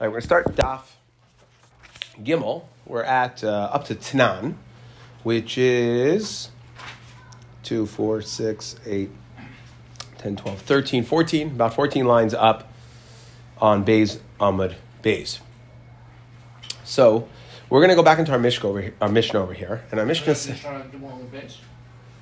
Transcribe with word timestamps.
All 0.00 0.08
right, 0.08 0.12
we're 0.12 0.18
going 0.18 0.22
to 0.22 0.26
start 0.26 0.56
Daf 0.56 0.80
Gimel. 2.20 2.64
We're 2.84 3.04
at 3.04 3.44
uh, 3.44 3.70
up 3.72 3.84
to 3.84 3.94
Tanan, 3.94 4.54
which 5.22 5.56
is 5.56 6.50
2, 7.62 7.86
4, 7.86 8.20
6, 8.20 8.76
8, 8.84 9.10
10, 10.18 10.34
12, 10.36 10.60
13, 10.60 11.04
14, 11.04 11.46
about 11.46 11.74
14 11.74 12.06
lines 12.06 12.34
up 12.34 12.72
on 13.58 13.84
Bays 13.84 14.18
Ahmad 14.40 14.74
Bays. 15.00 15.38
So 16.82 17.28
we're 17.70 17.78
going 17.78 17.90
to 17.90 17.94
go 17.94 18.02
back 18.02 18.18
into 18.18 18.32
our 18.32 18.38
Mishnah 18.40 18.68
over 18.68 18.80
here, 18.80 18.94
our 19.00 19.08
Mishnah 19.08 19.40
over 19.40 19.54
here, 19.54 19.84
and 19.92 20.00
our 20.00 20.06
Mishnah 20.06 20.34
says 20.34 20.60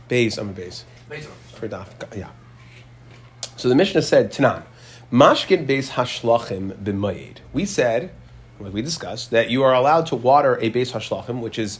Bays 0.09 0.39
Ahmad 0.39 0.57
Bays 0.57 0.85
for 1.55 1.69
Daf. 1.69 1.89
Yeah. 2.15 2.29
So 3.57 3.71
the 3.71 3.75
Mishnah 3.75 4.03
said 4.03 4.31
Tanan. 4.31 4.65
Mashkin 5.13 5.67
base 5.67 5.91
hashlachim 5.91 6.73
b'mayid. 6.83 7.39
We 7.53 7.67
said, 7.67 8.13
like 8.59 8.73
we 8.73 8.81
discussed, 8.81 9.31
that 9.31 9.51
you 9.51 9.63
are 9.63 9.75
allowed 9.75 10.07
to 10.07 10.17
water 10.17 10.59
a 10.59 10.71
base 10.71 10.93
hashlachim, 10.93 11.41
which 11.41 11.59
is 11.59 11.79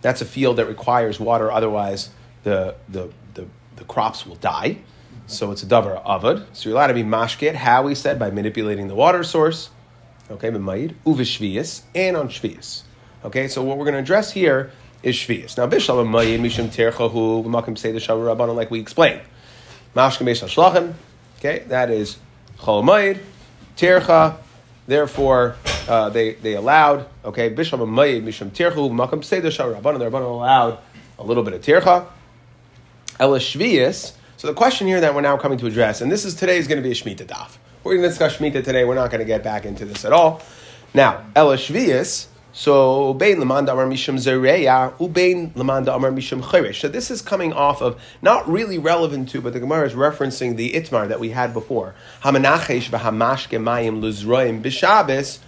that's 0.00 0.22
a 0.22 0.24
field 0.24 0.56
that 0.56 0.66
requires 0.66 1.20
water, 1.20 1.52
otherwise 1.52 2.08
the 2.42 2.76
the 2.88 3.10
the, 3.34 3.46
the 3.76 3.84
crops 3.84 4.24
will 4.24 4.36
die. 4.36 4.78
So 5.26 5.52
it's 5.52 5.62
a 5.62 5.66
davar 5.66 6.02
avad. 6.06 6.46
So 6.54 6.70
you're 6.70 6.78
allowed 6.78 6.86
to 6.86 6.94
be 6.94 7.02
mashkit. 7.02 7.54
How 7.54 7.82
we 7.82 7.94
said 7.94 8.18
by 8.18 8.30
manipulating 8.30 8.88
the 8.88 8.94
water 8.94 9.24
source. 9.24 9.68
Okay, 10.30 10.48
b'mayid 10.50 10.94
uvishvius 11.04 11.82
and 11.94 12.16
on 12.16 12.28
shvius. 12.28 12.84
Okay, 13.26 13.46
so 13.46 13.62
what 13.62 13.76
we're 13.76 13.84
going 13.84 13.94
to 13.94 14.00
address 14.00 14.32
here 14.32 14.70
is 15.02 15.16
shvius. 15.16 15.58
Now 15.58 15.66
bishlam 15.66 16.06
b'mayid 16.06 16.40
mishum 16.40 16.68
terchahu 16.68 17.44
b'makim 17.44 17.76
say 17.76 17.92
the 17.92 17.98
shavu 17.98 18.34
rabbanon 18.34 18.56
like 18.56 18.70
we 18.70 18.80
explained. 18.80 19.20
Mashkin 19.94 20.24
base 20.24 20.40
hashlachim. 20.40 20.94
Okay, 21.38 21.64
that 21.68 21.90
is 21.90 22.16
Chol 22.60 23.18
Tircha, 23.76 24.36
therefore 24.86 25.56
uh, 25.88 26.10
they, 26.10 26.34
they 26.34 26.54
allowed, 26.54 27.06
okay, 27.24 27.48
Bisham 27.48 27.80
Mayid, 27.80 28.22
Misham 28.22 28.50
Tirchu, 28.50 28.90
Makam 28.90 29.24
Seder 29.24 29.50
Shah 29.50 29.64
Rabban, 29.64 29.98
the 29.98 30.10
Rabban 30.10 30.22
allowed 30.22 30.78
a 31.18 31.24
little 31.24 31.42
bit 31.42 31.54
of 31.54 31.62
Tircha. 31.62 32.06
Elishvius, 33.18 34.12
so 34.36 34.48
the 34.48 34.54
question 34.54 34.86
here 34.86 35.00
that 35.00 35.14
we're 35.14 35.20
now 35.20 35.36
coming 35.36 35.58
to 35.58 35.66
address, 35.66 36.00
and 36.00 36.10
this 36.10 36.24
is 36.24 36.34
today 36.34 36.58
is 36.58 36.66
going 36.66 36.82
to 36.82 36.82
be 36.82 36.90
a 36.90 36.94
Shemitah 36.94 37.26
daf. 37.26 37.56
We're 37.84 37.92
going 37.92 38.02
to 38.02 38.08
discuss 38.08 38.36
Shemitah 38.36 38.64
today, 38.64 38.84
we're 38.84 38.94
not 38.94 39.10
going 39.10 39.20
to 39.20 39.26
get 39.26 39.42
back 39.42 39.64
into 39.64 39.84
this 39.84 40.04
at 40.04 40.12
all. 40.12 40.42
Now, 40.92 41.24
Elishvius, 41.36 42.26
so 42.52 43.14
Ubein 43.14 43.36
Lamanda 43.36 43.72
Amar 43.72 43.86
Mishum 43.86 44.16
Zereya, 44.16 44.92
Ubein 44.98 45.52
Lamanda 45.52 45.94
Amar 45.94 46.10
Mishum 46.10 46.42
Cherish. 46.42 46.80
So 46.80 46.88
this 46.88 47.10
is 47.10 47.22
coming 47.22 47.52
off 47.52 47.80
of 47.80 48.00
not 48.22 48.48
really 48.48 48.78
relevant 48.78 49.28
to, 49.30 49.40
but 49.40 49.52
the 49.52 49.60
Gemara 49.60 49.86
is 49.86 49.92
referencing 49.92 50.56
the 50.56 50.72
Itmar 50.72 51.08
that 51.08 51.20
we 51.20 51.30
had 51.30 51.52
before. 51.52 51.94
Hamanachesh 52.22 52.90
v'hamashke 52.90 53.60
mayim 53.60 54.00
luzroim 54.00 54.62
b'Shabbos. 54.62 55.38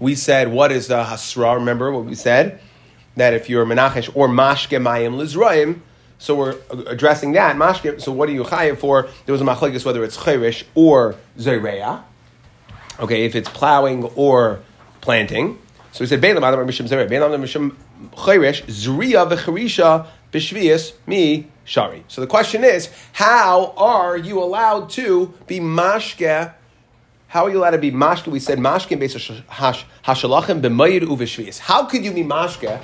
We 0.00 0.14
said 0.14 0.48
what 0.48 0.72
is 0.72 0.88
the 0.88 1.04
hasra? 1.04 1.54
Remember 1.54 1.92
what 1.92 2.04
we 2.04 2.14
said 2.14 2.60
that 3.16 3.34
if 3.34 3.48
you're 3.48 3.66
menachesh 3.66 4.10
or 4.14 4.28
mashke 4.28 4.80
mayim 4.80 5.16
luzroim. 5.16 5.80
So 6.18 6.34
we're 6.34 6.56
addressing 6.70 7.32
that 7.32 7.56
mashke. 7.56 8.00
So 8.00 8.10
what 8.10 8.28
are 8.28 8.32
you 8.32 8.42
chayiv 8.42 8.78
for? 8.78 9.08
There 9.26 9.32
was 9.32 9.40
a 9.40 9.44
machlekes 9.44 9.84
whether 9.84 10.02
it's 10.02 10.16
cherish 10.16 10.64
or 10.74 11.14
zereya. 11.38 12.02
Okay, 12.98 13.24
if 13.24 13.36
it's 13.36 13.48
plowing 13.48 14.04
or 14.16 14.60
planting. 15.00 15.58
So 15.98 16.04
he 16.04 16.08
said, 16.10 16.20
Beilam 16.20 16.44
Adam 16.44 16.64
Mishim 16.64 16.86
Zereh, 16.86 17.08
Beilam 17.08 17.30
Adam 17.30 17.42
Mishim 17.42 17.74
Chayresh, 18.12 18.62
Zriya 18.66 19.28
v'charisha 19.28 20.06
b'shvius 20.32 20.92
mi 21.08 21.48
shari. 21.64 22.04
So 22.06 22.20
the 22.20 22.28
question 22.28 22.62
is, 22.62 22.88
how 23.14 23.74
are 23.76 24.16
you 24.16 24.40
allowed 24.40 24.90
to 24.90 25.34
be 25.48 25.58
mashke? 25.58 26.54
How 27.26 27.46
are 27.46 27.50
you 27.50 27.58
allowed 27.58 27.72
to 27.72 27.78
be 27.78 27.90
mashke? 27.90 28.28
We 28.28 28.38
said 28.38 28.60
mashke 28.60 28.96
based 28.96 29.16
hashalachim 29.16 30.60
b'mayir 30.60 31.00
uv'shvius. 31.00 31.58
How 31.58 31.86
could 31.86 32.04
you 32.04 32.12
be 32.12 32.22
mashke? 32.22 32.80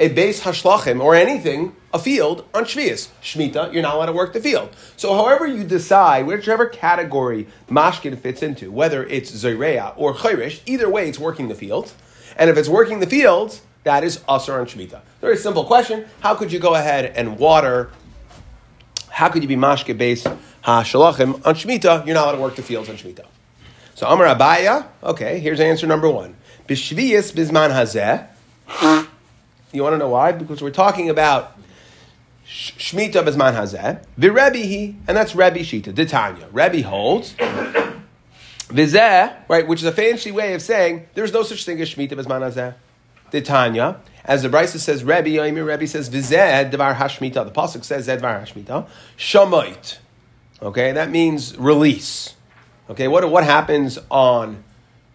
a 0.00 0.08
base 0.08 0.42
hashlachim 0.42 1.02
or 1.02 1.14
anything, 1.14 1.74
a 1.92 1.98
field 1.98 2.44
on 2.54 2.64
shvius. 2.64 3.08
Shmita, 3.20 3.72
you're 3.72 3.82
not 3.82 3.96
allowed 3.96 4.06
to 4.06 4.12
work 4.12 4.32
the 4.32 4.40
field. 4.40 4.68
So 4.96 5.12
however 5.14 5.44
you 5.44 5.64
decide, 5.64 6.26
whichever 6.26 6.66
category 6.66 7.48
mashkin 7.68 8.16
fits 8.16 8.42
into, 8.42 8.70
whether 8.70 9.04
it's 9.04 9.32
zayreya 9.32 9.94
or 9.96 10.14
chayrish, 10.14 10.60
either 10.66 10.88
way 10.88 11.08
it's 11.08 11.18
working 11.18 11.48
the 11.48 11.56
field. 11.56 11.92
And 12.38 12.48
if 12.48 12.56
it's 12.56 12.68
working 12.68 13.00
the 13.00 13.06
fields, 13.06 13.62
that 13.82 14.04
is 14.04 14.20
usher 14.28 14.58
on 14.60 14.66
Shemitah. 14.66 15.00
Very 15.20 15.36
simple 15.36 15.64
question. 15.64 16.06
How 16.20 16.34
could 16.34 16.52
you 16.52 16.60
go 16.60 16.74
ahead 16.74 17.04
and 17.16 17.38
water? 17.38 17.90
How 19.08 19.28
could 19.28 19.42
you 19.42 19.48
be 19.48 19.56
mashke 19.56 19.96
base 19.98 20.24
ha 20.62 20.82
shalachim 20.82 21.44
on 21.44 21.54
Shemitah? 21.54 22.06
You're 22.06 22.14
not 22.14 22.26
allowed 22.26 22.36
to 22.36 22.42
work 22.42 22.56
the 22.56 22.62
fields 22.62 22.88
on 22.88 22.96
Shemitah. 22.96 23.26
So 23.96 24.06
Amar 24.06 24.26
Abaya, 24.26 24.86
okay, 25.02 25.40
here's 25.40 25.58
answer 25.58 25.86
number 25.88 26.08
one. 26.08 26.36
Bishviyas 26.68 27.32
bisman 27.32 27.70
hazeh. 27.70 28.28
You 29.72 29.82
want 29.82 29.94
to 29.94 29.98
know 29.98 30.10
why? 30.10 30.30
Because 30.32 30.62
we're 30.62 30.70
talking 30.70 31.10
about 31.10 31.58
Shemitah 32.46 33.24
bisman 33.24 33.54
hazeh. 33.54 34.04
Virebihi, 34.16 34.94
and 35.08 35.16
that's 35.16 35.34
Rebbe 35.34 35.60
Shita, 35.60 35.92
Ditanya. 35.92 36.46
Rebbe 36.52 36.86
holds 36.86 37.34
Vizeh, 38.68 39.34
right, 39.48 39.66
which 39.66 39.80
is 39.80 39.86
a 39.86 39.92
fancy 39.92 40.30
way 40.30 40.54
of 40.54 40.62
saying 40.62 41.06
there's 41.14 41.32
no 41.32 41.42
such 41.42 41.64
thing 41.64 41.80
as 41.80 41.94
Shemitah 41.94 42.18
as 42.18 42.26
Manazeh. 42.26 42.74
The 43.30 43.42
Tanya, 43.42 44.00
as 44.24 44.42
the 44.42 44.48
Brisa 44.48 44.78
says, 44.78 45.04
Rebbe, 45.04 45.28
Yoimir 45.28 45.66
Rebbe 45.66 45.86
says, 45.86 46.08
Vizeh, 46.10 46.70
Devar 46.70 46.94
Hashmita. 46.94 47.44
The 47.44 47.50
Pasuk 47.50 47.84
says, 47.84 48.08
Zedvar 48.08 48.42
Hashmita. 48.42 48.86
Shamoit. 49.16 49.98
Okay, 50.60 50.92
that 50.92 51.10
means 51.10 51.56
release. 51.56 52.34
Okay, 52.90 53.08
what, 53.08 53.30
what 53.30 53.44
happens 53.44 53.98
on 54.10 54.64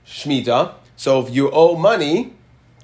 Shemitah? 0.06 0.74
So 0.96 1.26
if 1.26 1.34
you 1.34 1.52
owe 1.52 1.76
money, 1.76 2.34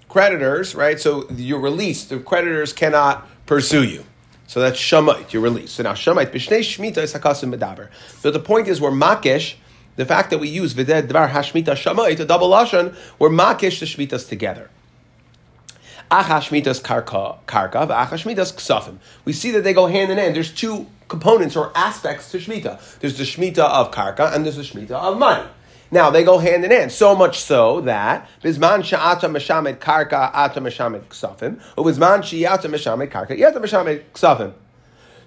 creditors, 0.08 0.76
right, 0.76 1.00
so 1.00 1.30
you're 1.32 1.60
released. 1.60 2.10
The 2.10 2.20
creditors 2.20 2.74
cannot 2.74 3.28
pursue 3.46 3.84
you. 3.84 4.04
So 4.48 4.60
that's 4.60 4.80
Shamait, 4.80 5.32
you're 5.32 5.44
released. 5.44 5.76
So 5.76 5.84
now 5.84 5.94
Shamait, 5.94 6.32
Bishnei 6.32 6.60
Shemitah 6.60 7.04
is 7.04 7.14
Hakasim 7.14 7.56
Medaber. 7.56 7.90
But 8.24 8.34
the 8.34 8.40
point 8.40 8.68
is, 8.68 8.82
we're 8.82 8.92
Makish, 8.92 9.56
the 10.00 10.06
fact 10.06 10.30
that 10.30 10.38
we 10.38 10.48
use 10.48 10.74
Vided 10.74 11.10
Dvar 11.10 11.30
Hashmita 11.30 11.76
Shamait, 11.76 12.18
a 12.18 12.26
double 12.26 12.50
Lashon, 12.50 12.96
we're 13.20 13.30
makish 13.30 13.82
the 13.82 13.86
Shmitas 13.86 14.30
together. 14.30 14.70
Achashmitas 16.10 16.82
karka, 16.82 17.38
karka, 17.46 17.86
achashmitas 17.86 18.54
ksafim. 18.54 19.00
We 19.26 19.34
see 19.34 19.52
that 19.52 19.66
they 19.66 19.74
go 19.74 19.88
hand 19.88 20.10
in 20.10 20.18
hand. 20.18 20.38
There's 20.38 20.54
two 20.54 20.88
components 21.10 21.58
or 21.58 21.74
aspects 21.76 22.32
to 22.32 22.38
Shmita. 22.38 23.00
There's 23.00 23.18
the 23.18 23.26
Shmita 23.26 23.60
of 23.60 23.92
karka 23.92 24.34
and 24.34 24.46
there's 24.46 24.56
the 24.56 24.62
Shmita 24.62 24.92
of 24.92 25.18
money. 25.18 25.46
Now 25.92 26.10
they 26.12 26.24
go 26.24 26.38
hand 26.38 26.64
in 26.64 26.72
hand, 26.72 26.94
so 26.94 27.14
much 27.14 27.42
so 27.42 27.82
that 27.82 28.30
bisman 28.42 28.84
sha'ata 28.84 29.30
meshamed 29.30 29.80
karka 29.80 30.32
ata 30.34 30.62
meshamed 30.62 31.10
ksafim, 31.10 31.60
or 31.76 31.84
bisman 31.84 32.20
shi'ata 32.20 32.70
meshamed 32.70 33.12
karka 33.12 33.38
yata 33.38 33.56
meshamed 33.56 34.04
ksafim. 34.14 34.54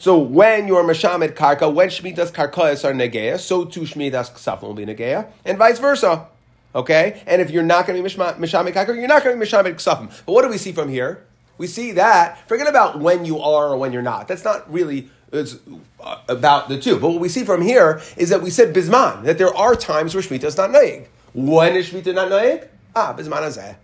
So 0.03 0.19
when 0.19 0.67
you're 0.67 0.83
Meshamed 0.83 1.37
Karka, 1.37 1.73
when 1.73 1.89
Shemitah's 1.89 2.33
Karkayas 2.33 2.85
are 2.85 2.93
Negeya, 2.93 3.39
so 3.39 3.65
too 3.65 3.83
Shemitah's 3.83 4.31
Ksafim 4.31 4.63
will 4.63 4.75
be 4.75 4.85
Negeya, 4.85 5.31
and 5.45 5.57
vice 5.57 5.79
versa. 5.79 6.27
Okay? 6.75 7.23
And 7.25 7.41
if 7.41 7.53
you're 7.53 7.63
not 7.63 7.87
going 7.87 7.97
to 7.97 8.03
be 8.03 8.13
Meshamed 8.13 8.75
Karka, 8.75 8.97
you're 8.97 9.07
not 9.07 9.23
going 9.23 9.37
to 9.37 9.39
be 9.39 9.45
Meshamed 9.47 9.77
Ksafim. 9.77 10.09
But 10.27 10.33
what 10.33 10.43
do 10.43 10.49
we 10.49 10.59
see 10.59 10.73
from 10.73 10.89
here? 10.89 11.25
We 11.57 11.69
see 11.69 11.93
that, 11.93 12.49
forget 12.49 12.67
about 12.67 12.99
when 12.99 13.25
you 13.25 13.39
are 13.39 13.69
or 13.69 13.77
when 13.77 13.93
you're 13.93 14.03
not. 14.03 14.27
That's 14.27 14.43
not 14.43 14.69
really 14.73 15.09
it's 15.33 15.59
uh, 16.01 16.17
about 16.29 16.69
the 16.69 16.81
two. 16.81 16.99
But 16.99 17.11
what 17.11 17.21
we 17.21 17.29
see 17.29 17.45
from 17.45 17.63
here 17.63 18.03
is 18.17 18.31
that 18.31 18.43
we 18.43 18.51
said 18.51 18.75
Bisman, 18.75 19.23
that 19.23 19.39
there 19.39 19.55
are 19.55 19.77
times 19.77 20.17
where 20.17 20.23
Shemitah 20.25 20.43
is 20.43 20.57
not 20.57 20.73
Naig. 20.73 21.07
When 21.33 21.77
is 21.77 21.91
Shemitah 21.91 22.13
not 22.13 22.29
Naig? 22.29 22.67
Ah, 22.97 23.15
Bisman 23.17 23.43
Azeh. 23.43 23.77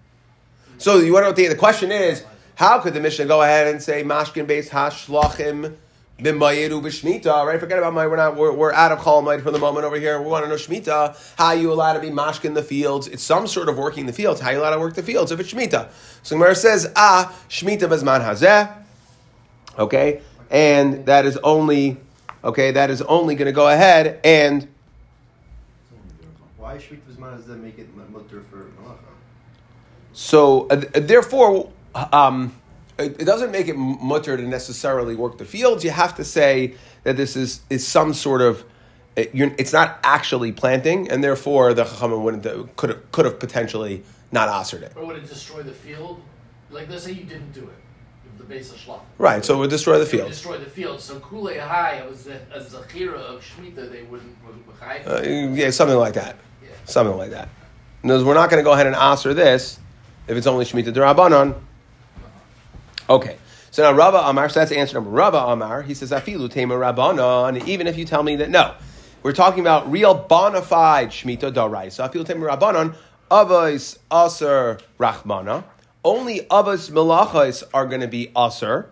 So 0.78 0.98
you 0.98 1.12
want 1.12 1.26
to 1.26 1.30
know 1.30 1.32
the, 1.32 1.46
the 1.46 1.54
question 1.54 1.92
is, 1.92 2.24
how 2.56 2.80
could 2.80 2.94
the 2.94 3.00
Mishnah 3.00 3.26
go 3.26 3.40
ahead 3.40 3.68
and 3.68 3.80
say 3.80 4.02
Mashkin 4.02 4.48
based 4.48 4.72
Hashlachim 4.72 5.76
B'mayiru 6.18 6.82
b'shmita, 6.82 7.46
right? 7.46 7.60
Forget 7.60 7.78
about 7.78 7.94
my. 7.94 8.08
We're 8.08 8.16
not. 8.16 8.34
We're, 8.34 8.52
we're 8.52 8.72
out 8.72 8.90
of 8.90 8.98
Chol 8.98 9.40
for 9.40 9.52
the 9.52 9.58
moment 9.60 9.86
over 9.86 9.94
here. 9.94 10.20
We 10.20 10.28
want 10.28 10.44
to 10.44 10.48
know 10.48 10.56
shmita. 10.56 11.16
How 11.38 11.52
you 11.52 11.72
allowed 11.72 11.92
to 11.92 12.00
be 12.00 12.10
mashkin 12.10 12.46
in 12.46 12.54
the 12.54 12.62
fields? 12.62 13.06
It's 13.06 13.22
some 13.22 13.46
sort 13.46 13.68
of 13.68 13.78
working 13.78 14.06
the 14.06 14.12
fields. 14.12 14.40
How 14.40 14.50
you 14.50 14.58
allowed 14.58 14.74
to 14.74 14.80
work 14.80 14.94
the 14.94 15.02
fields 15.04 15.30
if 15.30 15.38
it's 15.38 15.52
shmita? 15.52 15.90
So 16.24 16.34
Gemara 16.34 16.56
says, 16.56 16.90
ah, 16.96 17.32
shmita 17.48 17.82
bezman 17.82 18.20
hazeh. 18.20 18.74
Okay, 19.78 20.20
and 20.50 21.06
that 21.06 21.24
is 21.24 21.36
only 21.36 21.98
okay. 22.42 22.72
That 22.72 22.90
is 22.90 23.00
only 23.02 23.36
going 23.36 23.46
to 23.46 23.52
go 23.52 23.68
ahead 23.68 24.18
and. 24.24 24.66
Why 26.56 26.78
shmita 26.78 26.98
bezman 27.08 27.40
hazeh 27.40 27.62
make 27.62 27.78
it 27.78 27.94
mutter 27.94 28.42
for 28.50 28.64
malacha? 28.82 28.98
So 30.14 30.66
uh, 30.66 30.82
therefore. 30.94 31.70
Um, 31.94 32.54
it, 32.98 33.24
doesn't 33.24 33.50
make 33.50 33.68
it 33.68 33.76
mutter 33.76 34.36
to 34.36 34.42
necessarily 34.42 35.14
work 35.14 35.38
the 35.38 35.44
fields. 35.44 35.84
You 35.84 35.90
have 35.90 36.16
to 36.16 36.24
say 36.24 36.74
that 37.04 37.16
this 37.16 37.36
is, 37.36 37.60
is 37.70 37.86
some 37.86 38.14
sort 38.14 38.42
of 38.42 38.64
it, 39.16 39.30
it's 39.34 39.72
not 39.72 39.98
actually 40.04 40.52
planting, 40.52 41.10
and 41.10 41.22
therefore 41.22 41.74
the 41.74 41.84
chachamim 41.84 42.22
wouldn't 42.22 42.76
could 42.76 42.90
have, 42.90 43.12
could 43.12 43.24
have 43.24 43.38
potentially 43.38 44.04
not 44.30 44.48
answered 44.48 44.82
it. 44.82 44.92
Or 44.96 45.06
would 45.06 45.16
it 45.16 45.28
destroy 45.28 45.62
the 45.62 45.72
field? 45.72 46.22
Like 46.70 46.88
let's 46.88 47.04
say 47.04 47.12
you 47.12 47.24
didn't 47.24 47.52
do 47.52 47.62
it, 47.62 48.38
the 48.38 48.44
base 48.44 48.70
of 48.70 48.78
shlach. 48.78 49.00
Right, 49.16 49.44
so 49.44 49.56
it 49.56 49.58
would 49.58 49.70
destroy 49.70 49.98
the 49.98 50.06
field. 50.06 50.28
Destroy 50.28 50.58
the 50.58 50.70
field. 50.70 51.00
So 51.00 51.18
kule 51.18 51.48
high 51.58 52.04
was 52.08 52.26
a, 52.26 52.40
a 52.52 52.60
zachira 52.60 53.14
of 53.14 53.42
shmita. 53.42 53.90
They 53.90 54.02
wouldn't. 54.02 54.36
Uh, 55.06 55.22
yeah, 55.22 55.70
something 55.70 55.96
like 55.96 56.14
that. 56.14 56.36
Yeah. 56.62 56.70
Something 56.84 57.16
like 57.16 57.30
that. 57.30 57.48
In 58.02 58.10
other 58.10 58.18
words, 58.18 58.26
we're 58.26 58.34
not 58.34 58.48
going 58.50 58.62
to 58.62 58.64
go 58.64 58.72
ahead 58.72 58.86
and 58.86 58.94
answer 58.94 59.34
this 59.34 59.78
if 60.28 60.36
it's 60.36 60.46
only 60.46 60.64
Shemitah 60.64 60.92
Durabanan. 60.94 61.54
Okay. 63.08 63.38
So 63.70 63.82
now 63.82 63.92
Rava 63.96 64.18
Amar, 64.24 64.48
so 64.48 64.60
that's 64.60 64.72
answer 64.72 64.94
number 64.94 65.10
Rava 65.10 65.38
Amar. 65.38 65.82
He 65.82 65.94
says, 65.94 66.10
Afilu 66.10 66.50
Tema 66.50 66.74
Rabbanon, 66.74 67.66
even 67.66 67.86
if 67.86 67.96
you 67.96 68.04
tell 68.04 68.22
me 68.22 68.36
that 68.36 68.50
no. 68.50 68.74
We're 69.22 69.32
talking 69.32 69.60
about 69.60 69.90
real 69.90 70.14
bona 70.14 70.62
fide 70.62 71.08
Shemitah 71.08 71.52
Daraisa. 71.52 72.10
Afilu 72.10 72.24
Tema 72.24 72.46
Rabbanon, 72.46 72.94
Avos 73.30 73.98
Aser 74.10 74.78
Rachmana. 74.98 75.64
Only 76.04 76.40
Avos 76.50 76.90
Melachos 76.90 77.62
are 77.74 77.86
going 77.86 78.00
to 78.00 78.08
be 78.08 78.30
Aser 78.36 78.90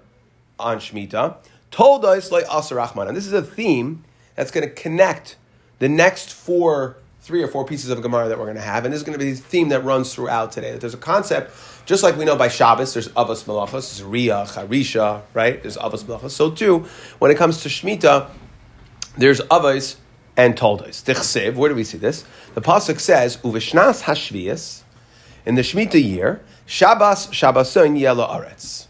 on 0.58 0.78
Shemitah. 0.78 1.36
Told 1.70 2.04
us 2.04 2.30
like 2.30 2.44
Aser 2.44 2.76
Rachmana. 2.76 3.14
This 3.14 3.26
is 3.26 3.32
a 3.32 3.42
theme 3.42 4.04
that's 4.34 4.50
going 4.50 4.68
to 4.68 4.74
connect 4.74 5.36
the 5.78 5.88
next 5.88 6.32
four, 6.32 6.96
three 7.20 7.42
or 7.42 7.48
four 7.48 7.64
pieces 7.64 7.90
of 7.90 8.02
Gemara 8.02 8.28
that 8.28 8.38
we're 8.38 8.44
going 8.44 8.56
to 8.56 8.62
have. 8.62 8.84
And 8.84 8.92
this 8.92 9.00
is 9.00 9.06
going 9.06 9.18
to 9.18 9.24
be 9.24 9.32
the 9.32 9.40
theme 9.40 9.70
that 9.70 9.84
runs 9.84 10.14
throughout 10.14 10.52
today. 10.52 10.72
That 10.72 10.80
there's 10.80 10.94
a 10.94 10.98
concept, 10.98 11.50
just 11.86 12.02
like 12.02 12.16
we 12.16 12.24
know 12.24 12.36
by 12.36 12.48
Shabbos, 12.48 12.92
there's 12.94 13.08
Avos 13.10 13.46
there's 13.46 14.02
Riyah, 14.02 14.46
Charisha, 14.52 15.22
right? 15.32 15.62
There's 15.62 15.76
Avos 15.76 16.04
Melachos. 16.04 16.32
So 16.32 16.50
too, 16.50 16.84
when 17.20 17.30
it 17.30 17.36
comes 17.36 17.62
to 17.62 17.68
Shemitah, 17.68 18.28
there's 19.16 19.40
Avos 19.42 19.96
and 20.36 20.56
Toldos. 20.56 21.02
Tichsev, 21.04 21.54
where 21.54 21.68
do 21.68 21.76
we 21.76 21.84
see 21.84 21.96
this? 21.96 22.24
The 22.54 22.60
Pasuk 22.60 22.98
says, 22.98 23.36
Uvishnas 23.38 24.02
Hashvias, 24.02 24.82
in 25.46 25.54
the 25.54 25.62
Shemitah 25.62 26.02
year, 26.02 26.42
Shabbos 26.66 27.28
Shabboson 27.28 27.98
Yela 27.98 28.28
Aretz. 28.28 28.88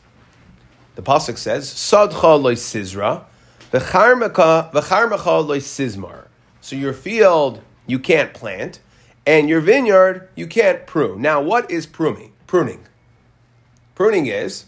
The 0.95 1.03
Pasuk 1.03 1.37
says, 1.37 1.69
Sadcha 1.69 2.43
loy 2.43 2.55
Sizra, 2.55 3.25
V'charmecha 3.73 5.47
loy 5.47 5.59
Sizmar. 5.59 6.29
So 6.63 6.75
your 6.75 6.95
field 6.95 7.61
you 7.87 7.99
can't 7.99 8.33
plant, 8.33 8.81
and 9.27 9.51
your 9.51 9.61
vineyard 9.61 10.31
you 10.35 10.47
can't 10.47 10.87
prune. 10.87 11.21
Now, 11.21 11.43
what 11.43 11.71
is 11.71 11.87
pruning? 11.87 12.33
Pruning. 12.47 12.87
Pruning 13.95 14.27
is 14.27 14.67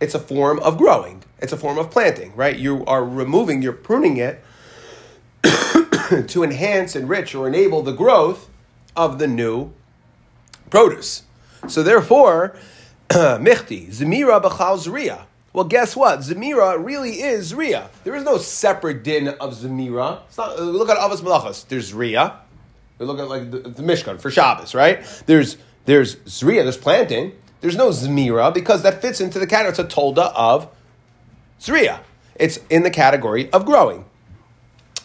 it's 0.00 0.14
a 0.14 0.18
form 0.18 0.58
of 0.60 0.78
growing. 0.78 1.22
It's 1.38 1.52
a 1.52 1.56
form 1.56 1.78
of 1.78 1.90
planting, 1.90 2.34
right? 2.34 2.56
You 2.56 2.84
are 2.86 3.04
removing, 3.04 3.62
you're 3.62 3.72
pruning 3.72 4.16
it 4.16 4.42
to 5.42 6.42
enhance, 6.42 6.96
enrich, 6.96 7.34
or 7.34 7.46
enable 7.48 7.82
the 7.82 7.92
growth 7.92 8.48
of 8.96 9.18
the 9.18 9.26
new 9.26 9.72
produce. 10.70 11.22
So 11.68 11.82
therefore, 11.82 12.56
michti, 13.10 13.88
zemira 13.88 14.42
b'chal 14.42 14.78
zriya. 14.78 15.24
Well, 15.52 15.64
guess 15.64 15.96
what? 15.96 16.20
Zemira 16.20 16.82
really 16.82 17.22
is 17.22 17.52
Zriya. 17.52 17.88
There 18.04 18.14
is 18.14 18.22
no 18.22 18.38
separate 18.38 19.02
din 19.02 19.28
of 19.28 19.54
Zemira. 19.54 20.20
It's 20.28 20.38
not, 20.38 20.60
look 20.60 20.88
at 20.88 20.96
Avos 20.96 21.22
Malachas. 21.22 21.66
There's 21.66 21.92
Zriya. 21.92 22.36
Look 23.00 23.18
at 23.18 23.28
like 23.28 23.50
the, 23.50 23.58
the 23.58 23.82
Mishkan 23.82 24.20
for 24.20 24.30
Shabbos, 24.30 24.74
right? 24.74 25.02
There's 25.26 25.56
there's 25.90 26.14
Zriya, 26.16 26.62
there's 26.62 26.76
planting. 26.76 27.32
There's 27.60 27.76
no 27.76 27.88
Zemira 27.88 28.54
because 28.54 28.82
that 28.82 29.02
fits 29.02 29.20
into 29.20 29.40
the 29.40 29.46
category. 29.46 29.70
It's 29.70 29.78
a 29.80 29.84
tolda 29.84 30.32
of 30.36 30.68
Zriya. 31.58 31.98
It's 32.36 32.60
in 32.70 32.84
the 32.84 32.90
category 32.90 33.50
of 33.52 33.66
growing. 33.66 34.04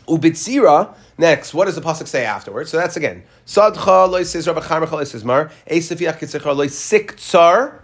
Ubitzira, 0.08 0.96
next, 1.18 1.56
what 1.56 1.66
does 1.66 1.74
the 1.74 1.82
Pasuk 1.82 2.08
say 2.08 2.24
afterwards? 2.24 2.70
So 2.70 2.78
that's 2.78 2.96
again. 2.96 3.24
Sadcha 3.48 4.08
loy 4.08 4.22
sizra 4.22 4.56
b'charmecha 4.56 4.92
loy 4.92 5.04
sizmar. 5.06 5.52
Eisef 5.68 5.98
yach 5.98 6.20
kitzecha 6.20 6.56
loy 6.56 6.68
siktzar. 6.68 7.80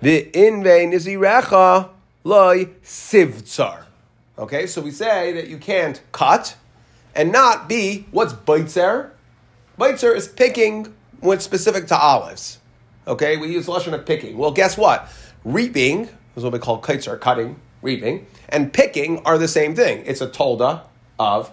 The 0.00 0.28
inve 0.32 0.92
nizirecha 0.92 1.90
loy 2.24 2.64
sivtzar. 2.82 3.84
Okay, 4.36 4.66
so 4.66 4.80
we 4.80 4.90
say 4.90 5.32
that 5.34 5.46
you 5.46 5.58
can't 5.58 6.02
cut 6.10 6.56
and 7.14 7.30
not 7.30 7.68
be 7.68 8.06
what's 8.10 8.32
baitzer. 8.32 9.10
Baitzer 9.78 10.16
is 10.16 10.26
picking 10.26 10.92
when 11.22 11.40
specific 11.40 11.86
to 11.86 11.96
olives. 11.96 12.58
Okay, 13.06 13.36
we 13.36 13.48
use 13.48 13.66
lashon 13.66 13.94
of 13.94 14.04
picking. 14.04 14.36
Well, 14.36 14.52
guess 14.52 14.76
what? 14.76 15.08
Reaping 15.44 16.08
is 16.36 16.44
what 16.44 16.52
we 16.52 16.58
call 16.58 16.80
kaitzer, 16.80 17.18
cutting, 17.18 17.56
reaping, 17.80 18.26
and 18.48 18.72
picking 18.72 19.18
are 19.24 19.38
the 19.38 19.48
same 19.48 19.74
thing. 19.74 20.04
It's 20.04 20.20
a 20.20 20.28
tolda 20.28 20.82
of 21.18 21.50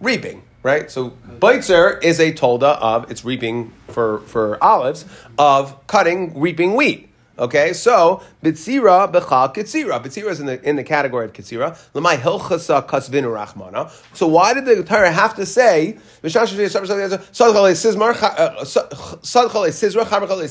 reaping, 0.00 0.42
right? 0.62 0.90
So 0.90 1.10
baitzer 1.38 2.02
is 2.02 2.20
a 2.20 2.32
tolda 2.32 2.78
of 2.78 3.10
it's 3.10 3.24
reaping 3.24 3.72
for 3.88 4.20
for 4.20 4.62
olives 4.62 5.06
of 5.38 5.86
cutting, 5.86 6.38
reaping 6.38 6.74
wheat. 6.74 7.08
Okay, 7.38 7.72
so 7.72 8.22
bitzira 8.42 9.10
bechal 9.10 9.54
kitzira. 9.54 10.02
Bitzira 10.02 10.30
is 10.30 10.40
in 10.40 10.46
the 10.46 10.68
in 10.68 10.76
the 10.76 10.84
category 10.84 11.24
of 11.24 11.32
kitzira. 11.32 11.78
Lemay 11.94 12.16
hilchasa 12.16 12.86
kasvinu 12.86 13.32
rachmana. 13.34 13.90
So 14.14 14.26
why 14.26 14.52
did 14.52 14.66
the 14.66 14.84
Torah 14.84 15.10
have 15.10 15.34
to 15.36 15.46
say 15.46 15.96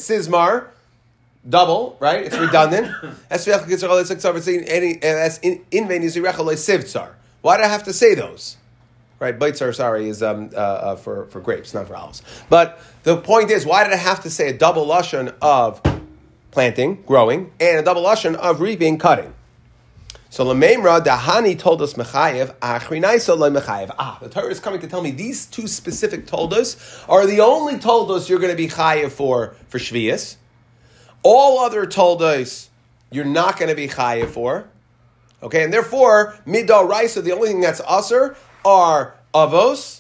sizmar? 0.02 0.68
Double, 1.48 1.98
right? 2.00 2.26
It's 2.26 2.38
redundant. 2.38 2.92
Why 7.42 7.58
do 7.58 7.64
I 7.64 7.68
have 7.68 7.84
to 7.84 7.94
say 7.94 8.14
those? 8.16 8.58
Right, 9.20 9.38
bitzar, 9.38 9.76
sorry, 9.76 10.10
is 10.10 10.24
um, 10.24 10.50
uh, 10.54 10.58
uh, 10.58 10.96
for, 10.96 11.26
for 11.28 11.40
grapes, 11.40 11.76
not 11.76 11.88
for 11.88 11.96
olives. 11.96 12.24
But 12.50 12.80
the 13.04 13.18
point 13.18 13.52
is, 13.52 13.68
why 13.68 13.84
did 13.84 13.94
I 13.94 13.98
have 13.98 14.24
to 14.24 14.32
say 14.32 14.50
a 14.50 14.54
double 14.58 14.88
lashon 14.88 15.36
of 15.44 15.80
planting, 16.52 17.02
growing, 17.08 17.52
and 17.60 17.80
a 17.80 17.84
double 17.84 18.04
lashon 18.04 18.36
of 18.36 18.62
reaping, 18.62 18.98
cutting. 18.98 19.34
So 20.32 20.46
Lamemra 20.46 21.04
Dahani 21.04 21.60
told 21.60 21.82
us 21.82 21.96
Mechayev, 21.96 22.56
Achrinaisa 22.60 23.36
Mechayev. 23.36 23.94
Ah, 24.00 24.18
the 24.22 24.30
Torah 24.30 24.48
is 24.48 24.62
coming 24.62 24.80
to 24.80 24.88
tell 24.88 25.02
me 25.02 25.12
these 25.12 25.46
two 25.46 25.68
specific 25.68 26.26
toldos 26.26 27.04
are 27.10 27.26
the 27.26 27.42
only 27.42 27.78
toldos 27.78 28.30
you're 28.30 28.40
going 28.40 28.52
to 28.52 28.56
be 28.56 28.70
chayev 28.70 29.12
for 29.12 29.58
for 29.68 29.78
Shvius. 29.78 30.38
All 31.22 31.60
other 31.60 31.86
toldos 31.86 32.70
you're 33.12 33.26
not 33.26 33.60
going 33.60 33.68
to 33.68 33.76
be 33.76 33.90
chayev 33.90 34.30
for. 34.30 34.70
Okay, 35.44 35.66
and 35.66 35.74
therefore 35.74 36.38
Midal 36.48 36.88
Raisa, 36.88 37.22
the 37.22 37.34
only 37.34 37.50
thing 37.50 37.60
that's 37.60 37.82
usher 37.86 38.38
are 38.64 39.18
avos 39.34 40.00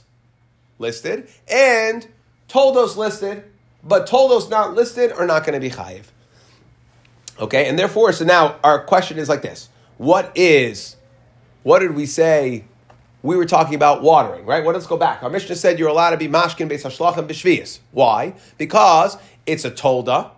listed 0.79 1.27
and 1.49 2.07
toldos 2.47 2.95
listed, 2.95 3.43
but 3.83 4.07
toldos 4.07 4.49
not 4.49 4.75
listed 4.75 5.11
are 5.11 5.25
not 5.25 5.45
going 5.45 5.55
to 5.55 5.59
be 5.59 5.75
chayev. 5.75 6.05
Okay, 7.39 7.67
and 7.67 7.77
therefore, 7.77 8.11
so 8.13 8.25
now 8.25 8.57
our 8.63 8.83
question 8.83 9.17
is 9.17 9.29
like 9.29 9.41
this: 9.41 9.69
What 9.97 10.31
is, 10.35 10.95
what 11.63 11.79
did 11.79 11.95
we 11.95 12.05
say? 12.05 12.65
We 13.23 13.35
were 13.35 13.45
talking 13.45 13.75
about 13.75 14.01
watering, 14.01 14.45
right? 14.47 14.63
Well, 14.63 14.73
let's 14.73 14.87
go 14.87 14.97
back. 14.97 15.21
Our 15.21 15.29
Mishnah 15.29 15.55
said 15.55 15.77
you're 15.77 15.89
allowed 15.89 16.09
to 16.11 16.17
be 16.17 16.27
mashkin 16.27 16.69
beis 16.69 16.83
hashlachim 16.83 17.27
b'shvius. 17.27 17.79
Why? 17.91 18.33
Because 18.57 19.17
it's 19.45 19.63
a 19.63 19.69
tolda. 19.69 20.31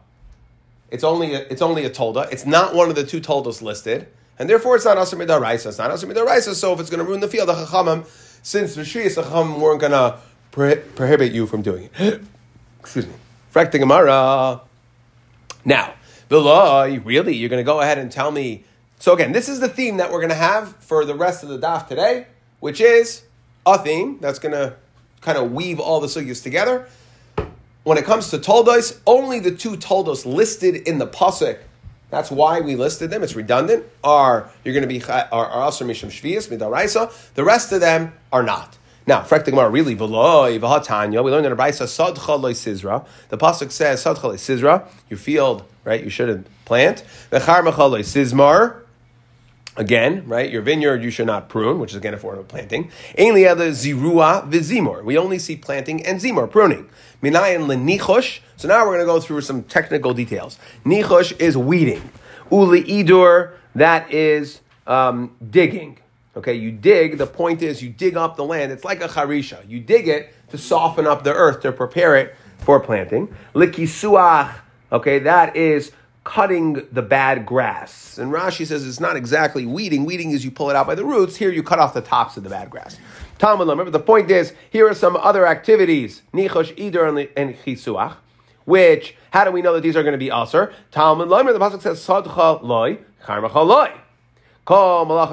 It's 0.91 1.03
only 1.03 1.33
a, 1.33 1.39
it's 1.39 1.61
only 1.61 1.85
a 1.85 1.89
tolda. 1.89 2.31
It's 2.31 2.45
not 2.45 2.75
one 2.75 2.89
of 2.89 2.95
the 2.95 3.05
two 3.05 3.21
toldas 3.21 3.61
listed, 3.61 4.07
and 4.37 4.49
therefore 4.49 4.75
it's 4.75 4.85
not 4.85 4.97
asur 4.97 5.25
midaraisa. 5.25 5.67
It's 5.67 5.77
not 5.77 5.91
asur 5.91 6.13
midaraisa. 6.13 6.53
So 6.55 6.73
if 6.73 6.81
it's 6.81 6.89
going 6.89 6.99
to 6.99 7.05
ruin 7.05 7.21
the 7.21 7.29
field, 7.29 7.47
the 7.47 7.53
chachamim, 7.53 8.05
since 8.43 8.75
b'shvius 8.75 9.15
the 9.15 9.23
chachamim 9.23 9.59
weren't 9.59 9.79
going 9.79 9.93
to 9.93 10.19
prohibit 10.51 11.31
you 11.31 11.47
from 11.47 11.61
doing 11.61 11.89
it. 11.97 12.21
Excuse 12.81 13.07
me. 13.07 13.13
Frekta 13.53 13.79
Gemara. 13.79 14.61
Now. 15.65 15.93
Bilai, 16.33 16.99
really? 17.05 17.35
You're 17.35 17.49
going 17.49 17.59
to 17.59 17.63
go 17.63 17.79
ahead 17.79 17.99
and 17.99 18.11
tell 18.11 18.31
me. 18.31 18.63
So, 18.97 19.13
again, 19.13 19.33
this 19.33 19.47
is 19.47 19.59
the 19.59 19.69
theme 19.69 19.97
that 19.97 20.11
we're 20.11 20.19
going 20.19 20.29
to 20.29 20.35
have 20.35 20.75
for 20.77 21.05
the 21.05 21.13
rest 21.13 21.43
of 21.43 21.49
the 21.49 21.59
daf 21.59 21.87
today, 21.87 22.25
which 22.59 22.81
is 22.81 23.21
a 23.67 23.77
theme 23.77 24.17
that's 24.19 24.39
going 24.39 24.53
to 24.53 24.75
kind 25.21 25.37
of 25.37 25.51
weave 25.51 25.79
all 25.79 25.99
the 25.99 26.07
sugyas 26.07 26.41
together. 26.41 26.89
When 27.83 27.99
it 27.99 28.05
comes 28.05 28.31
to 28.31 28.39
toldos, 28.39 28.99
only 29.05 29.37
the 29.37 29.51
two 29.51 29.77
toldos 29.77 30.25
listed 30.25 30.75
in 30.87 30.97
the 30.97 31.05
pasuk, 31.05 31.59
that's 32.09 32.31
why 32.31 32.61
we 32.61 32.75
listed 32.75 33.11
them, 33.11 33.21
it's 33.21 33.35
redundant, 33.35 33.85
are 34.03 34.49
you're 34.63 34.73
going 34.73 34.81
to 34.81 34.87
be 34.87 35.03
are, 35.03 35.29
also 35.31 35.85
mishum 35.85 36.09
shvius, 36.09 36.47
midaraisa. 36.47 37.13
The 37.35 37.43
rest 37.43 37.71
of 37.71 37.79
them 37.79 38.11
are 38.31 38.41
not. 38.41 38.75
Now, 39.05 39.21
Frek 39.21 39.45
Gemara 39.45 39.69
really 39.69 39.95
v'loy 39.95 40.59
v'hatanya. 40.59 41.23
We 41.23 41.31
learned 41.31 41.45
in 41.45 41.55
the 41.55 41.61
Brisa 41.61 41.83
sadcha 41.83 42.39
loy 42.39 42.53
sizra. 42.53 43.05
The 43.29 43.37
pasuk 43.37 43.71
says 43.71 44.03
sadcha 44.03 44.23
loy 44.23 44.35
sizra. 44.35 44.87
Your 45.09 45.17
field, 45.17 45.63
right? 45.83 46.03
You 46.03 46.09
shouldn't 46.09 46.47
plant. 46.65 47.03
V'char 47.31 47.63
loy 47.63 48.01
sizmar. 48.01 48.79
Again, 49.75 50.27
right? 50.27 50.51
Your 50.51 50.61
vineyard 50.61 51.03
you 51.03 51.09
should 51.09 51.25
not 51.25 51.49
prune, 51.49 51.79
which 51.79 51.91
is 51.91 51.97
again 51.97 52.13
a 52.13 52.17
form 52.17 52.37
of 52.37 52.47
planting. 52.47 52.91
Ainly 53.17 53.49
other 53.49 53.71
zirua 53.71 54.49
v'zimor. 54.49 55.03
We 55.03 55.17
only 55.17 55.39
see 55.39 55.55
planting 55.55 56.05
and 56.05 56.21
zimor 56.21 56.49
pruning. 56.49 56.87
Minayin 57.23 57.65
lenichosh. 57.65 58.39
So 58.55 58.67
now 58.67 58.85
we're 58.85 58.97
going 58.97 58.99
to 58.99 59.05
go 59.05 59.19
through 59.19 59.41
some 59.41 59.63
technical 59.63 60.13
details. 60.13 60.59
Nichosh 60.85 61.37
is 61.39 61.57
weeding. 61.57 62.07
Uli 62.51 62.83
idur 62.83 63.53
that 63.75 64.13
is 64.13 64.61
um, 64.85 65.35
digging. 65.49 65.97
Okay, 66.35 66.55
you 66.55 66.71
dig, 66.71 67.19
the 67.19 67.27
point 67.27 67.61
is 67.61 67.83
you 67.83 67.89
dig 67.89 68.17
up 68.17 68.35
the 68.35 68.43
land. 68.43 68.71
It's 68.71 68.83
like 68.83 69.03
a 69.03 69.07
charisha. 69.07 69.67
You 69.69 69.79
dig 69.79 70.07
it 70.07 70.33
to 70.49 70.57
soften 70.57 71.05
up 71.05 71.23
the 71.23 71.33
earth, 71.33 71.61
to 71.61 71.71
prepare 71.71 72.15
it 72.15 72.35
for 72.59 72.79
planting. 72.79 73.33
Likisuach, 73.53 74.55
okay, 74.91 75.19
that 75.19 75.55
is 75.55 75.91
cutting 76.23 76.87
the 76.91 77.01
bad 77.01 77.45
grass. 77.45 78.17
And 78.17 78.31
Rashi 78.31 78.65
says 78.65 78.87
it's 78.87 78.99
not 78.99 79.15
exactly 79.15 79.65
weeding. 79.65 80.05
Weeding 80.05 80.31
is 80.31 80.43
you 80.43 80.51
pull 80.51 80.69
it 80.69 80.75
out 80.75 80.87
by 80.87 80.95
the 80.95 81.05
roots. 81.05 81.35
Here 81.35 81.51
you 81.51 81.61
cut 81.61 81.79
off 81.79 81.93
the 81.93 82.01
tops 82.01 82.37
of 82.37 82.43
the 82.43 82.49
bad 82.49 82.69
grass. 82.69 82.97
Talmud 83.37 83.67
Remember, 83.67 83.91
the 83.91 83.99
point 83.99 84.31
is, 84.31 84.53
here 84.69 84.87
are 84.87 84.93
some 84.93 85.15
other 85.17 85.45
activities, 85.45 86.21
nichosh, 86.33 86.71
ider, 86.79 87.05
and- 87.05 87.55
chisuach, 87.57 88.15
which, 88.65 89.15
how 89.31 89.43
do 89.43 89.51
we 89.51 89.61
know 89.61 89.73
that 89.73 89.81
these 89.81 89.95
are 89.97 90.03
going 90.03 90.13
to 90.13 90.17
be 90.17 90.31
aser? 90.31 90.73
Talmud 90.91 91.29
Remember, 91.29 91.53
the 91.53 91.59
Pasuk 91.59 91.81
says, 91.81 91.99
sadcha 92.05 92.63
loy, 92.63 92.99
karmacha 93.23 93.65
loy. 93.65 93.91
Guess 94.65 94.77
what? 94.77 95.27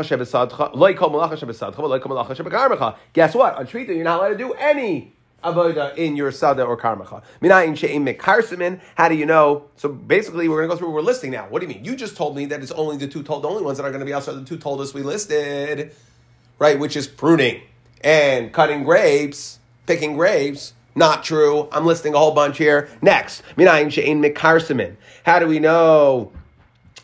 On 3.54 3.64
Shmita, 3.64 3.88
you're 3.88 4.02
not 4.02 4.18
allowed 4.18 4.30
to 4.30 4.37
do 4.37 4.52
any 4.54 5.12
avoda 5.44 5.96
in 5.96 6.16
your 6.16 6.32
sada 6.32 6.64
or 6.64 6.76
karmacha. 6.76 7.22
Minayin 7.40 7.76
she'im 7.76 8.04
mekarsimin. 8.04 8.80
How 8.96 9.08
do 9.08 9.14
you 9.14 9.26
know? 9.26 9.66
So 9.76 9.88
basically, 9.88 10.49
we're 10.49 10.56
going 10.56 10.68
to 10.68 10.75
go 10.75 10.78
through 10.78 10.88
what 10.88 10.96
we're 10.96 11.02
listing 11.02 11.30
now. 11.30 11.46
What 11.49 11.60
do 11.60 11.68
you 11.68 11.75
mean? 11.75 11.84
You 11.84 11.94
just 11.94 12.16
told 12.16 12.34
me 12.34 12.46
that 12.46 12.60
it's 12.60 12.72
only 12.72 12.96
the 12.96 13.06
two 13.06 13.22
told, 13.22 13.44
the 13.44 13.49
only 13.49 13.62
ones 13.62 13.78
that 13.78 13.84
are 13.84 13.90
going 13.90 14.00
to 14.00 14.06
be 14.06 14.12
outside 14.12 14.34
the 14.34 14.44
two 14.44 14.58
told 14.58 14.80
us 14.80 14.92
we 14.92 15.02
listed, 15.02 15.94
right? 16.58 16.76
Which 16.78 16.96
is 16.96 17.06
pruning 17.06 17.62
and 18.02 18.52
cutting 18.52 18.82
grapes, 18.82 19.60
picking 19.87 20.16
grapes. 20.16 20.75
Not 20.96 21.22
true. 21.22 21.68
I'm 21.70 21.87
listing 21.87 22.14
a 22.14 22.18
whole 22.18 22.32
bunch 22.32 22.58
here. 22.58 22.88
Next, 23.00 23.44
minayin 23.56 23.92
she'im 23.92 24.20
mekarsimin. 24.20 24.96
How 25.25 25.38
do 25.38 25.46
we 25.46 25.60
know? 25.60 26.32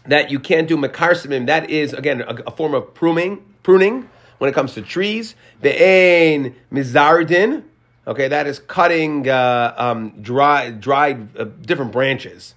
That 0.09 0.31
you 0.31 0.41
can't 0.41 0.69
do 0.69 0.77
mekarsimim. 0.77 1.47
That 1.47 1.71
is 1.71 1.93
again 1.93 2.21
a, 2.23 2.35
a, 2.47 2.51
form 2.51 2.75
of 2.75 2.95
pruning. 2.95 3.45
Pruning 3.63 4.09
when 4.39 4.51
it 4.51 4.55
comes 4.55 4.75
to 4.75 4.83
trees. 4.83 5.35
Be'ain 5.61 6.55
mizardin. 6.73 7.65
Okay, 8.07 8.29
that 8.29 8.47
is 8.47 8.61
cutting 8.61 9.29
uh, 9.29 9.75
um, 9.77 10.11
dry, 10.23 10.71
dried 10.71 11.37
uh, 11.37 11.45
different 11.45 11.91
branches. 11.91 12.55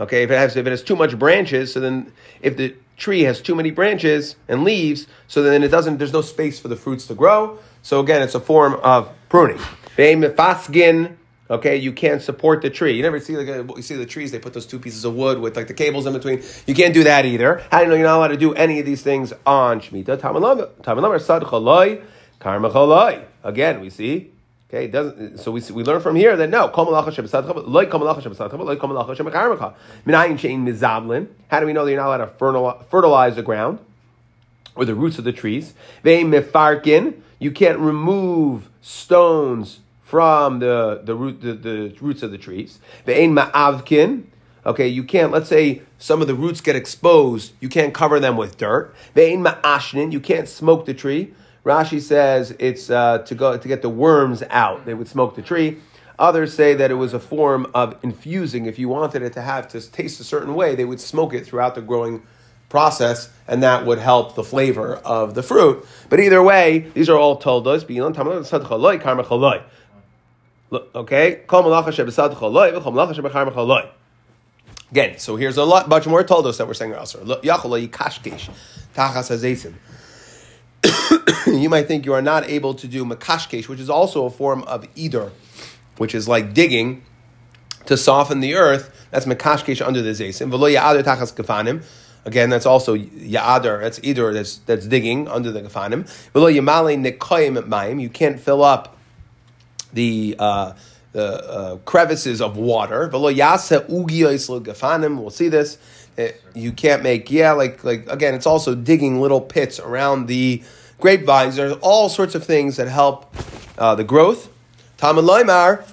Okay, 0.00 0.24
if 0.24 0.30
it 0.30 0.34
has 0.34 0.56
if 0.56 0.66
it 0.66 0.70
has 0.70 0.82
too 0.82 0.96
much 0.96 1.18
branches, 1.18 1.72
so 1.72 1.80
then 1.80 2.12
if 2.40 2.56
the 2.56 2.74
tree 2.96 3.22
has 3.22 3.40
too 3.40 3.54
many 3.54 3.70
branches 3.70 4.36
and 4.48 4.64
leaves, 4.64 5.06
so 5.28 5.42
then 5.42 5.62
it 5.62 5.68
doesn't. 5.68 5.98
There's 5.98 6.12
no 6.12 6.22
space 6.22 6.58
for 6.58 6.68
the 6.68 6.76
fruits 6.76 7.06
to 7.06 7.14
grow. 7.14 7.58
So 7.82 8.00
again, 8.00 8.22
it's 8.22 8.34
a 8.34 8.40
form 8.40 8.74
of 8.82 9.10
pruning. 9.28 9.60
Be'ain 9.96 10.20
mefasgin. 10.20 11.16
Okay, 11.50 11.76
you 11.76 11.92
can't 11.92 12.22
support 12.22 12.62
the 12.62 12.70
tree. 12.70 12.92
You 12.92 13.02
never 13.02 13.18
see 13.18 13.36
like 13.36 13.48
a, 13.48 13.66
you 13.74 13.82
see 13.82 13.96
the 13.96 14.06
trees. 14.06 14.30
They 14.30 14.38
put 14.38 14.54
those 14.54 14.66
two 14.66 14.78
pieces 14.78 15.04
of 15.04 15.16
wood 15.16 15.40
with 15.40 15.56
like 15.56 15.66
the 15.66 15.74
cables 15.74 16.06
in 16.06 16.12
between. 16.12 16.44
You 16.64 16.74
can't 16.74 16.94
do 16.94 17.02
that 17.02 17.26
either. 17.26 17.64
How 17.72 17.78
do 17.78 17.84
you 17.84 17.90
know 17.90 17.96
you're 17.96 18.06
not 18.06 18.18
allowed 18.18 18.28
to 18.28 18.36
do 18.36 18.54
any 18.54 18.78
of 18.78 18.86
these 18.86 19.02
things 19.02 19.32
on 19.44 19.80
Shemitah? 19.80 20.18
Tamalam 20.18 21.20
sad 21.20 21.42
chaloi, 21.42 22.04
karma. 22.38 23.24
Again, 23.42 23.80
we 23.80 23.90
see. 23.90 24.30
Okay, 24.68 24.86
doesn't. 24.86 25.38
So 25.38 25.50
we 25.50 25.60
see, 25.60 25.72
we 25.72 25.82
learn 25.82 26.00
from 26.00 26.14
here 26.14 26.36
that 26.36 26.48
no. 26.48 26.68
How 26.68 26.84
do 26.84 26.90
we 31.66 31.72
know 31.72 31.84
that 31.84 31.90
you're 31.90 32.00
not 32.00 32.06
allowed 32.06 32.78
to 32.78 32.84
fertilize 32.88 33.34
the 33.34 33.42
ground 33.42 33.80
or 34.76 34.84
the 34.84 34.94
roots 34.94 35.18
of 35.18 35.24
the 35.24 35.32
trees? 35.32 35.74
Vein 36.04 36.30
mefarkin. 36.30 37.14
You 37.40 37.50
can't 37.50 37.80
remove 37.80 38.68
stones 38.80 39.80
from 40.10 40.58
the, 40.58 41.00
the 41.04 41.14
root 41.14 41.40
the, 41.40 41.54
the 41.54 41.96
roots 42.00 42.24
of 42.24 42.32
the 42.32 42.38
trees. 42.38 42.80
Ve'ein 43.06 43.32
ma'avkin. 43.32 44.24
Okay, 44.66 44.88
you 44.88 45.04
can't. 45.04 45.30
Let's 45.30 45.48
say 45.48 45.82
some 45.98 46.20
of 46.20 46.26
the 46.26 46.34
roots 46.34 46.60
get 46.60 46.74
exposed. 46.74 47.52
You 47.60 47.68
can't 47.68 47.94
cover 47.94 48.18
them 48.18 48.36
with 48.36 48.58
dirt. 48.58 48.92
Ve'ein 49.14 49.46
ma'ashnin. 49.46 50.10
You 50.10 50.18
can't 50.18 50.48
smoke 50.48 50.84
the 50.84 50.94
tree. 50.94 51.32
Rashi 51.64 52.00
says 52.00 52.56
it's 52.58 52.90
uh, 52.90 53.18
to 53.18 53.34
go 53.36 53.56
to 53.56 53.68
get 53.68 53.82
the 53.82 53.88
worms 53.88 54.42
out. 54.50 54.84
They 54.84 54.94
would 54.94 55.06
smoke 55.06 55.36
the 55.36 55.42
tree. 55.42 55.78
Others 56.18 56.52
say 56.54 56.74
that 56.74 56.90
it 56.90 56.94
was 56.94 57.14
a 57.14 57.20
form 57.20 57.70
of 57.72 57.96
infusing. 58.02 58.66
If 58.66 58.80
you 58.80 58.88
wanted 58.88 59.22
it 59.22 59.32
to 59.34 59.42
have 59.42 59.68
to 59.68 59.80
taste 59.92 60.18
a 60.18 60.24
certain 60.24 60.56
way, 60.56 60.74
they 60.74 60.84
would 60.84 61.00
smoke 61.00 61.32
it 61.34 61.46
throughout 61.46 61.76
the 61.76 61.82
growing 61.82 62.24
process, 62.68 63.30
and 63.48 63.62
that 63.62 63.84
would 63.84 63.98
help 63.98 64.34
the 64.34 64.44
flavor 64.44 64.96
of 64.96 65.34
the 65.34 65.42
fruit. 65.42 65.86
But 66.08 66.20
either 66.20 66.42
way, 66.42 66.90
these 66.94 67.08
are 67.08 67.16
all 67.16 67.36
told 67.36 67.66
us. 67.68 67.84
Okay? 70.72 71.42
Again, 74.90 75.18
so 75.18 75.36
here's 75.36 75.56
a 75.56 75.64
lot, 75.64 75.88
bunch 75.88 76.06
more 76.06 76.24
told 76.24 76.46
us 76.46 76.58
that 76.58 76.66
we're 76.66 76.74
saying 76.74 76.94
also. 76.94 77.24
You 81.46 81.68
might 81.68 81.88
think 81.88 82.04
you 82.06 82.12
are 82.12 82.22
not 82.22 82.48
able 82.48 82.74
to 82.74 82.86
do 82.86 83.04
makashkesh, 83.04 83.66
which 83.66 83.80
is 83.80 83.90
also 83.90 84.26
a 84.26 84.30
form 84.30 84.62
of 84.64 84.86
either, 84.94 85.32
which 85.96 86.14
is 86.14 86.28
like 86.28 86.54
digging 86.54 87.02
to 87.86 87.96
soften 87.96 88.40
the 88.40 88.54
earth. 88.54 89.06
That's 89.10 89.26
makashkesh 89.26 89.84
under 89.84 90.02
the 90.02 90.10
zaysim. 90.10 90.50
Again, 92.24 92.50
that's 92.50 92.66
also 92.66 92.96
ya'adar. 92.96 93.80
That's 93.80 94.00
either 94.02 94.32
that's 94.32 94.58
that's 94.58 94.86
digging 94.86 95.26
under 95.28 95.50
the 95.50 95.62
gefanim. 95.62 96.06
You 98.00 98.08
can't 98.10 98.38
fill 98.38 98.62
up 98.62 98.99
the 99.92 100.36
uh, 100.38 100.74
the 101.12 101.50
uh, 101.50 101.76
crevices 101.78 102.40
of 102.40 102.56
water. 102.56 103.08
We'll 103.12 103.30
see 105.30 105.48
this. 105.48 105.78
You 106.54 106.72
can't 106.72 107.02
make 107.02 107.30
yeah 107.30 107.52
like 107.52 107.84
like 107.84 108.08
again. 108.08 108.34
It's 108.34 108.46
also 108.46 108.74
digging 108.74 109.20
little 109.20 109.40
pits 109.40 109.80
around 109.80 110.26
the 110.26 110.62
grapevines. 110.98 111.56
There's 111.56 111.76
all 111.80 112.08
sorts 112.08 112.34
of 112.34 112.44
things 112.44 112.76
that 112.76 112.88
help 112.88 113.34
uh, 113.78 113.94
the 113.94 114.04
growth. 114.04 114.50
Talmud 114.98 115.24
Loimar 115.24 115.84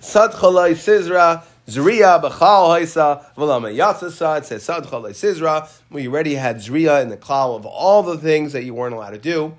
Sadchalai 0.00 0.72
Sizra. 0.72 1.42
Zriya 1.66 2.22
b'chal 2.22 2.78
haisa 2.78 3.24
v'lama 3.34 3.74
yatzasa. 3.74 4.38
It 4.38 4.44
says 4.44 4.64
sadchalai 4.64 5.10
sizra. 5.10 5.68
We 5.90 6.06
already 6.06 6.36
had 6.36 6.58
zriya 6.58 7.02
in 7.02 7.08
the 7.08 7.16
klal 7.16 7.56
of 7.56 7.66
all 7.66 8.04
the 8.04 8.16
things 8.16 8.52
that 8.52 8.62
you 8.62 8.72
weren't 8.72 8.94
allowed 8.94 9.10
to 9.10 9.18
do. 9.18 9.56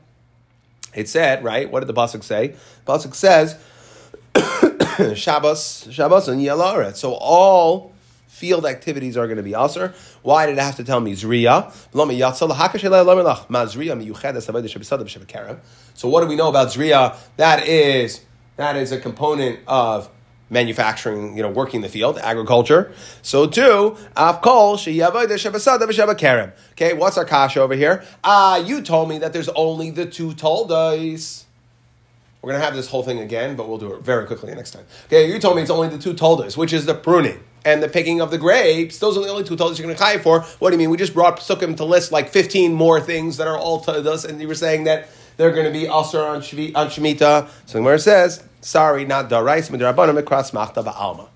It 0.98 1.08
said, 1.08 1.44
right? 1.44 1.72
What 1.72 1.82
did 1.82 1.88
the 1.88 1.94
pasuk 1.94 2.24
say? 2.24 2.56
The 2.86 2.92
pasuk 2.92 3.13
says, 3.13 3.56
Shabbos, 5.16 5.88
Shabbos 5.92 6.27
and 6.27 6.42
Yalaret. 6.42 6.96
So 6.96 7.13
all 7.13 7.94
field 8.25 8.66
activities 8.66 9.16
are 9.16 9.27
going 9.27 9.38
to 9.38 9.44
be 9.44 9.54
aser. 9.54 9.94
Why 10.24 10.48
did 10.48 10.58
it 10.58 10.62
have 10.62 10.75
to 10.77 10.84
tell 10.84 11.00
me 11.00 11.13
Zriya? 11.13 11.72
So 15.94 16.10
what 16.10 16.22
do 16.22 16.27
we 16.27 16.36
know 16.36 16.50
about 16.50 16.68
Zriya? 16.70 17.16
That 17.38 17.68
is 17.68 18.22
that 18.56 18.75
is 18.75 18.92
a 18.92 19.00
component 19.00 19.60
of 19.68 20.10
manufacturing, 20.50 21.36
you 21.36 21.44
know, 21.44 21.50
working 21.50 21.82
the 21.82 21.89
field, 21.89 22.18
agriculture. 22.20 22.92
So 23.22 23.48
too, 23.48 23.98
afkol 24.16 24.77
kerem. 26.18 26.51
Okay, 26.72 26.94
what's 26.94 27.18
our 27.18 27.25
kasha 27.25 27.62
over 27.62 27.75
here? 27.75 28.04
Ah, 28.24 28.58
you 28.58 28.82
told 28.82 29.10
me 29.10 29.18
that 29.20 29.34
there's 29.34 29.50
only 29.50 29.92
the 29.92 30.06
two 30.06 30.34
toldos. 30.34 31.46
We're 32.42 32.51
gonna 32.51 32.63
have 32.63 32.75
this 32.75 32.88
whole 32.88 33.04
thing 33.04 33.20
again, 33.20 33.56
but 33.56 33.68
we'll 33.68 33.77
do 33.77 33.94
it 33.94 34.01
very 34.01 34.25
quickly 34.25 34.54
next 34.54 34.72
time. 34.72 34.86
Okay, 35.08 35.32
you 35.32 35.39
told 35.39 35.56
me 35.56 35.63
it's 35.63 35.72
only 35.72 35.89
the 35.89 35.98
two 35.98 36.13
toldos, 36.13 36.56
which 36.56 36.72
is 36.72 36.86
the 36.86 36.94
pruning 36.94 37.44
and 37.66 37.84
the 37.84 37.89
picking 37.89 38.22
of 38.22 38.32
the 38.32 38.38
grapes. 38.38 39.00
Those 39.00 39.18
are 39.18 39.24
the 39.24 39.30
only 39.30 39.44
two 39.44 39.58
toldos 39.58 39.77
you're 39.77 39.88
gonna 39.88 40.00
kai 40.00 40.20
for. 40.20 40.42
What 40.60 40.70
do 40.70 40.75
you 40.75 40.77
mean? 40.77 40.89
We 40.89 40.98
just 40.98 41.13
brought 41.13 41.39
Sukkim 41.39 41.75
to 41.77 41.84
list 41.84 42.12
like 42.12 42.30
15 42.30 42.74
more 42.74 43.01
things 43.01 43.38
that 43.38 43.48
are 43.48 43.58
all 43.58 43.82
toldos, 43.82 44.24
and 44.24 44.39
you 44.39 44.48
were 44.48 44.56
saying 44.56 44.86
that 44.86 45.10
they're 45.38 45.51
going 45.51 45.65
to 45.65 45.72
be 45.72 45.88
also 45.88 46.25
on, 46.25 46.41
Shvi, 46.41 46.75
on 46.75 46.88
Shemitah. 46.88 47.48
So 47.65 47.74
the 47.74 47.79
Gemara 47.79 48.00
says, 48.00 48.44
sorry, 48.62 49.06
not 49.06 49.29
darais, 49.29 49.70
midrabanim, 49.70 50.22
ekras 50.22 50.51
machta 50.51 50.84
ba'alma. 50.84 51.29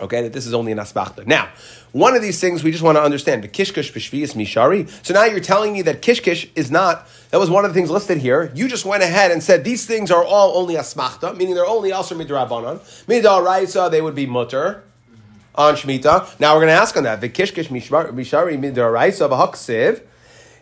Okay, 0.00 0.22
that 0.22 0.32
this 0.32 0.44
is 0.46 0.52
only 0.52 0.72
an 0.72 0.78
asmachta. 0.78 1.24
Now, 1.24 1.48
one 1.92 2.16
of 2.16 2.20
these 2.20 2.40
things 2.40 2.64
we 2.64 2.72
just 2.72 2.82
want 2.82 2.96
to 2.96 3.02
understand, 3.02 3.44
the 3.44 3.48
kishkish 3.48 3.92
b'shviyas 3.92 4.34
mishari. 4.34 4.88
So 5.06 5.14
now 5.14 5.24
you're 5.24 5.38
telling 5.38 5.72
me 5.72 5.82
that 5.82 6.02
kishkish 6.02 6.50
is 6.56 6.68
not, 6.68 7.06
that 7.30 7.38
was 7.38 7.48
one 7.48 7.64
of 7.64 7.70
the 7.70 7.74
things 7.74 7.90
listed 7.90 8.18
here. 8.18 8.50
You 8.56 8.66
just 8.66 8.84
went 8.84 9.04
ahead 9.04 9.30
and 9.30 9.40
said 9.40 9.62
these 9.62 9.86
things 9.86 10.10
are 10.10 10.24
all 10.24 10.58
only 10.58 10.74
asmachta, 10.74 11.36
meaning 11.36 11.54
they're 11.54 11.64
only 11.64 11.92
also 11.92 12.16
midrabanan. 12.16 12.80
Midaraisa, 13.06 13.88
they 13.88 14.02
would 14.02 14.16
be 14.16 14.26
mutter 14.26 14.82
on 15.54 15.76
Shemitah. 15.76 16.40
Now 16.40 16.54
we're 16.54 16.62
going 16.62 16.74
to 16.74 16.80
ask 16.80 16.96
on 16.96 17.04
that. 17.04 17.20
The 17.20 17.28
kishkish 17.28 17.68
mishari 17.68 18.10
midaraisa 18.10 19.30
b'haksiv. 19.30 20.02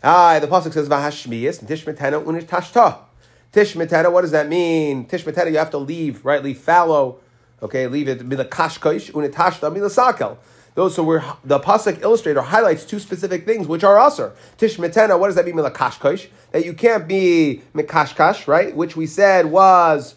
Ah, 0.04 0.38
the 0.40 0.48
pasuk 0.48 0.72
says 0.72 0.88
v'hashmiyas 0.88 1.60
and 1.60 1.68
tishmetena 1.68 2.24
unish 2.24 2.44
tashta. 2.46 2.98
Tishmetena, 3.52 4.10
what 4.10 4.22
does 4.22 4.32
that 4.32 4.48
mean? 4.48 5.06
Tishmetena, 5.06 5.52
you 5.52 5.58
have 5.58 5.70
to 5.70 5.78
leave, 5.78 6.24
right? 6.24 6.42
Leave 6.42 6.58
fallow. 6.58 7.20
Okay, 7.62 7.86
leave 7.86 8.08
it 8.08 8.26
mila 8.26 8.44
kashkoish 8.44 9.12
unitashta 9.12 9.72
mila 9.72 9.88
sakel. 9.88 10.38
Those 10.74 10.96
so 10.96 11.04
we're 11.04 11.22
the 11.44 11.60
pasuk 11.60 12.02
illustrator 12.02 12.40
highlights 12.40 12.84
two 12.84 12.98
specific 12.98 13.44
things 13.44 13.68
which 13.68 13.84
are 13.84 13.98
usher. 13.98 14.32
Tishmetena, 14.58 15.20
what 15.20 15.28
does 15.28 15.36
that 15.36 15.44
mean? 15.44 15.54
Mila 15.54 15.70
kashkoish 15.70 16.26
that 16.50 16.64
you 16.64 16.74
can't 16.74 17.06
be 17.06 17.62
mikashkash, 17.74 18.48
right? 18.48 18.74
Which 18.74 18.96
we 18.96 19.06
said 19.06 19.46
was. 19.46 20.16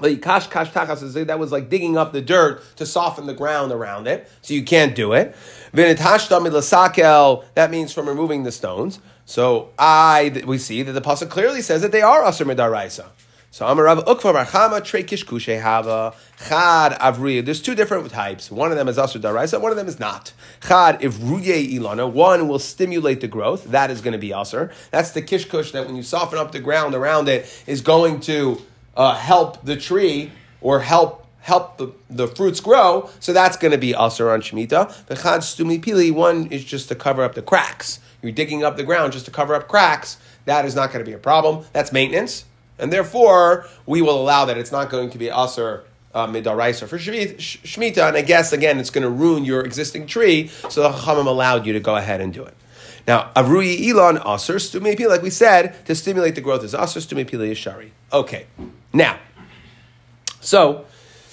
Like 0.00 0.22
kash 0.22 0.46
tachas 0.48 1.26
that 1.26 1.40
was 1.40 1.50
like 1.50 1.68
digging 1.68 1.98
up 1.98 2.12
the 2.12 2.22
dirt 2.22 2.62
to 2.76 2.86
soften 2.86 3.26
the 3.26 3.34
ground 3.34 3.72
around 3.72 4.06
it, 4.06 4.30
so 4.42 4.54
you 4.54 4.62
can't 4.62 4.94
do 4.94 5.12
it. 5.12 5.34
That 5.72 7.68
means 7.70 7.92
from 7.92 8.08
removing 8.08 8.42
the 8.44 8.52
stones. 8.52 9.00
So 9.24 9.70
I 9.78 10.42
we 10.46 10.58
see 10.58 10.82
that 10.82 10.92
the 10.92 11.00
pasuk 11.00 11.28
clearly 11.28 11.60
says 11.62 11.82
that 11.82 11.92
they 11.92 12.02
are 12.02 12.26
aser 12.26 12.44
midaraisa. 12.44 13.06
So 13.50 13.64
Amarav 13.64 14.04
Ukva 14.04 14.44
Marchama 14.44 14.84
Trei 14.84 15.02
Kishkushe 15.02 15.60
Hava 15.60 16.14
Chad 16.46 16.92
Avriya. 16.92 17.42
There's 17.44 17.62
two 17.62 17.74
different 17.74 18.10
types. 18.10 18.50
One 18.50 18.70
of 18.70 18.76
them 18.76 18.88
is 18.88 18.98
Asur 18.98 19.20
Daraisa, 19.20 19.60
one 19.60 19.70
of 19.70 19.76
them 19.76 19.88
is 19.88 19.98
not. 19.98 20.34
Chad 20.66 21.00
Ivruye 21.00 21.72
Ilana. 21.74 22.10
One 22.10 22.46
will 22.46 22.58
stimulate 22.58 23.22
the 23.22 23.28
growth. 23.28 23.64
That 23.64 23.90
is 23.90 24.02
going 24.02 24.12
to 24.12 24.18
be 24.18 24.30
Asur. 24.30 24.70
That's 24.90 25.12
the 25.12 25.22
Kishkush 25.22 25.72
that 25.72 25.86
when 25.86 25.96
you 25.96 26.02
soften 26.02 26.38
up 26.38 26.52
the 26.52 26.60
ground 26.60 26.94
around 26.94 27.28
it 27.28 27.64
is 27.66 27.80
going 27.80 28.20
to 28.20 28.60
uh, 28.96 29.14
help 29.14 29.64
the 29.64 29.76
tree 29.76 30.30
or 30.60 30.80
help 30.80 31.26
help 31.48 31.78
the, 31.78 31.92
the 32.08 32.28
fruits 32.28 32.60
grow. 32.60 33.10
So 33.18 33.32
that's 33.32 33.56
going 33.56 33.72
to 33.72 33.78
be 33.78 33.92
Asur 33.92 34.32
on 34.32 34.42
Shemitah. 34.42 35.06
The 35.06 35.16
Chad 35.16 35.40
Stumi 35.40 35.80
Pili, 35.80 36.12
one 36.12 36.46
is 36.46 36.64
just 36.64 36.88
to 36.88 36.94
cover 36.94 37.24
up 37.24 37.34
the 37.34 37.42
cracks. 37.42 37.98
You're 38.22 38.32
digging 38.32 38.62
up 38.62 38.76
the 38.76 38.84
ground 38.84 39.12
just 39.14 39.24
to 39.24 39.30
cover 39.30 39.54
up 39.54 39.66
cracks. 39.66 40.18
That 40.44 40.64
is 40.64 40.74
not 40.74 40.92
going 40.92 41.04
to 41.04 41.08
be 41.08 41.14
a 41.14 41.18
problem. 41.18 41.64
That's 41.72 41.92
maintenance. 41.92 42.44
And 42.78 42.92
therefore, 42.92 43.66
we 43.86 44.02
will 44.02 44.20
allow 44.20 44.44
that. 44.44 44.58
It's 44.58 44.72
not 44.72 44.90
going 44.90 45.10
to 45.10 45.18
be 45.18 45.26
Asr 45.26 45.82
uh, 46.14 46.26
Midaraisa 46.26 46.86
for 46.86 46.98
Shemitah. 46.98 48.08
And 48.08 48.16
I 48.16 48.22
guess, 48.22 48.52
again, 48.52 48.78
it's 48.78 48.90
going 48.90 49.02
to 49.02 49.10
ruin 49.10 49.44
your 49.44 49.64
existing 49.64 50.06
tree. 50.06 50.48
So 50.68 50.82
the 50.82 50.90
Chachamim 50.90 51.26
allowed 51.26 51.66
you 51.66 51.72
to 51.72 51.80
go 51.80 51.96
ahead 51.96 52.20
and 52.20 52.32
do 52.32 52.44
it. 52.44 52.54
Now, 53.06 53.30
Avrui 53.34 53.88
Elon 53.88 54.18
Asr 54.18 54.56
Stumei 54.56 55.08
like 55.08 55.22
we 55.22 55.30
said, 55.30 55.86
to 55.86 55.94
stimulate 55.94 56.34
the 56.34 56.42
growth 56.42 56.62
is 56.62 56.74
Asr 56.74 57.00
Stumei 57.00 57.56
Shari. 57.56 57.92
Okay. 58.12 58.46
Now, 58.92 59.18
so 60.40 60.84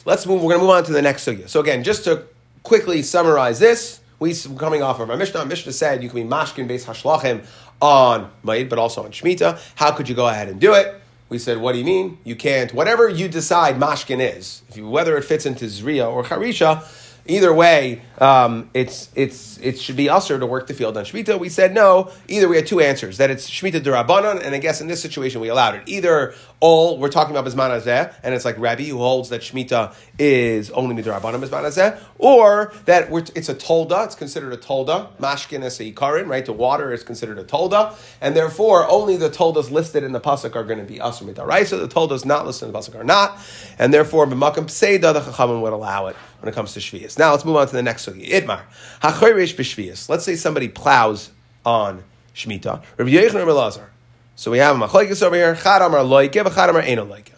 let's 0.06 0.26
move. 0.26 0.42
We're 0.42 0.50
going 0.50 0.62
to 0.62 0.66
move 0.66 0.76
on 0.76 0.84
to 0.86 0.94
the 0.94 1.02
next 1.02 1.26
sugya. 1.28 1.50
So 1.50 1.60
again, 1.60 1.84
just 1.84 2.04
to 2.06 2.24
quickly 2.64 3.02
summarize 3.02 3.60
this, 3.60 4.00
we 4.20 4.32
are 4.32 4.56
coming 4.58 4.82
off 4.82 5.00
of 5.00 5.10
our 5.10 5.18
Mishnah. 5.18 5.46
Mishnah 5.46 5.74
said 5.74 6.02
you 6.02 6.10
can 6.10 6.24
be 6.24 6.30
mashkin 6.30 6.68
based 6.68 6.88
hashlachim 6.88 7.46
on 7.82 8.32
Maid, 8.44 8.70
but 8.70 8.80
also 8.80 9.04
on 9.04 9.12
Shemitah. 9.12 9.60
How 9.76 9.92
could 9.92 10.08
you 10.08 10.16
go 10.16 10.28
ahead 10.28 10.48
and 10.48 10.60
do 10.60 10.74
it? 10.74 11.02
We 11.28 11.40
said, 11.40 11.58
what 11.58 11.74
do 11.74 11.80
you 11.80 11.84
mean? 11.84 12.20
You 12.24 12.36
can't. 12.36 12.74
Whatever 12.74 13.10
you 13.10 13.28
decide 13.28 13.78
mashkin 13.78 14.20
is, 14.38 14.62
you, 14.74 14.88
whether 14.88 15.18
it 15.18 15.24
fits 15.24 15.46
into 15.46 15.66
Zriya 15.66 16.10
or 16.10 16.24
Charisha, 16.24 16.84
Either 17.28 17.52
way, 17.52 18.04
um, 18.20 18.70
it's 18.76 19.10
it's 19.16 19.58
it 19.58 19.80
should 19.80 19.96
be 19.96 20.10
usher 20.10 20.38
to 20.38 20.46
work 20.46 20.68
the 20.68 20.76
field 20.76 20.96
on 20.96 21.04
shmita. 21.04 21.40
We 21.40 21.50
said 21.50 21.74
no. 21.74 22.12
Either 22.28 22.48
we 22.48 22.56
had 22.56 22.68
two 22.68 22.80
answers 22.80 23.18
that 23.18 23.32
it's 23.32 23.50
shmita 23.50 23.82
derabanan, 23.82 24.46
and 24.46 24.54
I 24.54 24.60
guess 24.60 24.80
in 24.80 24.88
this 24.88 25.02
situation 25.02 25.42
we 25.42 25.48
allowed 25.48 25.74
it. 25.74 25.84
Either 25.88 26.36
all 26.60 27.00
we're 27.00 27.10
talking 27.10 27.36
about 27.36 27.52
azeh, 27.52 28.14
and 28.22 28.36
it's 28.36 28.46
like 28.46 28.60
Rabbi 28.60 28.84
who 28.84 29.00
holds 29.00 29.30
that 29.30 29.42
shmita 29.42 29.96
is 30.20 30.70
only 30.70 30.96
midrabanan 30.96 31.44
bisman 31.44 31.64
azeh, 31.64 32.00
or 32.20 32.72
that 32.86 33.08
it's 33.36 33.50
a 33.50 33.56
tolda. 33.56 34.06
It's 34.06 34.16
considered 34.16 34.54
a 34.54 34.58
tolda. 34.58 35.08
Mashkin 35.20 35.64
is 35.64 35.80
a 35.80 35.92
ikarin, 35.92 36.28
right? 36.28 36.46
The 36.46 36.54
water 36.54 36.94
is 36.94 37.04
considered 37.04 37.40
a 37.40 37.44
tolda, 37.44 37.96
and 38.22 38.36
therefore 38.36 38.88
only 38.88 39.18
the 39.18 39.32
toldas 39.32 39.72
listed 39.72 40.04
in 40.04 40.12
the 40.12 40.22
pasuk 40.22 40.56
are 40.56 40.64
going 40.64 40.80
to 40.80 40.86
be 40.86 41.02
usher 41.02 41.26
midarai. 41.26 41.66
So 41.66 41.80
the 41.80 41.88
toldas 41.88 42.24
not 42.24 42.46
listed 42.46 42.68
in 42.68 42.72
the 42.72 42.80
pasuk 42.80 43.00
are 43.00 43.04
not, 43.04 43.40
and 43.80 43.92
therefore 43.92 44.28
b'makam 44.28 44.66
pseida 44.66 45.12
the 45.12 45.22
chachamim 45.22 45.62
would 45.64 45.74
allow 45.74 46.06
it 46.06 46.16
when 46.40 46.52
it 46.52 46.56
comes 46.56 46.74
to 46.74 46.80
Shvius. 46.80 47.18
Now 47.18 47.32
let's 47.32 47.46
move 47.46 47.56
on 47.56 47.68
to 47.68 47.74
the 47.74 47.84
next 47.84 48.08
sugi. 48.08 48.30
Itmar. 48.30 48.62
Hachoyresh 49.02 49.56
b'Shvius. 49.56 50.10
Let's 50.10 50.24
say 50.24 50.36
somebody 50.36 50.68
plows 50.68 51.32
on 51.66 52.04
Shemitah. 52.34 52.84
Rabbi 52.98 53.12
Yechon 53.12 53.56
Lazar. 53.56 53.92
So 54.36 54.52
we 54.52 54.58
have 54.58 54.76
a 54.76 54.88
machlekes 54.88 55.24
over 55.24 55.36
here. 55.36 55.56
Chad 55.56 55.82
amar 55.82 56.02
loike, 56.02 56.34
v'chad 56.34 56.70
amar 56.70 56.82
eno 56.82 57.06
loike. 57.06 57.32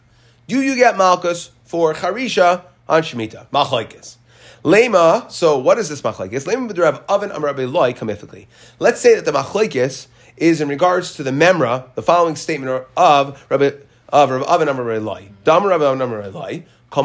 Do 0.47 0.61
you 0.61 0.75
get 0.75 0.97
malchus 0.97 1.51
for 1.63 1.93
charisha 1.93 2.63
on 2.89 3.03
Shemitah? 3.03 3.47
Machlekes. 3.49 4.15
Lema, 4.63 5.31
so 5.31 5.57
what 5.57 5.77
is 5.77 5.89
this 5.89 6.01
machlekes? 6.01 6.45
Lema 6.45 6.69
b'derav 6.69 7.03
oven 7.07 7.31
amar 7.31 7.47
rabbi 7.47 7.65
loy 7.65 7.93
kamiflikli. 7.93 8.47
Let's 8.79 8.99
say 8.99 9.15
that 9.15 9.25
the 9.25 9.31
machlekes 9.31 10.07
is 10.37 10.61
in 10.61 10.67
regards 10.69 11.15
to 11.15 11.23
the 11.23 11.31
memra, 11.31 11.93
the 11.95 12.01
following 12.01 12.35
statement 12.35 12.85
of 12.95 13.45
Rabbi 13.49 13.71
of 14.09 14.29
Rabbi 14.29 14.45
Oven 14.45 14.69
amar 14.69 14.83
rabbi 14.83 15.03
loy. 15.03 15.29
Dam 15.43 15.65
Rabbi 15.65 15.83
Oven 15.83 16.01
amar 16.01 16.19
rabbi. 16.19 16.59
So 16.91 17.01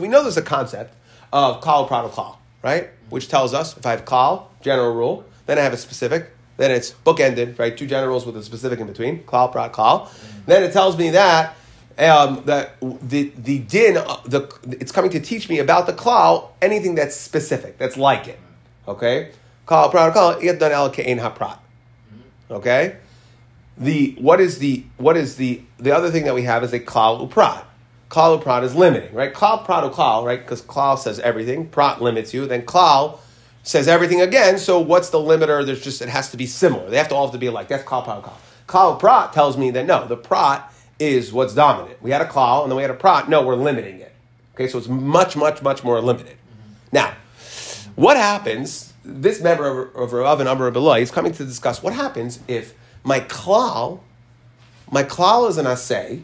we 0.00 0.08
know 0.08 0.22
there's 0.22 0.36
a 0.36 0.42
concept 0.42 0.94
of 1.32 1.60
klal 1.60 1.86
prat 1.86 2.10
klal, 2.10 2.36
right? 2.62 2.88
Which 3.08 3.28
tells 3.28 3.54
us 3.54 3.76
if 3.76 3.86
I 3.86 3.92
have 3.92 4.04
klal, 4.04 4.46
general 4.60 4.92
rule, 4.94 5.24
then 5.46 5.58
I 5.58 5.62
have 5.62 5.72
a 5.72 5.76
specific, 5.76 6.30
then 6.56 6.72
it's 6.72 6.90
bookended, 6.90 7.58
right? 7.58 7.76
Two 7.76 7.86
general 7.86 8.10
rules 8.10 8.26
with 8.26 8.36
a 8.36 8.42
specific 8.42 8.80
in 8.80 8.86
between, 8.86 9.22
klal 9.24 9.52
prat 9.52 9.72
klal. 9.72 10.08
Then 10.46 10.64
it 10.64 10.72
tells 10.72 10.98
me 10.98 11.10
that 11.10 11.56
um, 11.98 12.42
that 12.46 12.76
the 12.80 13.30
the 13.36 13.60
din, 13.60 13.96
uh, 13.96 14.16
the 14.24 14.52
it's 14.80 14.90
coming 14.90 15.12
to 15.12 15.20
teach 15.20 15.48
me 15.48 15.60
about 15.60 15.86
the 15.86 15.92
klal, 15.92 16.48
anything 16.60 16.96
that's 16.96 17.16
specific, 17.16 17.78
that's 17.78 17.96
like 17.96 18.26
it. 18.26 18.38
Okay, 18.88 19.30
klal 19.66 19.90
prat 19.90 20.12
klal, 20.12 20.42
yet 20.42 20.60
el 20.60 20.90
kein 20.90 21.18
haprat. 21.18 21.58
Okay 22.50 22.96
the 23.80 24.14
what 24.18 24.40
is 24.40 24.58
the 24.58 24.84
what 24.98 25.16
is 25.16 25.36
the 25.36 25.62
the 25.78 25.90
other 25.90 26.10
thing 26.10 26.24
that 26.24 26.34
we 26.34 26.42
have 26.42 26.62
is 26.62 26.72
a 26.72 26.78
klal 26.78 27.26
uprat. 27.28 27.64
Klal 28.10 28.40
uprat 28.40 28.62
is 28.62 28.74
limiting, 28.74 29.12
right? 29.14 29.32
Klal 29.32 29.64
prat 29.64 29.90
klal, 29.92 30.24
right? 30.24 30.40
Because 30.40 30.62
klal 30.62 30.98
says 30.98 31.18
everything, 31.20 31.66
prat 31.66 32.02
limits 32.02 32.34
you. 32.34 32.46
Then 32.46 32.62
klal 32.62 33.18
says 33.62 33.88
everything 33.88 34.20
again. 34.20 34.58
So 34.58 34.78
what's 34.78 35.08
the 35.10 35.18
limiter? 35.18 35.64
There's 35.64 35.82
just 35.82 36.02
it 36.02 36.10
has 36.10 36.30
to 36.32 36.36
be 36.36 36.46
similar. 36.46 36.90
They 36.90 36.98
have 36.98 37.08
to 37.08 37.14
all 37.14 37.26
have 37.26 37.32
to 37.32 37.38
be 37.38 37.46
alike. 37.46 37.68
That's 37.68 37.84
klal 37.84 38.04
prat 38.04 38.22
klal. 38.22 38.34
Klal 38.68 38.98
prat 38.98 39.32
tells 39.32 39.56
me 39.56 39.70
that 39.70 39.86
no, 39.86 40.06
the 40.06 40.16
prat 40.16 40.72
is 40.98 41.32
what's 41.32 41.54
dominant. 41.54 42.02
We 42.02 42.10
had 42.10 42.20
a 42.20 42.26
klal 42.26 42.62
and 42.62 42.70
then 42.70 42.76
we 42.76 42.82
had 42.82 42.90
a 42.90 42.94
prat. 42.94 43.30
No, 43.30 43.44
we're 43.44 43.56
limiting 43.56 44.00
it. 44.00 44.12
Okay, 44.54 44.68
so 44.68 44.76
it's 44.76 44.88
much, 44.88 45.36
much, 45.36 45.62
much 45.62 45.82
more 45.82 45.98
limited. 46.02 46.36
Now, 46.92 47.14
what 47.96 48.18
happens? 48.18 48.92
This 49.02 49.40
member 49.40 49.88
of, 49.88 49.96
of 49.96 50.12
Rav 50.12 50.40
and 50.40 50.48
Amr 50.48 50.70
Beloy 50.70 51.00
is 51.00 51.10
coming 51.10 51.32
to 51.32 51.44
discuss 51.46 51.82
what 51.82 51.94
happens 51.94 52.40
if 52.46 52.74
my 53.04 53.20
klal, 53.20 54.00
my 54.90 55.02
klal 55.02 55.48
is 55.48 55.56
an 55.56 55.66
assay. 55.66 56.22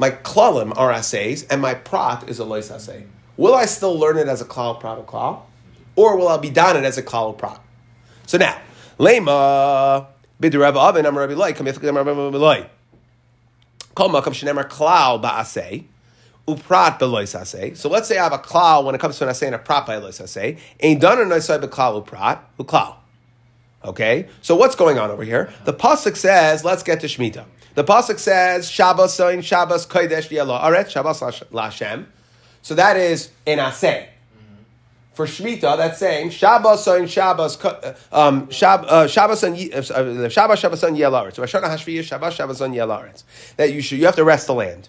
My 0.00 0.10
klalim 0.10 0.72
are 0.76 0.92
assays, 0.92 1.42
and 1.44 1.60
my 1.60 1.74
prat 1.74 2.28
is 2.28 2.38
a 2.38 2.44
lois 2.44 2.70
assay. 2.70 3.04
Will 3.36 3.54
I 3.54 3.66
still 3.66 3.98
learn 3.98 4.16
it 4.16 4.28
as 4.28 4.40
a 4.40 4.44
klal 4.44 4.78
prat 4.78 4.96
or 4.98 5.04
klal, 5.04 5.40
or 5.96 6.16
will 6.16 6.28
I 6.28 6.36
be 6.36 6.50
done 6.50 6.76
it 6.76 6.84
as 6.84 6.98
a 6.98 7.02
klal 7.02 7.36
prat? 7.36 7.60
So 8.26 8.38
now, 8.38 8.60
lema 8.98 10.06
bidirav 10.40 10.76
avin 10.76 11.04
am 11.04 11.18
rabbi 11.18 11.34
loy 11.34 11.52
kamifik 11.52 11.84
am 11.88 11.96
rabbi 11.96 12.12
loy. 12.12 12.66
Kol 13.96 14.10
makam 14.10 14.32
shenemar 14.32 14.68
klal 14.68 15.20
ba'asay 15.20 15.84
uprat 16.46 16.98
belois 16.98 17.38
asay. 17.38 17.76
So 17.76 17.88
let's 17.88 18.06
say 18.06 18.18
I 18.18 18.22
have 18.22 18.32
a 18.32 18.38
klal 18.38 18.84
when 18.84 18.94
it 18.94 19.00
comes 19.00 19.18
to 19.18 19.24
an 19.24 19.30
assay 19.30 19.46
and 19.46 19.54
a 19.54 19.58
prat 19.58 19.86
by 19.86 19.96
lois 19.96 20.20
assay. 20.20 20.58
Ain't 20.80 21.00
done 21.00 21.20
an 21.20 21.32
assay 21.32 21.58
beklal 21.58 22.04
uprat 22.04 22.38
uklal. 22.58 22.94
Okay, 23.84 24.28
so 24.42 24.56
what's 24.56 24.74
going 24.74 24.98
on 24.98 25.10
over 25.10 25.22
here? 25.22 25.52
The 25.64 25.72
pasuk 25.72 26.16
says, 26.16 26.64
"Let's 26.64 26.82
get 26.82 27.00
to 27.00 27.06
Shemitah." 27.06 27.44
The 27.74 27.84
pasuk 27.84 28.18
says, 28.18 28.68
"Shabbos 28.68 29.14
soin 29.14 29.40
Shabbos 29.40 29.86
kodesh 29.86 30.28
yelo 30.30 30.60
aret 30.60 30.90
Shabbos 30.90 31.20
lashem." 31.20 32.06
So 32.62 32.74
that 32.74 32.96
is 32.96 33.30
in 33.46 33.58
asay. 33.60 34.08
For 35.12 35.26
Shemitah, 35.26 35.76
that's 35.76 35.98
saying 35.98 36.30
Shabbos 36.30 36.84
soin 36.84 37.06
Shabbos 37.06 37.56
um, 38.12 38.48
Shab, 38.48 38.84
uh, 38.84 39.06
Shabbos 39.06 39.42
on 39.44 39.54
uh, 39.54 40.28
Shabbos 40.28 40.58
Shabbos 40.58 40.84
on 40.84 40.96
yelaretz. 40.96 41.34
So 41.34 41.42
Hashanah 41.42 41.70
Hashviyah 41.70 42.02
Shabbos 42.02 42.34
Shabbos 42.34 42.60
on 42.60 42.72
yelaretz. 42.72 43.22
That 43.56 43.72
you 43.72 43.80
should 43.80 43.98
you 43.98 44.06
have 44.06 44.16
to 44.16 44.24
rest 44.24 44.48
the 44.48 44.54
land. 44.54 44.88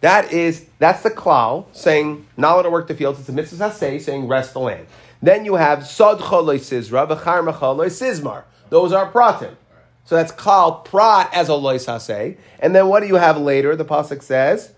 That 0.00 0.32
is 0.32 0.66
that's 0.78 1.02
the 1.02 1.10
klal 1.10 1.66
saying 1.72 2.26
not 2.36 2.62
to 2.62 2.70
work 2.70 2.88
the 2.88 2.94
fields. 2.94 3.20
It's 3.20 3.28
a 3.30 3.32
mitzvah 3.32 3.72
say 3.72 3.98
saying 3.98 4.28
rest 4.28 4.52
the 4.52 4.60
land. 4.60 4.86
Then 5.24 5.46
you 5.46 5.54
have 5.54 5.86
Sod 5.86 6.18
Choloi 6.20 6.58
Sizra, 6.58 7.08
V'char 7.08 7.50
Mecholoi 7.50 7.86
Sizmar. 7.86 8.44
Those 8.68 8.92
are 8.92 9.10
pratim. 9.10 9.56
So 10.04 10.16
that's 10.16 10.30
called 10.30 10.84
prat 10.84 11.30
as 11.32 11.48
a 11.48 11.54
lois 11.54 11.86
hasei. 11.86 12.36
And 12.60 12.74
then 12.74 12.88
what 12.88 13.00
do 13.00 13.06
you 13.06 13.14
have 13.14 13.38
later? 13.38 13.74
The 13.74 13.86
pasuk 13.86 14.22
says, 14.22 14.74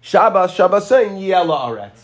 Shabbos 0.00 0.52
Shabbosin 0.52 1.20
Yela 1.20 1.60
Aretz. 1.60 2.00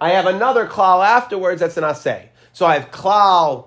I 0.00 0.12
have 0.12 0.24
another 0.24 0.66
klal 0.66 1.04
afterwards 1.04 1.60
that's 1.60 1.76
an 1.76 1.84
asay. 1.84 2.28
So 2.54 2.64
I 2.64 2.78
have 2.78 2.90
klal 2.90 3.66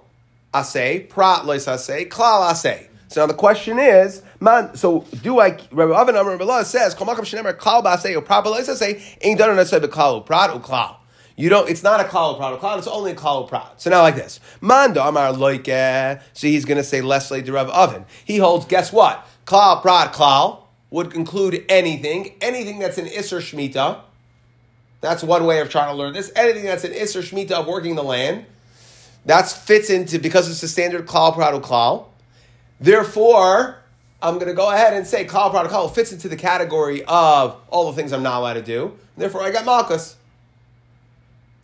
asay, 0.51 1.07
prat 1.07 1.45
lois 1.45 1.67
asay, 1.67 2.09
klal 2.09 2.49
asay. 2.49 2.87
So 3.09 3.21
now 3.21 3.27
the 3.27 3.35
question 3.35 3.77
is, 3.77 4.23
man, 4.39 4.75
so 4.75 5.05
do 5.21 5.39
I, 5.39 5.59
Rabbi 5.71 5.93
Avin 5.93 6.15
Amar 6.15 6.63
says, 6.63 6.95
Kol 6.95 7.05
Makam 7.05 7.19
Shenemer 7.19 7.53
klal 7.53 7.83
ba'asay, 7.83 8.15
or 8.17 8.21
prat 8.21 8.43
lois 8.45 8.81
ain't 8.81 9.37
done 9.37 9.51
an 9.51 9.57
asay, 9.57 9.79
but 9.79 9.91
klal, 9.91 10.25
prat, 10.25 10.49
or 10.49 10.59
klal. 10.59 10.95
You 11.41 11.49
don't. 11.49 11.67
It's 11.67 11.81
not 11.81 11.99
a 11.99 12.03
klal 12.03 12.37
prat. 12.37 12.59
Klal. 12.59 12.77
It's 12.77 12.85
only 12.85 13.13
a 13.13 13.15
klal 13.15 13.49
prat. 13.49 13.81
So 13.81 13.89
now 13.89 14.03
like 14.03 14.15
this. 14.15 14.39
Manda 14.61 15.03
amar 15.03 15.33
loike. 15.33 16.21
So 16.33 16.45
he's 16.45 16.65
going 16.65 16.77
to 16.77 16.83
say 16.83 17.01
Leslie 17.01 17.41
Derav 17.41 17.67
oven. 17.69 18.05
He 18.23 18.37
holds. 18.37 18.67
Guess 18.67 18.93
what? 18.93 19.27
Klal 19.47 19.81
prat 19.81 20.13
klal 20.13 20.59
would 20.91 21.15
include 21.15 21.65
anything. 21.67 22.35
Anything 22.41 22.77
that's 22.77 22.99
an 22.99 23.07
isser 23.07 23.39
shmita. 23.39 24.01
That's 25.01 25.23
one 25.23 25.45
way 25.47 25.61
of 25.61 25.69
trying 25.71 25.89
to 25.89 25.95
learn 25.95 26.13
this. 26.13 26.31
Anything 26.35 26.65
that's 26.65 26.83
an 26.83 26.91
isser 26.91 27.23
shmita 27.23 27.53
of 27.53 27.65
working 27.65 27.95
the 27.95 28.03
land. 28.03 28.45
That 29.25 29.49
fits 29.49 29.89
into 29.89 30.19
because 30.19 30.47
it's 30.47 30.61
a 30.61 30.67
standard 30.67 31.07
klal 31.07 31.33
prat 31.33 31.55
klal. 31.63 32.05
Therefore, 32.79 33.79
I'm 34.21 34.35
going 34.35 34.45
to 34.45 34.53
go 34.53 34.69
ahead 34.69 34.93
and 34.93 35.07
say 35.07 35.25
klal 35.25 35.49
prat 35.49 35.65
klal 35.71 35.91
fits 35.91 36.11
into 36.11 36.29
the 36.29 36.37
category 36.37 37.03
of 37.05 37.59
all 37.71 37.91
the 37.91 37.93
things 37.99 38.13
I'm 38.13 38.21
not 38.21 38.37
allowed 38.37 38.53
to 38.53 38.61
do. 38.61 38.95
Therefore, 39.17 39.41
I 39.41 39.49
got 39.49 39.65
malchus. 39.65 40.17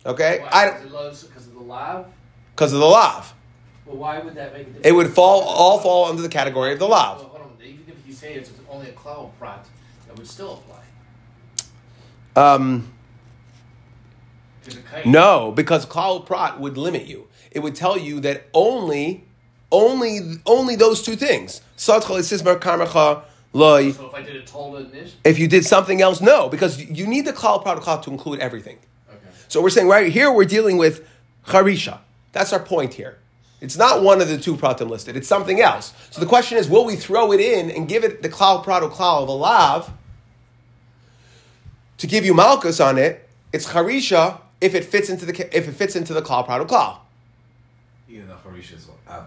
Okay, 0.06 0.40
Why? 0.40 0.48
I 0.52 0.80
Because 0.80 1.46
of 1.46 1.54
the 1.54 1.60
lav. 1.60 2.06
Because 2.54 2.72
of 2.72 2.80
the 2.80 2.86
lav. 2.86 3.34
Well, 3.84 3.96
why 3.96 4.18
would 4.20 4.34
that 4.34 4.52
make 4.52 4.62
a 4.62 4.64
difference? 4.66 4.86
It 4.86 4.92
would 4.92 5.14
fall 5.14 5.40
all 5.42 5.78
fall 5.80 6.06
under 6.06 6.22
the 6.22 6.28
category 6.28 6.72
of 6.72 6.78
the 6.78 6.86
Well, 6.86 7.14
hold 7.14 7.42
on. 7.42 7.50
Even 7.64 7.84
if 7.88 8.06
you 8.06 8.12
say 8.12 8.34
it's 8.34 8.50
only 8.68 8.90
a 8.90 8.92
klal 8.92 9.30
prat, 9.38 9.66
that 10.06 10.16
would 10.16 10.26
still 10.26 10.62
apply. 10.64 10.74
Um, 12.36 12.92
Because 14.62 14.78
a 14.78 14.82
kite. 14.82 15.06
no, 15.06 15.52
because 15.52 15.86
klal 15.86 16.24
prat 16.24 16.60
would 16.60 16.76
limit 16.76 17.06
you. 17.06 17.26
It 17.50 17.60
would 17.60 17.74
tell 17.74 17.98
you 17.98 18.20
that 18.20 18.46
only, 18.52 19.24
only, 19.72 20.20
only 20.46 20.76
those 20.76 21.02
two 21.02 21.16
things. 21.16 21.62
Sadcha 21.76 22.16
lesizmar 22.16 22.60
karmacha 22.60 23.22
loy. 23.52 23.92
So 23.92 24.06
if 24.06 24.14
I 24.14 24.22
did 24.22 24.36
a 24.36 24.42
tolda 24.42 25.10
If 25.24 25.38
you 25.38 25.48
did 25.48 25.64
something 25.64 26.02
else, 26.02 26.20
no, 26.20 26.48
because 26.48 26.78
you 26.78 27.06
need 27.06 27.24
the 27.24 27.32
klal 27.32 27.62
prat 27.62 28.02
to 28.02 28.10
include 28.10 28.40
everything. 28.40 28.78
So 29.48 29.62
we're 29.62 29.70
saying 29.70 29.88
right 29.88 30.12
here 30.12 30.30
we're 30.30 30.44
dealing 30.44 30.76
with 30.78 31.06
charisha. 31.46 31.98
That's 32.32 32.52
our 32.52 32.60
point 32.60 32.94
here. 32.94 33.18
It's 33.60 33.76
not 33.76 34.02
one 34.02 34.20
of 34.20 34.28
the 34.28 34.38
two 34.38 34.56
pratim 34.56 34.88
listed. 34.88 35.16
It's 35.16 35.26
something 35.26 35.60
else. 35.60 35.92
So 36.10 36.20
the 36.20 36.26
question 36.26 36.58
is, 36.58 36.68
will 36.68 36.84
we 36.84 36.94
throw 36.94 37.32
it 37.32 37.40
in 37.40 37.70
and 37.70 37.88
give 37.88 38.04
it 38.04 38.22
the 38.22 38.28
klal 38.28 38.62
prat 38.62 38.82
or 38.84 38.90
klal 38.90 39.22
of 39.24 39.28
a 39.28 39.32
lav 39.32 39.90
to 41.98 42.06
give 42.06 42.24
you 42.24 42.34
malchus 42.34 42.78
on 42.80 42.98
it? 42.98 43.28
It's 43.52 43.66
charisha 43.66 44.40
if 44.60 44.74
it 44.74 44.84
fits 44.84 45.08
into 45.08 45.26
the 45.26 45.56
if 45.56 45.66
it 45.68 45.72
fits 45.72 45.96
into 45.96 46.12
the 46.14 46.22
klal 46.22 46.44
prat 46.46 46.60
or 46.60 46.66
klal. 46.66 46.98
Even 48.08 48.28
though 48.28 48.36
Harish 48.44 48.72
is 48.72 48.86
av 49.08 49.24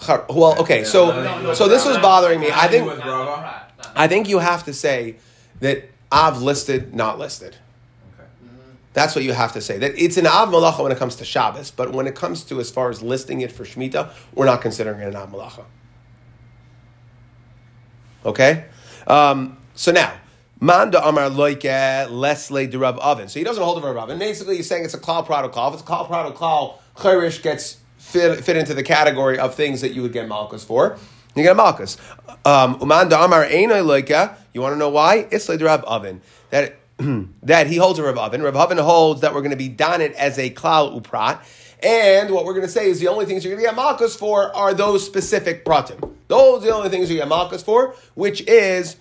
malacha. 0.00 0.34
Well, 0.34 0.58
okay, 0.60 0.84
so 0.84 1.06
No, 1.10 1.42
no, 1.42 1.54
so 1.54 1.68
this 1.68 1.84
was 1.84 1.98
bothering 1.98 2.40
me. 2.40 2.50
I 2.52 2.68
think 2.68 2.86
With 2.86 2.98
Not 2.98 3.06
Rava? 3.06 3.30
a 3.30 3.38
prat, 3.38 3.72
not- 3.78 3.92
I 3.96 4.08
think 4.08 4.28
you 4.28 4.38
have 4.38 4.64
to 4.64 4.72
say 4.72 5.16
that 5.60 5.88
av 6.10 6.42
listed, 6.42 6.94
not 6.94 7.18
listed. 7.18 7.56
That's 8.98 9.14
what 9.14 9.22
you 9.22 9.32
have 9.32 9.52
to 9.52 9.60
say. 9.60 9.78
That 9.78 9.96
it's 9.96 10.16
an 10.16 10.26
av 10.26 10.48
malacha 10.48 10.82
when 10.82 10.90
it 10.90 10.98
comes 10.98 11.14
to 11.16 11.24
Shabbos, 11.24 11.70
but 11.70 11.92
when 11.92 12.08
it 12.08 12.16
comes 12.16 12.42
to 12.42 12.58
as 12.58 12.68
far 12.68 12.90
as 12.90 13.00
listing 13.00 13.42
it 13.42 13.52
for 13.52 13.64
Shemitah, 13.64 14.10
we're 14.34 14.46
not 14.46 14.60
considering 14.60 14.98
it 14.98 15.06
an 15.06 15.14
av 15.14 15.30
malacha. 15.30 15.64
Okay, 18.26 18.64
um, 19.06 19.56
so 19.76 19.92
now 19.92 20.12
manda 20.58 21.00
amar 21.06 21.30
loike 21.30 21.62
lesle 22.10 22.68
derav 22.68 22.98
oven. 22.98 23.28
So 23.28 23.38
he 23.38 23.44
doesn't 23.44 23.62
hold 23.62 23.78
of 23.78 23.84
rav, 23.84 24.10
and 24.10 24.18
basically 24.18 24.56
he's 24.56 24.68
saying 24.68 24.84
it's 24.84 24.94
a 24.94 24.98
klal 24.98 25.24
prat 25.24 25.48
uklal. 25.48 25.68
If 25.68 25.74
it's 25.74 25.82
a 25.84 25.86
klal 25.86 26.08
prat 26.08 26.34
uklal, 26.34 26.78
chayrish 26.96 27.40
gets 27.40 27.76
fit, 27.98 28.44
fit 28.44 28.56
into 28.56 28.74
the 28.74 28.82
category 28.82 29.38
of 29.38 29.54
things 29.54 29.80
that 29.82 29.92
you 29.92 30.02
would 30.02 30.12
get 30.12 30.26
malchus 30.26 30.64
for. 30.64 30.98
You 31.36 31.44
get 31.44 31.52
a 31.52 31.54
malchus. 31.54 31.98
Um, 32.44 32.80
Umanda 32.80 33.24
amar 33.24 33.44
einay 33.44 33.86
loike. 33.86 34.36
You 34.52 34.60
want 34.60 34.72
to 34.72 34.76
know 34.76 34.88
why? 34.88 35.28
It's 35.30 35.48
le 35.48 35.56
derav 35.56 35.84
oven. 35.84 36.20
That 36.50 36.74
that 37.42 37.66
he 37.66 37.76
holds 37.76 37.98
a 37.98 38.02
Rav 38.02 38.18
Oven. 38.18 38.42
Rav 38.42 38.56
Oven 38.56 38.78
holds 38.78 39.20
that 39.20 39.34
we're 39.34 39.40
going 39.40 39.52
to 39.52 39.56
be 39.56 39.68
done 39.68 40.00
it 40.00 40.12
as 40.14 40.38
a 40.38 40.50
klal 40.50 41.00
uprat. 41.00 41.40
And 41.82 42.30
what 42.30 42.44
we're 42.44 42.54
going 42.54 42.66
to 42.66 42.72
say 42.72 42.88
is 42.88 42.98
the 42.98 43.08
only 43.08 43.24
things 43.24 43.44
you're 43.44 43.54
going 43.54 43.64
to 43.64 43.68
get 43.68 43.76
malchus 43.76 44.16
for 44.16 44.54
are 44.54 44.74
those 44.74 45.06
specific 45.06 45.64
pratim. 45.64 46.12
Those 46.26 46.62
are 46.62 46.66
the 46.66 46.74
only 46.74 46.88
things 46.88 47.08
you 47.08 47.16
get 47.16 47.28
malchus 47.28 47.62
for, 47.62 47.94
which 48.14 48.40
is 48.48 48.96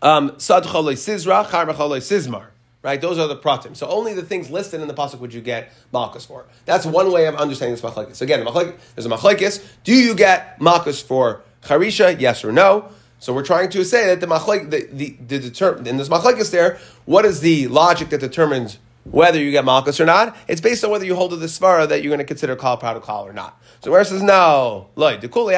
um, 0.00 0.34
sad 0.38 0.64
choloi 0.64 0.94
sizra, 0.94 1.50
char 1.50 1.66
sizmar. 1.66 2.46
Right, 2.82 3.00
those 3.00 3.18
are 3.18 3.26
the 3.26 3.36
pratim. 3.36 3.74
So 3.74 3.88
only 3.88 4.12
the 4.12 4.22
things 4.22 4.50
listed 4.50 4.82
in 4.82 4.88
the 4.88 4.94
pasuk 4.94 5.18
would 5.20 5.32
you 5.32 5.40
get 5.40 5.72
malchus 5.90 6.26
for. 6.26 6.44
That's 6.66 6.84
one 6.84 7.10
way 7.12 7.26
of 7.26 7.34
understanding 7.36 7.74
this 7.74 7.82
machlekes. 7.82 8.16
So 8.16 8.24
Again, 8.24 8.44
the 8.44 8.50
machlek- 8.50 8.76
there's 8.94 9.06
a 9.06 9.08
machlekes. 9.08 9.64
Do 9.84 9.94
you 9.94 10.14
get 10.14 10.60
malchus 10.60 11.00
for 11.00 11.40
charisha? 11.62 12.20
Yes 12.20 12.44
or 12.44 12.52
no? 12.52 12.90
So 13.24 13.32
we're 13.32 13.42
trying 13.42 13.70
to 13.70 13.86
say 13.86 14.08
that 14.08 14.20
the 14.20 14.26
machlek, 14.26 14.68
the 14.68 14.86
the, 14.92 15.16
the 15.26 15.38
deter, 15.38 15.78
in 15.78 15.96
this 15.96 16.10
machlekes 16.10 16.50
there, 16.50 16.78
what 17.06 17.24
is 17.24 17.40
the 17.40 17.68
logic 17.68 18.10
that 18.10 18.20
determines 18.20 18.76
whether 19.04 19.40
you 19.40 19.50
get 19.50 19.64
malchus 19.64 19.98
or 19.98 20.04
not? 20.04 20.36
It's 20.46 20.60
based 20.60 20.84
on 20.84 20.90
whether 20.90 21.06
you 21.06 21.14
hold 21.14 21.30
to 21.30 21.36
the 21.38 21.46
svara 21.46 21.88
that 21.88 22.02
you're 22.02 22.10
going 22.10 22.18
to 22.18 22.26
consider 22.26 22.54
kal 22.54 22.76
prat 22.76 23.00
uklal 23.00 23.22
or 23.22 23.32
not. 23.32 23.58
So 23.80 23.90
where 23.90 24.04
says 24.04 24.22
no, 24.22 24.88
loy 24.94 25.16
dekuli 25.16 25.54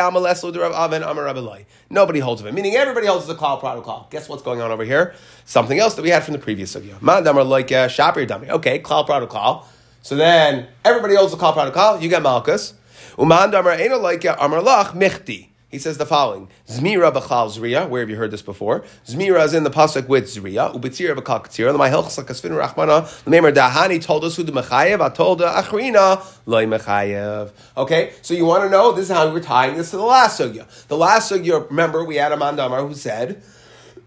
loy. 1.45 1.67
Nobody 1.91 2.21
holds 2.21 2.41
of 2.41 2.47
it, 2.47 2.55
meaning 2.55 2.77
everybody 2.77 3.09
holds 3.09 3.27
the 3.27 3.35
kal 3.35 3.59
prat 3.59 3.77
uklal. 3.83 4.09
Guess 4.11 4.29
what's 4.29 4.45
going 4.45 4.61
on 4.61 4.71
over 4.71 4.85
here? 4.85 5.17
Something 5.45 5.81
else 5.81 5.95
that 5.95 6.03
we 6.03 6.11
had 6.11 6.23
from 6.23 6.35
the 6.35 6.39
previous 6.39 6.73
sugya. 6.73 7.03
Man 7.03 7.25
damar 7.25 7.43
like 7.43 7.67
shapir 7.67 8.29
dummy. 8.29 8.49
Okay, 8.49 8.79
kal 8.79 9.03
prat 9.03 9.29
uklal. 9.29 9.65
So 10.03 10.15
then 10.15 10.69
everybody 10.85 11.17
holds 11.17 11.33
the 11.33 11.39
kal 11.39 11.53
prat 11.53 11.75
uklal. 11.75 12.01
You 12.01 12.09
get 12.09 12.23
malchus. 12.23 12.75
Uman 13.19 13.51
damar 13.51 13.73
eno 13.73 13.99
like 13.99 14.25
amar 14.25 14.61
lach 14.61 14.93
michti. 14.93 15.49
He 15.77 15.81
says 15.81 15.99
the 15.99 16.07
following: 16.07 16.49
Zmira 16.67 17.13
b'chal 17.13 17.51
zriya. 17.55 17.87
Where 17.87 18.01
have 18.01 18.09
you 18.09 18.17
heard 18.17 18.31
this 18.31 18.41
before? 18.41 18.83
Zmira 19.07 19.45
is 19.45 19.53
in 19.53 19.63
the 19.63 19.69
pasuk 19.69 20.09
with 20.09 20.25
zriya. 20.25 20.75
Ubitzira 20.75 21.15
b'kal 21.15 21.45
katzira. 21.45 21.75
L'may 21.75 21.91
hilchas 21.91 22.19
lakasvin 22.19 22.57
rachmana. 22.59 23.53
Dahani 23.53 24.03
told 24.03 24.25
us 24.25 24.37
who 24.37 24.43
the 24.43 24.53
mechayev. 24.53 25.03
I 25.03 25.11
told 25.11 25.41
the 25.41 25.45
achrina 25.45 26.25
loy 26.47 26.65
mechayev. 26.65 27.53
Okay, 27.77 28.15
so 28.23 28.33
you 28.33 28.47
want 28.47 28.63
to 28.65 28.71
know? 28.71 28.93
This 28.93 29.11
is 29.11 29.15
how 29.15 29.31
we're 29.31 29.41
tying 29.41 29.77
this 29.77 29.91
to 29.91 29.99
the 29.99 30.03
last 30.03 30.41
sugya. 30.41 30.67
The 30.89 30.97
last 30.97 31.31
sugya. 31.31 31.69
Remember, 31.69 32.03
we 32.03 32.17
had 32.17 32.33
a 32.33 32.39
mandamar 32.39 32.89
who 32.89 32.95
said 32.95 33.43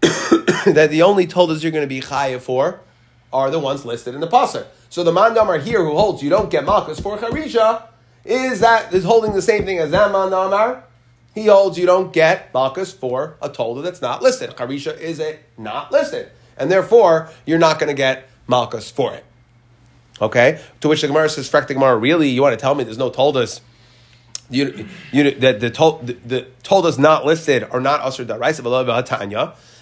that 0.00 0.88
the 0.90 1.02
only 1.02 1.28
told 1.28 1.52
us 1.52 1.62
you're 1.62 1.70
going 1.70 1.84
to 1.84 1.94
be 1.94 2.00
chayev 2.00 2.40
for 2.40 2.80
are 3.32 3.48
the 3.52 3.60
ones 3.60 3.84
listed 3.84 4.16
in 4.16 4.20
the 4.20 4.26
pasuk. 4.26 4.66
So 4.88 5.04
the 5.04 5.12
mandamar 5.12 5.62
here 5.62 5.84
who 5.84 5.94
holds 5.94 6.20
you 6.20 6.30
don't 6.30 6.50
get 6.50 6.64
malchus 6.64 6.98
for 6.98 7.16
charisha 7.16 7.86
is 8.24 8.58
that 8.58 8.92
is 8.92 9.04
holding 9.04 9.34
the 9.34 9.42
same 9.42 9.64
thing 9.64 9.78
as 9.78 9.92
that 9.92 10.10
mandamar. 10.10 10.82
He 11.40 11.46
holds 11.46 11.78
you 11.78 11.86
don't 11.86 12.12
get 12.12 12.52
malchus 12.52 12.92
for 12.92 13.38
a 13.40 13.48
tolda 13.48 13.82
that's 13.82 14.02
not 14.02 14.22
listed. 14.22 14.50
Charisha 14.50 14.98
is 14.98 15.18
it 15.18 15.42
not 15.56 15.90
listed, 15.90 16.28
and 16.58 16.70
therefore 16.70 17.30
you're 17.46 17.58
not 17.58 17.78
going 17.78 17.88
to 17.88 17.94
get 17.94 18.28
malchus 18.46 18.90
for 18.90 19.14
it. 19.14 19.24
Okay. 20.20 20.60
To 20.82 20.88
which 20.88 21.00
the 21.00 21.06
Gemara 21.06 21.30
says, 21.30 21.50
"Frek 21.50 21.66
the 21.66 21.72
Gemara, 21.72 21.96
really? 21.96 22.28
You 22.28 22.42
want 22.42 22.52
to 22.52 22.60
tell 22.60 22.74
me 22.74 22.84
there's 22.84 22.98
no 22.98 23.10
toldas?" 23.10 23.62
You, 24.50 24.86
you, 25.12 25.30
that 25.30 25.60
the, 25.60 25.70
tol, 25.70 26.00
the, 26.02 26.12
the 26.12 26.46
toldas 26.62 26.98
not 26.98 27.24
listed 27.24 27.64
are 27.70 27.80
not 27.80 28.02
usher 28.02 28.26
daraisa 28.26 28.60
v'lo 28.60 29.02
tanya. 29.06 29.54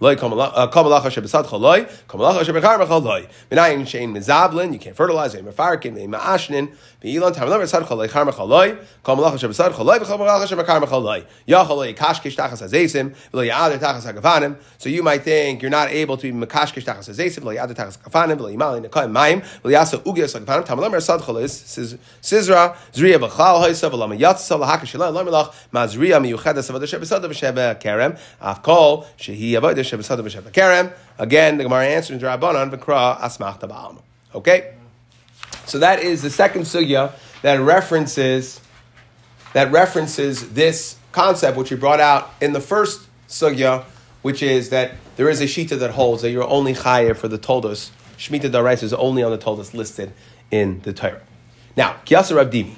Loy. 0.00 0.12
You 0.12 0.16
can't 4.78 4.96
fertilize. 4.96 5.34
So 14.78 14.88
you 14.88 15.02
might 15.02 15.22
think 15.22 15.60
you're 15.60 15.70
not 15.70 15.90
able 15.90 16.16
to 16.16 16.22
be 16.22 16.46
mekashkish 16.46 16.84
tachas 16.84 17.08
Again, 29.92 31.58
the 31.58 31.64
Gemara 31.64 31.86
answers 31.86 32.22
Rabbanan 32.22 32.70
v'kra 32.70 33.18
asmachta 33.20 33.68
ba'alma. 33.68 34.02
Okay, 34.34 34.74
so 35.66 35.78
that 35.78 36.00
is 36.00 36.22
the 36.22 36.30
second 36.30 36.62
sugya 36.62 37.12
that 37.42 37.60
references 37.60 38.60
that 39.52 39.72
references 39.72 40.52
this 40.52 40.96
concept 41.12 41.56
which 41.56 41.70
we 41.70 41.76
brought 41.76 42.00
out 42.00 42.30
in 42.40 42.52
the 42.52 42.60
first 42.60 43.08
sugya, 43.28 43.84
which 44.22 44.42
is 44.42 44.70
that 44.70 44.92
there 45.16 45.28
is 45.28 45.40
a 45.40 45.44
shita 45.44 45.78
that 45.78 45.90
holds 45.90 46.22
that 46.22 46.30
you're 46.30 46.48
only 46.48 46.74
chayev 46.74 47.16
for 47.16 47.28
the 47.28 47.38
toldos. 47.38 47.90
Shemitah 48.16 48.50
darais 48.50 48.82
is 48.82 48.92
only 48.92 49.22
on 49.22 49.30
the 49.30 49.38
toldos 49.38 49.74
listed 49.74 50.12
in 50.50 50.80
the 50.82 50.92
Torah. 50.92 51.20
Now, 51.76 51.96
Kiyasa 52.04 52.36
Rav 52.36 52.50
Dimi. 52.50 52.74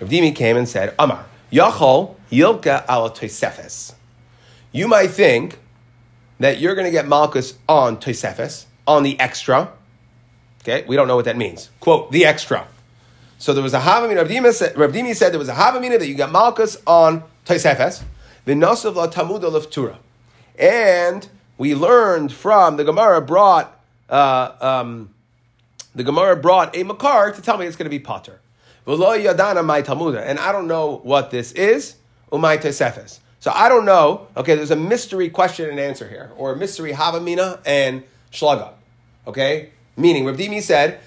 Rav 0.00 0.10
Dimi 0.10 0.34
came 0.34 0.56
and 0.56 0.68
said, 0.68 0.94
Amar, 0.98 1.26
Yachol 1.52 2.14
Yilka 2.30 2.84
al 2.88 3.10
Tosefes. 3.10 3.94
You 4.72 4.86
might 4.86 5.08
think 5.08 5.58
that 6.40 6.58
you're 6.58 6.74
going 6.74 6.86
to 6.86 6.90
get 6.90 7.06
Malchus 7.06 7.56
on 7.68 7.98
Tosefes, 7.98 8.64
on 8.86 9.04
the 9.04 9.20
extra. 9.20 9.72
Okay, 10.62 10.84
we 10.88 10.96
don't 10.96 11.06
know 11.06 11.16
what 11.16 11.26
that 11.26 11.36
means. 11.36 11.70
Quote, 11.78 12.10
the 12.10 12.24
extra. 12.26 12.66
So 13.38 13.54
there 13.54 13.62
was 13.62 13.72
a 13.72 13.80
Havamina, 13.80 14.16
Rav 14.76 14.92
Dimi 14.92 15.14
said, 15.14 15.32
there 15.32 15.38
was 15.38 15.48
a 15.48 15.54
Havamina 15.54 15.98
that 15.98 16.06
you 16.06 16.14
got 16.14 16.32
Malchus 16.32 16.76
on 16.86 17.22
Tosefes, 17.46 18.02
the 18.44 18.52
V'nosav 18.52 18.94
la 18.96 19.06
Talmud 19.06 19.70
Tura. 19.70 19.98
And 20.58 21.26
we 21.56 21.74
learned 21.74 22.32
from, 22.32 22.76
the 22.76 22.84
Gemara 22.84 23.22
brought, 23.22 23.80
uh, 24.10 24.52
um, 24.60 25.14
the 25.94 26.04
Gemara 26.04 26.36
brought 26.36 26.76
a 26.76 26.82
Makar 26.82 27.32
to 27.32 27.40
tell 27.40 27.56
me 27.56 27.66
it's 27.66 27.76
going 27.76 27.86
to 27.86 27.90
be 27.90 27.98
Potter. 27.98 28.40
And 28.86 30.38
I 30.38 30.52
don't 30.52 30.66
know 30.66 31.00
what 31.02 31.30
this 31.30 31.52
is, 31.52 31.96
umay 32.30 32.58
Tosefes. 32.60 33.20
So 33.40 33.50
I 33.54 33.70
don't 33.70 33.86
know. 33.86 34.28
Okay, 34.36 34.54
there's 34.54 34.70
a 34.70 34.76
mystery 34.76 35.30
question 35.30 35.68
and 35.68 35.80
answer 35.80 36.06
here, 36.06 36.30
or 36.36 36.52
a 36.52 36.56
mystery 36.56 36.92
Havamina 36.92 37.60
and 37.64 38.04
Shlaga. 38.30 38.72
Okay, 39.26 39.70
meaning 39.96 40.26
Rav 40.26 40.36
Dimi 40.36 40.62
said 40.62 41.00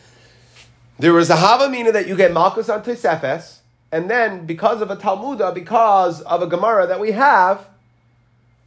there 0.98 1.14
was 1.14 1.30
a 1.30 1.36
Havamina 1.36 1.94
that 1.94 2.08
you 2.08 2.16
get 2.16 2.34
Malchus 2.34 2.70
on 2.70 2.84
Tosefes, 2.84 3.60
and 3.92 4.10
then 4.10 4.48
because 4.48 4.82
of 4.82 4.90
a 4.90 4.96
Talmuda, 4.96 5.54
because 5.54 6.22
of 6.22 6.42
a 6.42 6.48
Gemara 6.48 6.88
that 6.88 7.00
we 7.00 7.12
have, 7.12 7.68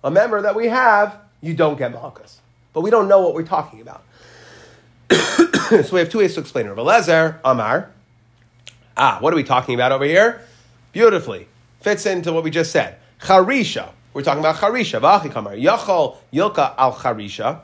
a 0.05 0.11
member 0.11 0.41
that 0.41 0.55
we 0.55 0.69
have, 0.69 1.19
you 1.41 1.53
don't 1.53 1.77
get 1.77 1.93
Malchus. 1.93 2.41
But 2.73 2.83
we 2.83 2.91
don't 2.91 3.09
know 3.09 3.21
what 3.21 3.35
we're 3.35 3.43
talking 3.43 3.81
about. 3.81 4.05
so 5.11 5.89
we 5.93 5.99
have 5.99 6.11
two 6.11 6.19
ways 6.19 6.35
to 6.35 6.41
explain 6.41 6.67
it. 6.67 6.71
Rav 6.71 6.87
Lezer, 6.87 7.39
Amar. 7.45 7.91
Ah, 8.97 9.19
what 9.21 9.33
are 9.33 9.37
we 9.37 9.43
talking 9.45 9.75
about 9.75 9.91
over 9.91 10.05
here? 10.05 10.43
Beautifully. 10.93 11.49
Fits 11.81 12.07
into 12.07 12.33
what 12.33 12.45
we 12.45 12.51
just 12.51 12.71
said. 12.71 12.99
Charisha. 13.21 13.91
We're 14.13 14.23
talking 14.23 14.41
about 14.41 14.57
Charisha. 14.57 15.01
V'achikamar. 15.01 15.63
Yachol 15.63 16.17
yilka 16.33 16.75
al 16.77 16.95
Charisha. 16.95 17.61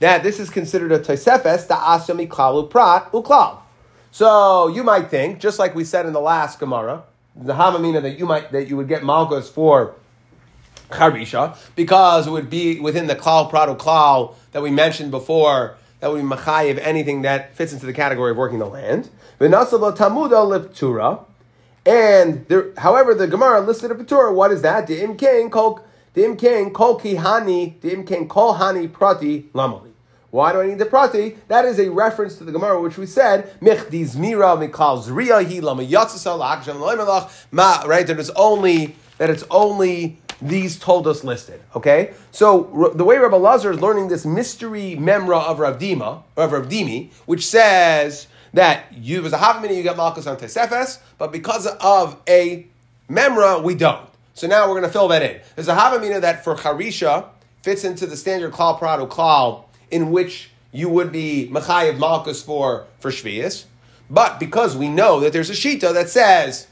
That 0.00 0.22
this 0.22 0.40
is 0.40 0.48
considered 0.48 0.92
a 0.92 0.98
Tosefes, 0.98 1.66
the 1.66 1.74
Asya 1.74 2.26
Miklal 2.26 2.68
Uprat 2.68 3.10
Uklal. 3.10 3.58
So 4.10 4.68
you 4.68 4.82
might 4.82 5.08
think, 5.08 5.40
just 5.40 5.58
like 5.58 5.74
we 5.74 5.84
said 5.84 6.06
in 6.06 6.12
the 6.12 6.20
last 6.20 6.58
Gemara, 6.58 7.02
the 7.36 7.52
Hamamina 7.52 8.02
that 8.02 8.18
you 8.18 8.26
might 8.26 8.50
that 8.52 8.66
you 8.68 8.76
would 8.76 8.88
get 8.88 9.04
Malchus 9.04 9.48
for 9.48 9.94
Charisha, 10.90 11.56
because 11.76 12.26
it 12.26 12.30
would 12.30 12.50
be 12.50 12.80
within 12.80 13.06
the 13.06 13.14
Klal 13.14 13.48
Prat 13.48 13.68
Uklal 13.68 14.34
that 14.52 14.62
we 14.62 14.70
mentioned 14.70 15.10
before, 15.10 15.76
that 16.00 16.10
would 16.10 16.20
be 16.20 16.26
Machayev 16.26 16.78
anything 16.82 17.22
that 17.22 17.54
fits 17.54 17.72
into 17.72 17.86
the 17.86 17.92
category 17.92 18.32
of 18.32 18.36
working 18.36 18.58
the 18.58 18.66
land. 18.66 19.08
V'nasalo 19.38 19.96
Tamuda 19.96 20.44
Liptura. 20.44 21.24
And 21.90 22.46
there, 22.46 22.70
however, 22.76 23.14
the 23.14 23.26
Gemara 23.26 23.60
listed 23.62 23.90
a 23.90 23.96
Petura. 23.96 24.32
What 24.32 24.52
is 24.52 24.62
that? 24.62 24.86
Dim 24.86 25.16
king 25.16 25.50
kol 25.50 25.84
dim 26.14 26.36
king 26.36 26.72
kol 26.72 27.00
kihani 27.00 27.80
dim 27.80 28.06
king 28.06 28.28
kol 28.28 28.54
hani 28.54 28.88
prati 28.88 29.50
lamali. 29.52 29.90
Why 30.30 30.52
do 30.52 30.60
I 30.60 30.68
need 30.68 30.78
the 30.78 30.86
prati? 30.86 31.36
That 31.48 31.64
is 31.64 31.80
a 31.80 31.90
reference 31.90 32.38
to 32.38 32.44
the 32.44 32.52
Gemara, 32.52 32.80
which 32.80 32.96
we 32.96 33.06
said 33.06 33.58
michdi 33.60 34.04
zmira 34.04 34.56
mikal 34.56 35.02
zriya 35.04 35.44
hi 35.44 35.58
lama 35.58 35.82
yatzasal 35.82 36.38
ma. 37.50 37.82
Right, 37.84 38.06
that 38.06 38.20
it's 38.20 38.30
only 38.36 38.94
that 39.18 39.28
it's 39.28 39.44
only 39.50 40.20
these 40.40 40.78
told 40.78 41.08
us 41.08 41.24
listed. 41.24 41.60
Okay, 41.74 42.14
so 42.30 42.92
the 42.94 43.02
way 43.02 43.18
Rabbi 43.18 43.36
Lazar 43.36 43.72
is 43.72 43.80
learning 43.80 44.06
this 44.06 44.24
mystery 44.24 44.96
memra 44.96 45.42
of 45.42 45.58
Rav 45.58 45.80
Dima, 45.80 46.22
of 46.36 46.52
Rav 46.52 46.68
Dimi, 46.68 47.10
which 47.26 47.44
says 47.44 48.28
that 48.54 48.92
you 48.92 49.24
as 49.24 49.32
a 49.32 49.38
havamina 49.38 49.76
you 49.76 49.82
get 49.82 49.96
malchus 49.96 50.26
on 50.26 50.36
tesefes, 50.36 50.98
but 51.18 51.32
because 51.32 51.66
of 51.66 52.20
a 52.28 52.66
memra 53.08 53.62
we 53.62 53.74
don't. 53.74 54.08
So 54.34 54.46
now 54.46 54.66
we're 54.66 54.74
going 54.74 54.84
to 54.84 54.92
fill 54.92 55.08
that 55.08 55.22
in. 55.22 55.40
There's 55.54 55.68
a 55.68 55.74
havamina 55.74 56.20
that 56.20 56.44
for 56.44 56.56
charisha 56.56 57.26
fits 57.62 57.84
into 57.84 58.06
the 58.06 58.16
standard 58.16 58.52
klal 58.52 58.78
prado 58.78 59.06
klal 59.06 59.64
in 59.90 60.10
which 60.10 60.50
you 60.72 60.88
would 60.88 61.12
be 61.12 61.48
machayev 61.52 61.98
malchus 61.98 62.42
for 62.42 62.86
for 63.00 63.10
shvius, 63.10 63.64
but 64.08 64.40
because 64.40 64.76
we 64.76 64.88
know 64.88 65.20
that 65.20 65.32
there's 65.32 65.50
a 65.50 65.54
shita 65.54 65.92
that 65.92 66.08
says. 66.08 66.66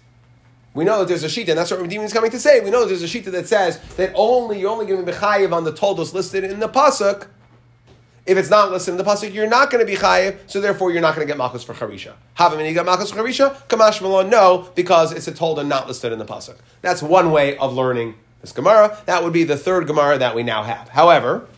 We 0.74 0.84
know 0.84 1.00
that 1.00 1.08
there's 1.08 1.24
a 1.24 1.28
shita, 1.28 1.48
and 1.48 1.58
that's 1.58 1.72
what 1.72 1.80
Redeemer 1.80 2.04
is 2.04 2.12
coming 2.12 2.30
to 2.30 2.38
say. 2.38 2.60
We 2.60 2.70
know 2.70 2.80
that 2.80 2.88
there's 2.88 3.02
a 3.02 3.06
shita 3.06 3.32
that 3.32 3.48
says 3.48 3.80
that 3.96 4.12
only 4.14 4.60
you're 4.60 4.70
only 4.70 4.86
going 4.86 5.04
to 5.04 5.10
be 5.10 5.16
chayiv 5.16 5.52
on 5.52 5.64
the 5.64 5.72
toldos 5.72 6.14
listed 6.14 6.44
in 6.44 6.60
the 6.60 6.68
pasuk, 6.68 7.26
if 8.28 8.36
it's 8.36 8.50
not 8.50 8.70
listed 8.70 8.92
in 8.92 8.98
the 8.98 9.04
pasuk, 9.04 9.32
you're 9.32 9.48
not 9.48 9.70
going 9.70 9.84
to 9.84 9.90
be 9.90 9.98
chayiv, 9.98 10.38
so 10.46 10.60
therefore 10.60 10.92
you're 10.92 11.00
not 11.00 11.14
going 11.14 11.26
to 11.26 11.30
get 11.30 11.38
malchus 11.38 11.64
for 11.64 11.72
charisha. 11.72 12.12
Havim 12.36 12.68
you 12.68 12.74
got 12.74 12.84
malchus 12.84 13.10
for 13.10 13.16
charisha? 13.16 13.56
Kamash 13.68 14.02
malon, 14.02 14.28
no, 14.28 14.68
because 14.74 15.12
it's 15.12 15.26
a 15.26 15.32
told 15.32 15.58
and 15.58 15.68
not 15.68 15.88
listed 15.88 16.12
in 16.12 16.18
the 16.18 16.26
pasuk. 16.26 16.56
That's 16.82 17.02
one 17.02 17.32
way 17.32 17.56
of 17.56 17.72
learning 17.72 18.14
this 18.42 18.52
Gemara. 18.52 18.98
That 19.06 19.24
would 19.24 19.32
be 19.32 19.44
the 19.44 19.56
third 19.56 19.86
Gemara 19.86 20.18
that 20.18 20.34
we 20.34 20.42
now 20.42 20.62
have. 20.62 20.90
However, 20.90 21.48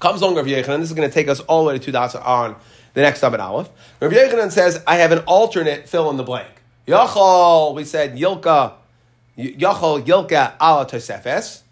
comes 0.00 0.22
along 0.22 0.36
Rav 0.36 0.46
Yechanan. 0.46 0.80
This 0.80 0.90
is 0.90 0.96
going 0.96 1.08
to 1.08 1.14
take 1.14 1.28
us 1.28 1.40
all 1.40 1.64
the 1.64 1.72
way 1.72 1.78
to 1.78 1.92
dots 1.92 2.14
on 2.14 2.56
the 2.94 3.02
next 3.02 3.22
Abed 3.22 3.38
Aleph. 3.38 3.68
Rav 4.00 4.10
Yechanan 4.10 4.50
says, 4.50 4.82
I 4.86 4.96
have 4.96 5.12
an 5.12 5.18
alternate 5.20 5.88
fill 5.88 6.08
in 6.08 6.16
the 6.16 6.24
blank. 6.24 6.48
Yachol, 6.88 7.74
we 7.74 7.84
said 7.84 8.16
Yilka, 8.16 8.72
Yachol 9.36 10.02
Yilka 10.04 10.54
ala 10.58 10.86
Tosefes. 10.86 11.62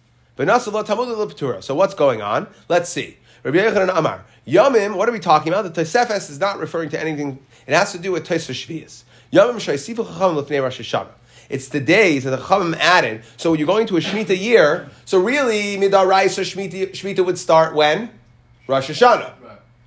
So 1.63 1.75
what's 1.75 1.95
going 1.95 2.21
on? 2.21 2.49
Let's 2.69 2.91
see. 2.91 3.19
Rabbi 3.45 3.59
Yechanan 3.59 3.95
Amar. 3.95 4.25
Yamim, 4.47 4.97
what 4.97 5.09
are 5.09 5.13
we 5.13 5.21
talking 5.21 5.53
about? 5.53 5.73
The 5.73 5.83
Tosefes 5.83 6.31
is 6.31 6.41
not 6.41 6.59
referring 6.59 6.89
to 6.91 7.01
anything, 7.01 7.39
it 7.67 7.75
has 7.75 7.93
to 7.93 7.99
do 7.99 8.11
with 8.11 8.27
Tosef 8.27 8.55
Shvias. 8.55 9.05
Yamim 9.33 9.57
Shaisifu 9.57 10.07
Chacham 10.07 10.37
Lefnei 10.37 10.63
Rosh 10.63 10.81
Hashanah. 10.81 11.13
It's 11.51 11.69
the 11.69 11.81
days 11.81 12.25
that 12.25 12.31
the 12.31 12.39
Chachamim 12.39 12.75
added. 12.79 13.23
So 13.37 13.53
you're 13.53 13.67
going 13.67 13.87
to 13.89 13.99
a 13.99 14.01
Shemitah 14.01 14.41
year. 14.41 14.89
So 15.05 15.21
really, 15.21 15.77
Midaraisa 15.77 16.43
Shemitah, 16.43 16.93
Shemitah 16.93 17.25
would 17.25 17.39
start 17.39 17.75
when? 17.75 18.11
Rosh 18.67 18.89
Hashanah. 18.89 19.35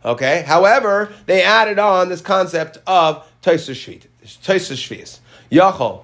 Okay. 0.05 0.43
However, 0.45 1.11
they 1.25 1.41
added 1.41 1.79
on 1.79 2.09
this 2.09 2.21
concept 2.21 2.77
of 2.85 3.27
Tosef 3.41 4.05
Shvias. 4.23 5.19
Yachol. 5.51 6.03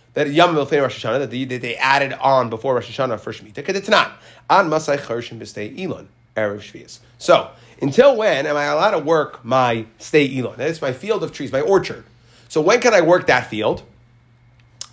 That 0.13 0.27
yamim 0.27 0.55
lefnei 0.55 0.81
Rosh 0.81 1.03
Hashanah 1.03 1.19
that 1.19 1.31
they, 1.31 1.45
that 1.45 1.61
they 1.61 1.75
added 1.75 2.13
on 2.13 2.49
before 2.49 2.75
Rosh 2.75 2.97
Hashanah 2.97 3.19
for 3.19 3.31
Shemitah. 3.31 3.55
Because 3.55 3.75
it's 3.75 3.89
not 3.89 4.11
on 4.49 4.69
Masai 4.69 4.97
charshim 4.97 5.39
b'stei 5.39 5.79
elon 5.79 6.09
erev 6.35 6.59
shvius. 6.59 6.99
So 7.17 7.51
until 7.81 8.15
when 8.15 8.45
am 8.45 8.57
I 8.57 8.65
allowed 8.65 8.91
to 8.91 8.99
work 8.99 9.43
my 9.45 9.85
stay 9.97 10.37
elon? 10.37 10.55
That's 10.57 10.81
my 10.81 10.93
field 10.93 11.23
of 11.23 11.31
trees, 11.31 11.51
my 11.51 11.61
orchard. 11.61 12.03
So 12.49 12.61
when 12.61 12.81
can 12.81 12.93
I 12.93 13.01
work 13.01 13.27
that 13.27 13.49
field? 13.49 13.83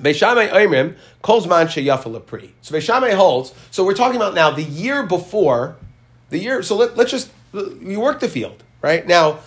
Beishamai 0.01 0.51
Oimrim 0.51 0.97
Kolzman 1.23 1.67
Sheyafa 1.67 2.21
Lepri. 2.21 2.51
So 2.63 2.75
Beishamai 2.75 3.15
holds. 3.15 3.53
So 3.71 3.85
we're 3.85 3.95
talking 3.95 4.17
about 4.17 4.35
now 4.35 4.51
the 4.51 4.63
year 4.63 5.03
before 5.03 5.77
the 6.31 6.39
year. 6.39 6.63
So 6.63 6.77
let, 6.77 6.97
let's 6.97 7.11
just 7.11 7.31
you 7.53 8.01
work 8.01 8.21
the 8.21 8.29
field 8.29 8.63
right 8.81 9.07
now. 9.07 9.41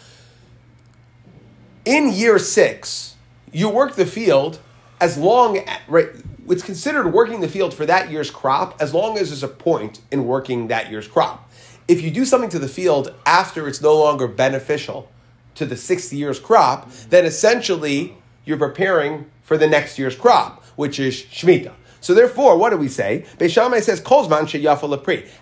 In 1.86 2.12
year 2.12 2.38
six, 2.38 3.16
you 3.52 3.70
work 3.70 3.96
the 3.96 4.06
field 4.06 4.60
as 5.02 5.18
long 5.18 5.60
right. 5.88 6.08
It's 6.48 6.64
considered 6.64 7.08
working 7.14 7.40
the 7.40 7.48
field 7.48 7.74
for 7.74 7.86
that 7.86 8.12
year's 8.12 8.32
crop 8.32 8.76
as 8.82 8.94
long 8.94 9.18
as 9.18 9.30
there's 9.30 9.44
a 9.44 9.48
point 9.48 10.02
in 10.12 10.26
working 10.26 10.68
that 10.68 10.90
year's 10.90 11.08
crop. 11.08 11.50
If 11.88 12.02
you 12.02 12.12
do 12.12 12.26
something 12.26 12.50
to 12.50 12.60
the 12.60 12.68
field 12.68 13.14
after 13.26 13.68
it's 13.68 13.82
no 13.82 13.98
longer 13.98 14.28
beneficial 14.28 15.10
to 15.56 15.66
the 15.66 15.78
sixth 15.78 16.12
year's 16.12 16.40
crop, 16.40 16.92
then 17.10 17.26
essentially 17.26 18.18
you're 18.44 18.58
preparing 18.58 19.30
for 19.44 19.58
the 19.58 19.68
next 19.68 20.00
year's 20.00 20.16
crop, 20.16 20.64
which 20.76 21.00
is 21.00 21.22
Shemitah. 21.22 21.74
So 22.02 22.14
therefore, 22.14 22.58
what 22.58 22.72
do 22.72 22.78
we 22.78 22.88
say? 22.88 23.26
Beishamai 23.38 23.82
says. 23.82 24.02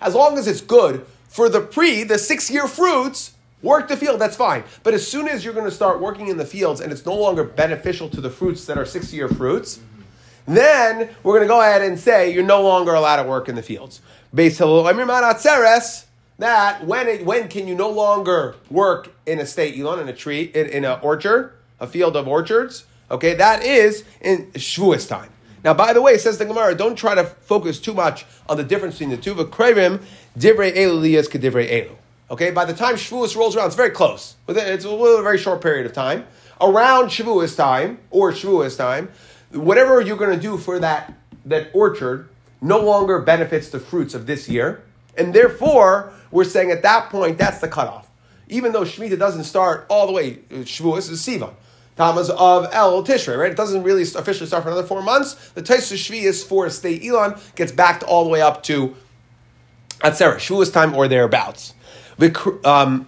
As 0.02 0.16
long 0.16 0.38
as 0.38 0.48
it's 0.48 0.62
good 0.62 1.06
for 1.28 1.50
the 1.50 1.62
pre, 1.62 2.04
the 2.04 2.18
six-year 2.18 2.68
fruits, 2.68 3.32
work 3.62 3.88
the 3.88 3.98
field, 3.98 4.20
that's 4.22 4.36
fine. 4.36 4.64
But 4.84 4.94
as 4.94 5.08
soon 5.08 5.28
as 5.28 5.44
you're 5.44 5.54
going 5.54 5.66
to 5.66 5.72
start 5.72 6.00
working 6.00 6.28
in 6.28 6.38
the 6.38 6.46
fields 6.46 6.82
and 6.82 6.92
it's 6.92 7.06
no 7.06 7.16
longer 7.16 7.44
beneficial 7.44 8.10
to 8.10 8.22
the 8.22 8.30
fruits 8.30 8.66
that 8.66 8.78
are 8.78 8.86
six-year 8.86 9.30
fruits, 9.30 9.80
then 10.48 11.10
we're 11.24 11.34
going 11.34 11.48
to 11.48 11.48
go 11.48 11.62
ahead 11.62 11.82
and 11.82 12.00
say 12.00 12.34
you're 12.34 12.44
no 12.44 12.62
longer 12.62 12.94
allowed 12.94 13.22
to 13.22 13.30
work 13.30 13.50
in 13.50 13.56
the 13.56 13.64
fields. 13.64 14.02
Beis 14.34 14.58
that 16.40 16.86
when 16.86 17.08
it, 17.08 17.26
when 17.26 17.50
can 17.50 17.68
you 17.68 17.76
no 17.76 17.90
longer 17.90 18.56
work 18.70 19.14
in 19.26 19.40
a 19.40 19.46
state 19.46 19.78
elon 19.78 20.00
in 20.00 20.08
a 20.08 20.14
tree 20.14 20.44
in, 20.44 20.68
in 20.68 20.86
an 20.86 20.98
orchard, 21.02 21.54
a 21.80 21.88
field 21.88 22.16
of 22.16 22.28
orchards? 22.28 22.86
Okay, 23.12 23.34
that 23.34 23.64
is 23.64 24.06
in 24.22 24.46
Shavuos 24.54 25.08
time. 25.08 25.30
Now, 25.64 25.74
by 25.74 25.92
the 25.92 26.02
way, 26.02 26.18
says 26.18 26.38
the 26.38 26.46
Gemara, 26.46 26.76
don't 26.76 26.96
try 26.96 27.16
to 27.16 27.26
focus 27.26 27.80
too 27.80 27.94
much 27.94 28.26
on 28.48 28.56
the 28.56 28.64
difference 28.64 28.96
between 28.96 29.10
the 29.10 29.18
two. 29.18 29.36
But 29.36 29.52
krevim 29.52 30.02
divrei 30.38 30.74
elu 30.74 31.02
liyas 31.02 31.28
kedivrei 31.28 31.70
elu. 31.70 31.96
Okay, 32.32 32.52
by 32.52 32.66
the 32.66 32.74
time 32.74 32.96
Shavuos 32.96 33.36
rolls 33.36 33.56
around, 33.56 33.68
it's 33.68 33.76
very 33.76 33.90
close. 33.90 34.36
It's 34.48 34.86
a, 34.86 34.90
little, 34.90 35.24
very 35.24 35.40
short 35.40 35.62
period 35.62 35.88
of 35.88 35.94
time. 35.94 36.28
Around 36.62 37.08
Shavuos 37.08 37.56
time 37.56 38.00
or 38.12 38.32
Shavuos 38.32 38.78
time, 38.78 39.10
whatever 39.52 40.00
you're 40.00 40.18
going 40.18 40.36
to 40.36 40.42
do 40.42 40.58
for 40.58 40.80
that 40.80 41.14
that 41.46 41.72
orchard 41.74 42.30
no 42.62 42.80
longer 42.80 43.20
benefits 43.20 43.70
the 43.70 43.80
fruits 43.80 44.14
of 44.14 44.28
this 44.28 44.48
year, 44.48 44.84
and 45.18 45.34
therefore 45.34 46.14
we're 46.30 46.44
saying 46.44 46.70
at 46.70 46.84
that 46.84 47.10
point 47.10 47.38
that's 47.38 47.60
the 47.60 47.68
cutoff. 47.68 48.10
Even 48.48 48.74
though 48.74 48.84
Shemitah 48.84 49.18
doesn't 49.18 49.46
start 49.46 49.86
all 49.90 50.06
the 50.06 50.14
way, 50.14 50.40
uh, 50.52 50.56
Shavuos 50.66 51.10
is 51.10 51.26
Sivan. 51.26 51.54
Tamas 51.96 52.30
of 52.30 52.68
El 52.72 53.04
Tishrei, 53.04 53.38
right? 53.38 53.52
It 53.52 53.58
doesn't 53.58 53.84
really 53.84 54.04
officially 54.04 54.48
start 54.48 54.64
for 54.64 54.70
another 54.70 54.88
four 54.88 55.02
months. 55.02 55.50
The 55.52 55.62
Taisa 55.62 55.96
Shvius 55.96 56.46
for 56.46 56.70
State 56.70 57.04
Elon 57.04 57.38
gets 57.56 57.72
backed 57.72 58.04
all 58.04 58.24
the 58.24 58.30
way 58.30 58.42
up 58.42 58.64
to 58.64 58.96
Atzeret, 60.02 60.38
Shavuos 60.38 60.72
time 60.72 60.94
or 60.94 61.08
thereabouts. 61.08 61.74
Um. 62.66 63.08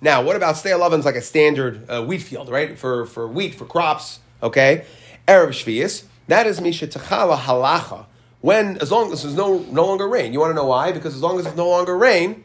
Now, 0.00 0.22
what 0.22 0.36
about 0.36 0.56
stay 0.56 0.70
halavan 0.70 0.98
is 1.00 1.04
like 1.04 1.16
a 1.16 1.20
standard 1.20 1.90
uh, 1.90 2.04
wheat 2.04 2.22
field, 2.22 2.48
right? 2.48 2.78
For, 2.78 3.06
for 3.06 3.26
wheat, 3.26 3.56
for 3.56 3.64
crops, 3.64 4.20
okay? 4.42 4.84
Erev 5.26 5.48
Shvius. 5.48 6.04
That 6.28 6.46
is 6.46 6.60
Misha 6.60 6.86
Techala 6.86 7.36
Halacha. 7.36 8.06
When, 8.40 8.78
as 8.78 8.92
long 8.92 9.12
as 9.12 9.24
there's 9.24 9.34
no, 9.34 9.58
no 9.58 9.84
longer 9.84 10.06
rain. 10.06 10.32
You 10.32 10.38
want 10.38 10.50
to 10.50 10.54
know 10.54 10.66
why? 10.66 10.92
Because 10.92 11.16
as 11.16 11.22
long 11.22 11.38
as 11.38 11.44
there's 11.44 11.56
no 11.56 11.68
longer 11.68 11.96
rain, 11.98 12.44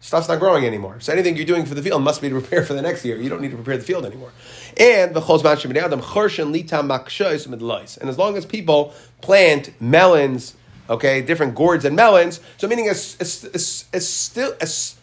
stuff's 0.00 0.28
not 0.28 0.38
growing 0.38 0.64
anymore. 0.64 1.00
So 1.00 1.12
anything 1.12 1.34
you're 1.36 1.46
doing 1.46 1.66
for 1.66 1.74
the 1.74 1.82
field 1.82 2.02
must 2.02 2.22
be 2.22 2.28
to 2.28 2.38
prepare 2.38 2.62
for 2.62 2.74
the 2.74 2.82
next 2.82 3.04
year. 3.04 3.16
You 3.16 3.28
don't 3.28 3.40
need 3.40 3.50
to 3.50 3.56
prepare 3.56 3.76
the 3.76 3.82
field 3.82 4.06
anymore. 4.06 4.30
And 4.76 5.14
the 5.14 5.20
adam 5.20 6.00
chorshen 6.00 6.52
lita 6.52 6.76
makshois 6.76 7.48
midlois. 7.48 7.98
And 7.98 8.08
as 8.08 8.18
long 8.18 8.36
as 8.36 8.46
people 8.46 8.94
plant 9.20 9.72
melons, 9.80 10.54
okay, 10.88 11.22
different 11.22 11.54
gourds 11.54 11.84
and 11.84 11.96
melons, 11.96 12.40
so 12.56 12.68
meaning 12.68 12.88
as, 12.88 13.16
as, 13.20 13.44
as, 13.54 13.84
as 13.92 14.08
still 14.08 14.54
as 14.60 14.96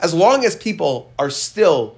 as 0.00 0.12
long 0.12 0.44
as 0.44 0.56
people 0.56 1.12
are 1.18 1.30
still 1.30 1.96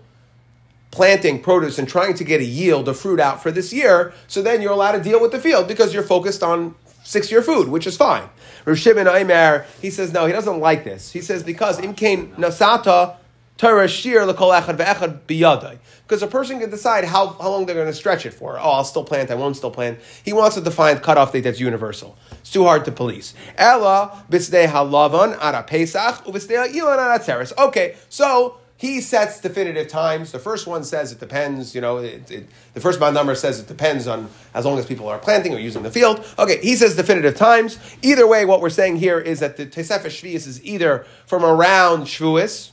planting 0.90 1.42
produce 1.42 1.78
and 1.78 1.88
trying 1.88 2.14
to 2.14 2.22
get 2.22 2.40
a 2.40 2.44
yield 2.44 2.88
of 2.88 2.98
fruit 2.98 3.18
out 3.18 3.42
for 3.42 3.50
this 3.50 3.72
year, 3.72 4.12
so 4.28 4.42
then 4.42 4.62
you're 4.62 4.72
allowed 4.72 4.92
to 4.92 5.02
deal 5.02 5.20
with 5.20 5.32
the 5.32 5.40
field 5.40 5.66
because 5.66 5.92
you're 5.92 6.04
focused 6.04 6.42
on 6.42 6.74
six 7.02 7.30
year 7.30 7.42
food, 7.42 7.68
which 7.68 7.86
is 7.86 7.96
fine. 7.96 8.28
Rav 8.64 8.78
Shimon 8.78 9.08
Aimer, 9.08 9.66
he 9.82 9.90
says 9.90 10.12
no, 10.12 10.26
he 10.26 10.32
doesn't 10.32 10.60
like 10.60 10.84
this. 10.84 11.12
He 11.12 11.20
says 11.20 11.42
because 11.42 11.78
imkain 11.78 12.34
nasata 12.36 13.16
Torah 13.56 13.86
shir 13.86 14.20
lekol 14.26 14.60
echad 14.60 14.76
ve'echad 14.76 15.20
biyadai. 15.28 15.78
Because 16.02 16.22
a 16.22 16.26
person 16.26 16.58
can 16.58 16.70
decide 16.70 17.04
how, 17.04 17.28
how 17.28 17.50
long 17.50 17.66
they're 17.66 17.76
going 17.76 17.86
to 17.86 17.94
stretch 17.94 18.26
it 18.26 18.34
for. 18.34 18.58
Oh, 18.58 18.70
I'll 18.70 18.84
still 18.84 19.04
plant, 19.04 19.30
I 19.30 19.36
won't 19.36 19.56
still 19.56 19.70
plant. 19.70 20.00
He 20.24 20.32
wants 20.32 20.56
a 20.56 20.60
defined 20.60 21.02
cutoff 21.02 21.32
date 21.32 21.42
that's 21.42 21.60
universal. 21.60 22.16
It's 22.32 22.50
too 22.50 22.64
hard 22.64 22.84
to 22.86 22.92
police. 22.92 23.32
Ella 23.56 24.24
b'sdei 24.30 24.66
halavan 24.66 25.38
ara 25.40 25.62
pesach 25.62 26.24
u'b'sdei 26.24 26.74
ilan 26.74 26.98
ara 26.98 27.18
tzeres. 27.20 27.56
Okay, 27.56 27.96
so 28.08 28.58
he 28.76 29.00
sets 29.00 29.40
definitive 29.40 29.88
times. 29.88 30.32
The 30.32 30.38
first 30.40 30.66
one 30.66 30.82
says 30.82 31.12
it 31.12 31.20
depends, 31.20 31.74
you 31.74 31.80
know, 31.80 31.98
it, 31.98 32.30
it, 32.30 32.48
the 32.74 32.80
first 32.80 33.00
number 33.00 33.34
says 33.34 33.60
it 33.60 33.68
depends 33.68 34.08
on 34.08 34.28
as 34.52 34.66
long 34.66 34.78
as 34.78 34.84
people 34.84 35.08
are 35.08 35.18
planting 35.18 35.54
or 35.54 35.58
using 35.58 35.84
the 35.84 35.90
field. 35.90 36.22
Okay, 36.38 36.58
he 36.60 36.74
says 36.74 36.96
definitive 36.96 37.36
times. 37.36 37.78
Either 38.02 38.26
way, 38.26 38.44
what 38.44 38.60
we're 38.60 38.68
saying 38.68 38.96
here 38.96 39.18
is 39.18 39.40
that 39.40 39.56
the 39.56 39.64
Tesefah 39.64 40.06
Shvius 40.06 40.46
is 40.46 40.62
either 40.64 41.06
from 41.24 41.44
around 41.44 42.02
Shavuos 42.02 42.72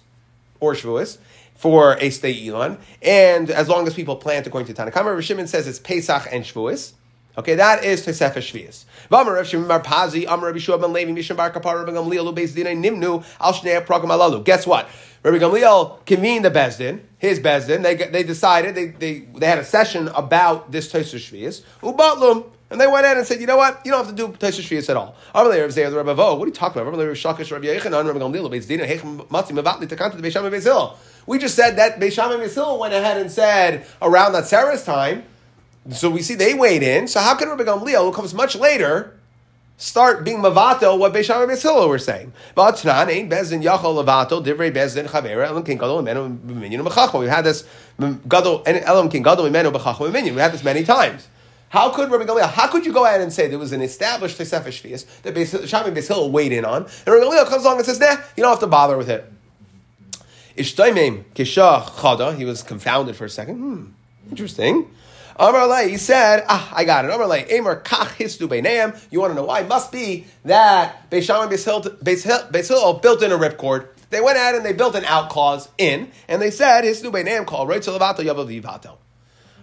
or 0.61 0.73
Shavuos 0.73 1.17
for 1.55 1.97
a 1.99 2.09
stay 2.09 2.47
Elon, 2.47 2.77
and 3.01 3.51
as 3.51 3.67
long 3.67 3.85
as 3.85 3.93
people 3.93 4.15
plant 4.15 4.47
according 4.47 4.73
to 4.73 4.81
Tanakh, 4.81 4.95
Rav 4.95 5.23
Shimon 5.23 5.47
says 5.47 5.67
it's 5.67 5.79
Pesach 5.79 6.27
and 6.31 6.45
Shavuos. 6.45 6.93
Okay, 7.37 7.55
that 7.55 7.85
is 7.85 8.05
Tesefah 8.05 8.33
Shvius. 8.33 8.85
V'amar 9.09 9.35
Rav 9.35 9.47
Shimon 9.47 9.67
Bar 9.67 9.81
Pazi, 9.81 10.25
Amar 10.27 10.47
Rabbi 10.47 10.59
Shua 10.59 10.77
ben 10.77 10.91
Levi, 10.91 11.11
Mishon 11.11 11.37
Bar 11.37 11.51
Kapar, 11.51 11.85
Rabbi 11.85 11.91
Gamliel, 11.91 12.25
Lu 12.25 12.33
Beis 12.33 12.53
Dinai 12.53 12.75
Nimnu, 12.75 13.23
Al 13.39 13.53
Shnei 13.53 13.85
Pragam 13.85 14.07
Alalu. 14.07 14.43
Guess 14.43 14.67
what? 14.67 14.89
Rabbi 15.23 15.37
Gamliel 15.37 16.05
convened 16.05 16.43
the 16.43 16.51
Bezdin, 16.51 17.01
his 17.19 17.39
Bezdin. 17.39 17.83
They, 17.83 17.95
they 17.95 18.23
decided, 18.23 18.75
they, 18.75 18.87
they, 18.87 19.19
they 19.19 19.45
had 19.45 19.59
a 19.59 19.63
session 19.63 20.09
about 20.09 20.71
this 20.71 20.91
Tesefah 20.91 21.15
Shvius. 21.15 21.63
Ubatlum. 21.81 22.45
And 22.71 22.79
they 22.79 22.87
went 22.87 23.05
in 23.05 23.17
and 23.17 23.27
said, 23.27 23.41
you 23.41 23.47
know 23.47 23.57
what? 23.57 23.85
You 23.85 23.91
don't 23.91 24.05
have 24.05 24.15
to 24.15 24.27
do 24.27 24.29
Tesefah 24.29 24.61
Shvius 24.61 24.89
at 24.89 24.95
all. 24.95 25.13
What 25.33 25.45
are 25.45 26.47
you 26.47 26.53
talking 26.53 26.81
about? 26.81 26.97
We 31.27 31.37
just 31.37 31.55
said 31.55 31.75
that 31.75 31.99
Beis 31.99 32.13
Shammai, 32.13 32.35
Beis 32.35 32.53
Hillel 32.55 32.79
went 32.79 32.93
ahead 32.93 33.17
and 33.17 33.29
said 33.29 33.85
around 34.01 34.31
that 34.31 34.47
Sarah's 34.47 34.85
time, 34.85 35.25
so 35.91 36.09
we 36.09 36.21
see 36.21 36.35
they 36.35 36.53
weighed 36.53 36.81
in. 36.81 37.09
So 37.09 37.19
how 37.19 37.35
can 37.35 37.49
Rabbi 37.49 37.63
Gamliel, 37.63 38.05
who 38.05 38.13
comes 38.13 38.33
much 38.33 38.55
later, 38.55 39.19
start 39.75 40.23
being 40.23 40.37
mavato 40.37 40.97
what 40.97 41.11
Beis 41.11 41.25
Shammai 41.25 41.51
Beis 41.51 41.61
Hillel 41.63 41.89
were 41.89 41.99
saying? 41.99 42.31
We've 42.55 42.65
had 47.29 47.43
this 47.43 47.65
gadol 48.27 48.63
and 48.65 48.77
elam 48.77 49.09
king 49.09 49.23
gadol 49.23 49.45
imenu 49.45 49.71
b'chachma. 49.73 50.33
We 50.33 50.39
had 50.39 50.53
this 50.53 50.63
many 50.63 50.85
times. 50.85 51.27
How 51.71 51.89
could 51.89 52.11
Rabbi 52.11 52.25
Gamliel? 52.25 52.51
How 52.51 52.67
could 52.67 52.85
you 52.85 52.91
go 52.91 53.05
ahead 53.05 53.21
and 53.21 53.31
say 53.31 53.47
there 53.47 53.57
was 53.57 53.71
an 53.71 53.81
established 53.81 54.37
Tesefah 54.37 54.65
Shvius 54.65 55.05
that 55.21 55.67
Shammai 55.69 55.91
Beis 55.91 56.05
Hillel 56.05 56.29
weighed 56.29 56.51
in 56.51 56.65
on, 56.65 56.83
and 56.83 57.07
Rabbi 57.07 57.25
Gamliel 57.25 57.47
comes 57.47 57.63
along 57.63 57.77
and 57.77 57.85
says, 57.85 57.97
"Nah, 57.97 58.17
you 58.35 58.43
don't 58.43 58.49
have 58.49 58.59
to 58.59 58.67
bother 58.67 58.97
with 58.97 59.09
it." 59.09 59.31
Ishtaimim 60.57 61.23
kisha 61.33 61.83
chada. 61.85 62.35
He 62.35 62.43
was 62.43 62.61
confounded 62.61 63.15
for 63.15 63.23
a 63.23 63.29
second. 63.29 63.55
Hmm, 63.55 63.85
interesting. 64.29 64.91
Amar 65.37 65.65
Lay, 65.65 65.89
he 65.89 65.97
said, 65.97 66.43
ah, 66.49 66.73
I 66.75 66.83
got 66.83 67.05
it. 67.05 67.11
Amar 67.11 67.25
Lay, 67.25 67.57
Amar 67.57 67.81
kach 67.81 68.17
hisdu 68.17 68.49
beineim. 68.49 69.01
You 69.09 69.21
want 69.21 69.31
to 69.31 69.35
know 69.35 69.45
why? 69.45 69.61
It 69.61 69.69
must 69.69 69.93
be 69.93 70.25
that 70.43 71.09
Beis 71.09 71.23
Shammai 71.23 71.47
Beis 71.47 72.67
Hillel- 72.67 72.93
built 72.95 73.23
in 73.23 73.31
a 73.31 73.37
ripcord. 73.37 73.87
They 74.09 74.19
went 74.19 74.37
out 74.37 74.55
and 74.55 74.65
they 74.65 74.73
built 74.73 74.93
an 74.95 75.05
out 75.05 75.29
clause 75.29 75.69
in, 75.77 76.11
and 76.27 76.41
they 76.41 76.51
said 76.51 76.83
hisdu 76.83 77.13
beineim 77.13 77.45
call 77.45 77.65
right 77.65 77.81
to 77.81 77.91
levato 77.91 78.17
yavav. 78.17 78.97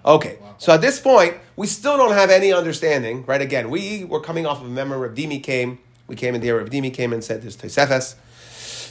Okay, 0.09 0.39
so 0.57 0.73
at 0.73 0.81
this 0.81 0.99
point, 0.99 1.37
we 1.55 1.67
still 1.67 1.99
don't 1.99 2.15
have 2.15 2.31
any 2.31 2.51
understanding, 2.51 3.27
right? 3.27 3.43
Again, 3.43 3.69
we 3.69 4.07
were 4.07 4.21
coming 4.21 4.47
off 4.47 4.63
of 4.63 4.67
a 4.67 4.71
memory. 4.71 5.07
Rav 5.07 5.15
Dimi 5.15 5.43
came, 5.43 5.79
we 6.07 6.17
came 6.17 6.35
in 6.35 6.41
here, 6.41 6.59
Rav 6.59 6.71
Dimi 6.71 6.93
came 6.95 7.13
and 7.13 7.23
said 7.23 7.43
there's 7.43 7.59
Tosefes. 7.59 8.15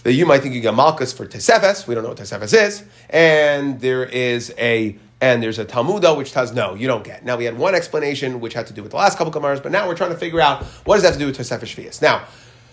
That 0.03 0.13
you 0.13 0.27
might 0.27 0.43
think 0.43 0.53
you 0.53 0.61
get 0.61 0.75
Malchus 0.75 1.11
for 1.13 1.25
Tosefes. 1.25 1.87
We 1.87 1.95
don't 1.95 2.03
know 2.03 2.09
what 2.09 2.19
Tosefes 2.19 2.53
is. 2.53 2.83
And 3.09 3.81
there 3.81 4.05
is 4.05 4.53
a 4.59 4.95
and 5.19 5.41
there's 5.41 5.57
a 5.57 5.65
Talmuda 5.65 6.15
which 6.15 6.31
tells 6.31 6.53
no, 6.53 6.75
you 6.75 6.85
don't 6.85 7.03
get. 7.03 7.25
Now 7.25 7.35
we 7.35 7.45
had 7.45 7.57
one 7.57 7.73
explanation 7.73 8.39
which 8.39 8.53
had 8.53 8.67
to 8.67 8.73
do 8.73 8.83
with 8.83 8.91
the 8.91 8.97
last 8.97 9.17
couple 9.17 9.35
of 9.35 9.43
Gemaras, 9.43 9.63
but 9.63 9.71
now 9.71 9.87
we're 9.87 9.97
trying 9.97 10.11
to 10.11 10.17
figure 10.17 10.39
out 10.39 10.63
what 10.85 10.97
does 10.97 11.01
that 11.01 11.09
have 11.09 11.15
to 11.15 11.19
do 11.19 11.25
with 11.25 11.37
Tosefes 11.39 11.75
Shvius. 11.75 11.99
Now, 11.99 12.27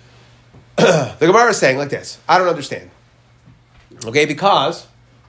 the 0.77 1.17
Gemara 1.27 1.49
is 1.49 1.57
saying 1.57 1.79
like 1.79 1.89
this. 1.89 2.19
I 2.29 2.37
don't 2.37 2.49
understand. 2.49 2.91
Okay, 4.05 4.27
because 4.27 4.87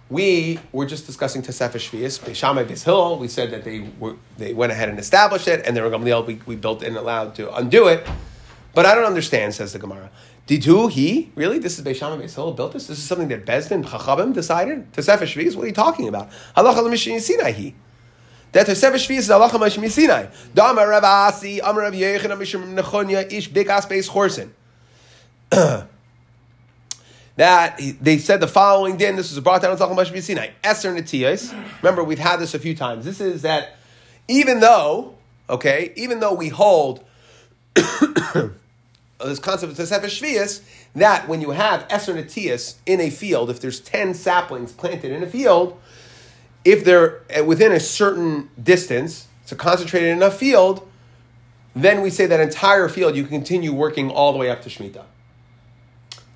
we 0.09 0.59
were 0.71 0.85
just 0.85 1.07
discussing 1.07 1.41
Tesefah 1.41 1.71
Shvius, 1.71 2.19
Beis 2.19 2.35
Shammai, 2.35 2.63
Beis 2.63 2.83
Hillel. 2.83 3.17
We 3.17 3.27
said 3.27 3.51
that 3.51 3.63
they 3.63 3.89
were 3.99 4.15
they 4.37 4.53
went 4.53 4.71
ahead 4.71 4.89
and 4.89 4.99
established 4.99 5.47
it, 5.47 5.65
and 5.65 5.75
they 5.75 5.81
were 5.81 5.89
Gamliel. 5.89 6.25
We, 6.25 6.39
we 6.45 6.55
built 6.55 6.83
and 6.83 6.95
allowed 6.95 7.35
to 7.35 7.53
undo 7.55 7.87
it. 7.87 8.07
But 8.75 8.85
I 8.85 8.93
don't 8.93 9.05
understand, 9.05 9.55
says 9.55 9.73
the 9.73 9.79
Gemara. 9.79 10.11
Did 10.45 10.63
who 10.65 10.87
he 10.89 11.31
really? 11.33 11.57
This 11.57 11.79
is 11.79 11.85
Beis 11.85 11.95
Shammai, 11.95 12.23
Beis 12.23 12.35
Hillel 12.35 12.53
built 12.53 12.73
this. 12.73 12.85
This 12.85 12.99
is 12.99 13.03
something 13.03 13.29
that 13.29 13.45
Bezdin 13.45 13.83
Chachabim 13.83 14.33
decided. 14.33 14.91
Tesefah 14.93 15.19
Shvius. 15.19 15.55
What 15.55 15.63
are 15.63 15.67
you 15.67 15.73
talking 15.73 16.07
about? 16.07 16.29
Halacha 16.55 16.83
l'mishin 16.83 17.19
Sinai 17.19 17.51
he. 17.51 17.73
That 18.51 18.67
Tesefah 18.67 18.93
Shvius 18.93 19.17
is 19.17 19.29
halacha 19.29 19.53
l'mishin 19.53 19.89
Sinai. 19.89 20.27
Dama 20.53 20.85
Rav 20.85 21.03
Asi, 21.03 21.59
Amar 21.61 21.81
Rav 21.81 21.93
Yechon, 21.93 22.29
Mishum 22.37 22.77
Nechonia, 22.79 23.31
Ish 23.31 23.49
Bikas 23.49 23.87
Beis 23.89 24.07
Chorsin 24.07 24.51
that 27.35 27.79
they 28.01 28.17
said 28.17 28.39
the 28.39 28.47
following 28.47 28.97
din. 28.97 29.15
This 29.15 29.31
was 29.31 29.39
brought 29.41 29.61
down 29.61 29.71
in 29.71 29.77
Tzachim 29.77 29.95
Mashvi 29.95 30.21
Sinai. 30.21 30.49
Eser 30.63 30.95
Netiyos. 30.97 31.53
Remember, 31.81 32.03
we've 32.03 32.19
had 32.19 32.37
this 32.37 32.53
a 32.53 32.59
few 32.59 32.75
times. 32.75 33.05
This 33.05 33.19
is 33.19 33.41
that 33.41 33.75
even 34.27 34.59
though, 34.59 35.15
okay, 35.49 35.93
even 35.95 36.19
though 36.19 36.33
we 36.33 36.49
hold 36.49 37.03
this 37.75 39.39
concept 39.39 39.71
of 39.71 39.77
Tesefah 39.77 40.05
Shvius, 40.05 40.61
that 40.95 41.27
when 41.27 41.41
you 41.41 41.51
have 41.51 41.87
Eser 41.89 42.15
Netiyos 42.15 42.75
in 42.85 43.01
a 43.01 43.09
field, 43.09 43.49
if 43.49 43.59
there's 43.59 43.79
10 43.81 44.13
saplings 44.13 44.71
planted 44.71 45.11
in 45.11 45.21
a 45.21 45.27
field, 45.27 45.79
if 46.63 46.83
they're 46.83 47.21
uh, 47.37 47.43
within 47.43 47.71
a 47.71 47.79
certain 47.79 48.49
distance, 48.61 49.27
it's 49.43 49.51
a 49.51 49.55
concentrated 49.55 50.09
enough 50.09 50.37
field, 50.37 50.87
then 51.75 52.01
we 52.01 52.09
say 52.09 52.25
that 52.25 52.39
entire 52.39 52.87
field 52.87 53.15
you 53.15 53.25
continue 53.25 53.73
working 53.73 54.09
all 54.09 54.31
the 54.31 54.39
way 54.39 54.49
up 54.49 54.61
to 54.63 54.69
Shemitah. 54.69 55.03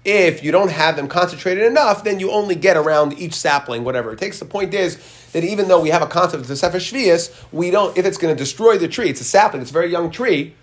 If 0.10 0.44
you 0.44 0.52
don't 0.52 0.72
have 0.72 0.96
them 0.96 1.08
concentrated 1.08 1.66
enough, 1.66 2.04
then 2.04 2.20
you 2.20 2.32
only 2.32 2.56
get 2.56 2.76
around 2.76 3.14
each 3.20 3.36
sapling, 3.36 3.84
whatever 3.84 4.12
it 4.12 4.18
takes. 4.18 4.40
The 4.40 4.46
point 4.46 4.74
is 4.74 4.98
that 5.34 5.44
even 5.44 5.68
though 5.68 5.80
we 5.80 5.90
have 5.90 6.02
a 6.02 6.08
concept 6.08 6.42
of 6.42 6.48
the 6.48 6.56
Sefer 6.56 6.80
Shvius, 6.80 7.32
we 7.52 7.70
don't, 7.70 7.96
if 7.96 8.08
it's 8.08 8.18
going 8.18 8.36
to 8.36 8.38
destroy 8.38 8.80
the 8.80 8.88
tree, 8.88 9.10
it's 9.10 9.22
a 9.22 9.24
sapling, 9.24 9.62
it's 9.62 9.70
a 9.70 9.74
very 9.74 9.92
young 9.92 10.10
tree, 10.10 10.56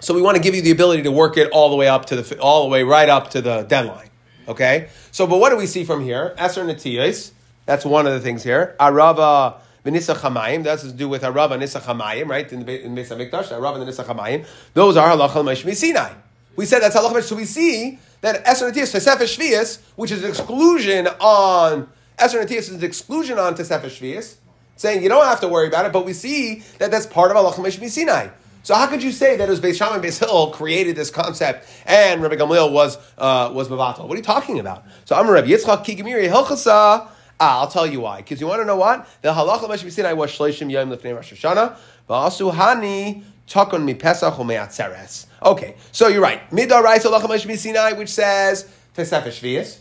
so 0.00 0.14
we 0.14 0.22
want 0.22 0.38
to 0.38 0.42
give 0.42 0.54
you 0.54 0.62
the 0.62 0.70
ability 0.70 1.02
to 1.02 1.10
work 1.10 1.36
it 1.36 1.50
all 1.50 1.68
the 1.68 1.76
way 1.76 1.86
up 1.86 2.06
to 2.06 2.16
the, 2.16 2.40
all 2.40 2.62
the 2.62 2.70
way 2.70 2.82
right 2.82 3.10
up 3.10 3.28
to 3.30 3.42
the 3.42 3.64
deadline. 3.64 4.08
Okay? 4.48 4.88
So, 5.12 5.26
but 5.26 5.36
what 5.36 5.50
do 5.50 5.58
we 5.58 5.66
see 5.66 5.84
from 5.84 6.02
here? 6.02 6.34
Eser 6.38 6.64
Netiyos, 6.64 7.32
that's 7.66 7.84
one 7.84 8.06
of 8.06 8.14
the 8.14 8.20
things 8.20 8.42
here. 8.42 8.74
Arava 8.80 9.56
V'Nisach 9.84 10.16
Hamayim, 10.16 10.64
that's 10.64 10.82
to 10.82 10.92
do 10.92 11.10
with 11.10 11.22
Arava 11.22 11.58
Nisach 11.58 11.82
Hamayim, 11.82 12.28
right? 12.28 12.50
In 12.50 12.64
the 12.64 12.82
in 12.82 12.94
the 12.94 13.02
Beis 13.02 13.08
Hamikdash, 13.08 13.48
Arava 13.48 13.82
and 13.82 13.90
Nisach 13.90 14.06
Hamayim. 14.06 14.46
Those 14.72 14.96
are 14.96 15.14
halacha 15.14 15.36
l'mashmi 15.36 15.74
Sinai. 15.74 16.12
We 16.60 16.66
said 16.66 16.80
that's 16.80 16.94
halacha. 16.94 17.22
So 17.22 17.36
we 17.36 17.46
see 17.46 17.98
that 18.20 18.44
Eser 18.44 18.70
Netiyos 18.70 18.94
Tesefah 18.94 19.22
Shvius, 19.22 19.80
which 19.96 20.10
is 20.10 20.22
an 20.22 20.28
exclusion 20.28 21.06
on 21.06 21.88
Eser 22.18 22.44
Netiyos 22.44 22.58
is 22.58 22.72
an 22.72 22.84
exclusion 22.84 23.38
on 23.38 23.54
Tesefah 23.54 23.86
Shvius, 23.86 24.36
saying 24.76 25.02
you 25.02 25.08
don't 25.08 25.24
have 25.24 25.40
to 25.40 25.48
worry 25.48 25.68
about 25.68 25.86
it. 25.86 25.92
But 25.94 26.04
we 26.04 26.12
see 26.12 26.56
that 26.76 26.90
that's 26.90 27.06
part 27.06 27.34
of 27.34 27.38
halacha 27.38 27.90
Sinai. 27.90 28.28
So 28.62 28.74
how 28.74 28.86
could 28.88 29.02
you 29.02 29.10
say 29.10 29.38
that 29.38 29.48
it 29.48 29.50
was 29.50 29.58
Beis 29.58 29.76
Shammai 29.76 29.94
and 29.94 30.04
Beis 30.04 30.18
Hillel 30.18 30.50
created 30.50 30.96
this 30.96 31.10
concept 31.10 31.66
and 31.86 32.20
Rabbi 32.20 32.34
Gamliel 32.34 32.70
was 32.70 32.98
uh, 33.16 33.50
was 33.54 33.68
Mavatal? 33.68 34.06
What 34.06 34.12
are 34.12 34.16
you 34.16 34.22
talking 34.22 34.58
about? 34.58 34.84
So 35.06 35.16
I'm 35.16 35.26
a 35.30 35.32
Rabbi 35.32 35.48
Yitzchak 35.48 35.82
Kigimiri 35.86 36.30
Hilchasa. 36.30 37.08
Ah, 37.42 37.60
I'll 37.60 37.68
tell 37.68 37.86
you 37.86 38.02
why. 38.02 38.18
Because 38.18 38.38
you 38.38 38.46
want 38.46 38.60
to 38.60 38.66
know 38.66 38.76
what? 38.76 39.08
The 39.22 39.32
halacha 39.32 39.60
Meshmi 39.60 39.90
Sinai 39.90 40.12
was 40.12 40.30
Shleishim 40.30 40.70
Yom 40.70 40.90
Lefnei 40.90 41.16
Rosh 41.16 41.32
Hashanah. 41.32 41.74
V'asu 42.06 42.52
Hani 42.52 43.24
Takon 43.50 43.84
mi 43.84 43.94
Pesach 43.94 44.38
or 44.38 44.44
me'atzeres. 44.44 45.26
Okay, 45.42 45.74
so 45.90 46.06
you're 46.06 46.22
right. 46.22 46.48
Midaraisa 46.50 47.10
lachamash 47.10 47.58
Sinai, 47.58 47.92
which 47.92 48.08
says 48.08 48.70
Tesef 48.96 49.24
Shvius. 49.24 49.78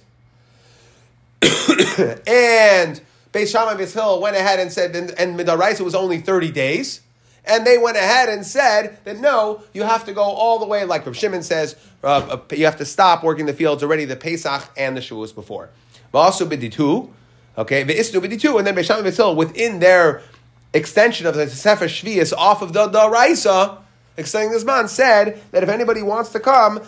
and 2.27 2.99
Beis 3.31 3.51
Shammai 3.51 3.79
Beis 3.79 4.21
went 4.21 4.35
ahead 4.35 4.59
and 4.59 4.71
said, 4.71 4.95
and, 4.95 5.11
and 5.11 5.39
Midaraisa 5.39 5.81
was 5.81 5.93
only 5.93 6.17
30 6.17 6.51
days. 6.51 7.01
And 7.45 7.65
they 7.65 7.77
went 7.77 7.95
ahead 7.95 8.27
and 8.27 8.45
said 8.45 8.97
that 9.05 9.19
no, 9.19 9.63
you 9.73 9.83
have 9.83 10.05
to 10.05 10.13
go 10.13 10.23
all 10.23 10.59
the 10.59 10.65
way, 10.65 10.83
like 10.85 11.05
Rav 11.05 11.15
Shimon 11.15 11.43
says, 11.43 11.75
uh, 12.03 12.07
uh, 12.07 12.55
you 12.55 12.65
have 12.65 12.77
to 12.77 12.85
stop 12.85 13.23
working 13.23 13.45
the 13.45 13.53
fields 13.53 13.83
already, 13.83 14.05
the 14.05 14.15
Pesach 14.15 14.69
and 14.77 14.97
the 14.97 15.01
Shavuos 15.01 15.33
before. 15.33 15.69
But 16.11 16.19
also 16.19 16.47
Biditu, 16.47 17.09
okay, 17.57 17.85
V'isnu 17.85 18.19
Biditu, 18.19 18.57
and 18.57 18.67
then 18.67 18.75
Beis 18.75 18.85
Shammai 18.85 19.07
Beis 19.07 19.35
within 19.35 19.79
their 19.79 20.21
extension 20.73 21.25
of 21.25 21.35
the 21.35 21.47
Sefer 21.49 21.85
Shvius 21.85 22.33
off 22.37 22.61
of 22.61 22.73
the 22.73 22.87
Daraisa, 22.87 23.79
extending 24.17 24.51
this 24.51 24.63
man, 24.63 24.87
said 24.87 25.41
that 25.51 25.63
if 25.63 25.69
anybody 25.69 26.01
wants 26.01 26.31
to 26.31 26.39
come. 26.39 26.81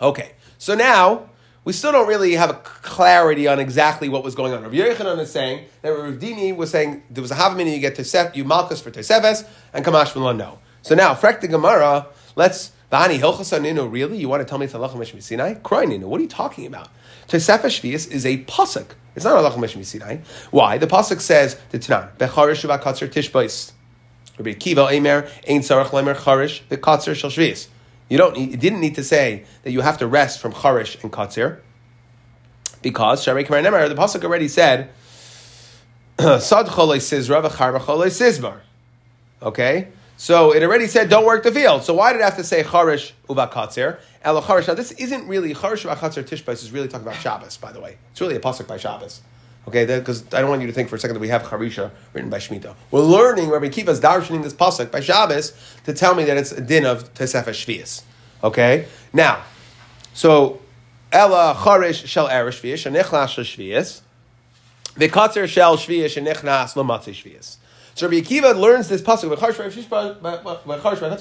Okay, 0.00 0.32
so 0.58 0.74
now 0.74 1.28
we 1.64 1.72
still 1.72 1.92
don't 1.92 2.08
really 2.08 2.32
have 2.32 2.50
a 2.50 2.54
clarity 2.54 3.46
on 3.46 3.60
exactly 3.60 4.08
what 4.08 4.24
was 4.24 4.34
going 4.34 4.52
on. 4.52 4.62
Rav 4.62 4.72
Yochanan 4.72 5.18
is 5.20 5.30
saying 5.30 5.66
that 5.82 5.90
Rav 5.90 6.14
Dimi 6.14 6.56
was 6.56 6.70
saying 6.70 7.02
there 7.10 7.22
was 7.22 7.30
a 7.30 7.36
havamina 7.36 7.72
you 7.72 7.78
get 7.78 7.96
Tesef, 7.96 8.34
you 8.34 8.44
malchus 8.44 8.80
for 8.80 8.90
Teseves, 8.90 9.46
and 9.72 9.84
Kamash 9.84 10.14
Milan 10.16 10.38
no. 10.38 10.58
So 10.82 10.96
now, 10.96 11.14
Frek 11.14 11.40
the 11.40 11.48
Gemara, 11.48 12.08
let's 12.34 12.72
Bani 12.90 13.18
really? 13.18 14.18
You 14.18 14.28
want 14.28 14.42
to 14.42 14.44
tell 14.44 14.58
me 14.58 14.66
Talach 14.66 14.94
Mesh 14.98 15.14
Sinai? 15.24 15.54
Kroininu, 15.54 16.04
what 16.04 16.18
are 16.18 16.22
you 16.22 16.28
talking 16.28 16.66
about? 16.66 16.88
Tesef 17.28 17.60
Shvius 17.60 18.10
is 18.10 18.26
a 18.26 18.44
pasuk. 18.44 18.94
It's 19.14 19.24
not 19.24 19.44
a 19.44 19.48
Lach 19.48 19.58
Mesh 19.58 19.86
Sinai. 19.86 20.18
Why? 20.50 20.78
The 20.78 20.86
pasuk 20.86 21.20
says 21.20 21.58
the 21.70 21.78
Tanan, 21.78 22.16
Becharish 22.16 22.64
Katzer 22.80 23.08
Tishbais. 23.08 23.72
Rabbi 24.38 24.54
Kiva 24.54 24.86
Eimer, 24.86 25.28
Ein 25.48 25.60
Sarach 25.60 25.88
Lemer 25.88 26.16
Charish, 26.16 26.62
the 26.68 26.78
Katzer 26.78 27.14
Shal 27.14 27.30
Shvius. 27.30 27.68
You 28.12 28.18
don't. 28.18 28.36
It 28.36 28.60
didn't 28.60 28.80
need 28.80 28.96
to 28.96 29.04
say 29.04 29.44
that 29.62 29.70
you 29.70 29.80
have 29.80 29.96
to 29.96 30.06
rest 30.06 30.38
from 30.38 30.52
charish 30.52 31.02
and 31.02 31.10
katzir, 31.10 31.60
because 32.82 33.24
Sharei 33.24 33.46
Kamar 33.46 33.62
Nemer, 33.62 33.88
the 33.88 33.94
pasuk 33.94 34.22
already 34.22 34.48
said, 34.48 34.90
"Sad 36.18 36.66
cholei 36.66 36.98
sizra 36.98 37.42
v'char 37.42 37.80
cholei 37.80 38.08
sizbar." 38.08 38.60
Okay, 39.40 39.88
so 40.18 40.52
it 40.52 40.62
already 40.62 40.88
said, 40.88 41.08
"Don't 41.08 41.24
work 41.24 41.42
the 41.42 41.52
field." 41.52 41.84
So 41.84 41.94
why 41.94 42.12
did 42.12 42.20
it 42.20 42.24
have 42.24 42.36
to 42.36 42.44
say 42.44 42.62
charish 42.62 43.12
uva 43.30 43.46
katzir? 43.46 43.98
Elo 43.98 43.98
charish. 43.98 44.11
Now 44.24 44.40
this 44.74 44.92
isn't 44.92 45.26
really 45.26 45.54
charish 45.54 45.84
katzir 45.84 46.24
tishbais. 46.24 46.62
Is 46.62 46.70
really 46.72 46.88
talking 46.88 47.06
about 47.06 47.20
Shabbos, 47.20 47.56
by 47.56 47.72
the 47.72 47.80
way. 47.80 47.96
It's 48.12 48.20
really 48.20 48.36
a 48.36 48.40
pasuk 48.40 48.66
by 48.66 48.76
Shabbos. 48.76 49.20
Okay, 49.68 49.84
because 49.86 50.24
I 50.34 50.40
don't 50.40 50.50
want 50.50 50.60
you 50.60 50.66
to 50.66 50.72
think 50.72 50.88
for 50.88 50.96
a 50.96 50.98
second 50.98 51.14
that 51.14 51.20
we 51.20 51.28
have 51.28 51.42
Charisha 51.42 51.92
written 52.12 52.30
by 52.30 52.38
Shemitah. 52.38 52.74
We're 52.90 53.02
learning 53.02 53.48
Rabbi 53.48 53.68
Kiva's 53.68 54.00
darshaning 54.00 54.42
this 54.42 54.54
pasuk 54.54 54.90
by 54.90 55.00
Shabbos 55.00 55.52
to 55.84 55.92
tell 55.92 56.16
me 56.16 56.24
that 56.24 56.36
it's 56.36 56.50
a 56.50 56.60
din 56.60 56.84
of 56.84 57.14
Tesef 57.14 57.44
Shvius. 57.44 58.02
Okay, 58.42 58.88
now, 59.12 59.44
so 60.14 60.60
Ella 61.12 61.54
Charish 61.56 62.06
shel 62.06 62.28
Erish 62.28 62.60
Shvius 62.60 62.78
shel 62.78 62.92
Shvius, 62.92 64.00
v'katzer 64.96 65.46
shel 65.46 65.76
Shvius 65.76 66.16
shenichnas 66.16 66.74
lomatzi 66.74 67.12
Shvius. 67.12 67.58
So 67.94 68.08
Rabbi 68.08 68.20
Akiva 68.20 68.58
learns 68.58 68.88
this 68.88 69.00
pasuk 69.00 69.36
v'charish 69.36 69.74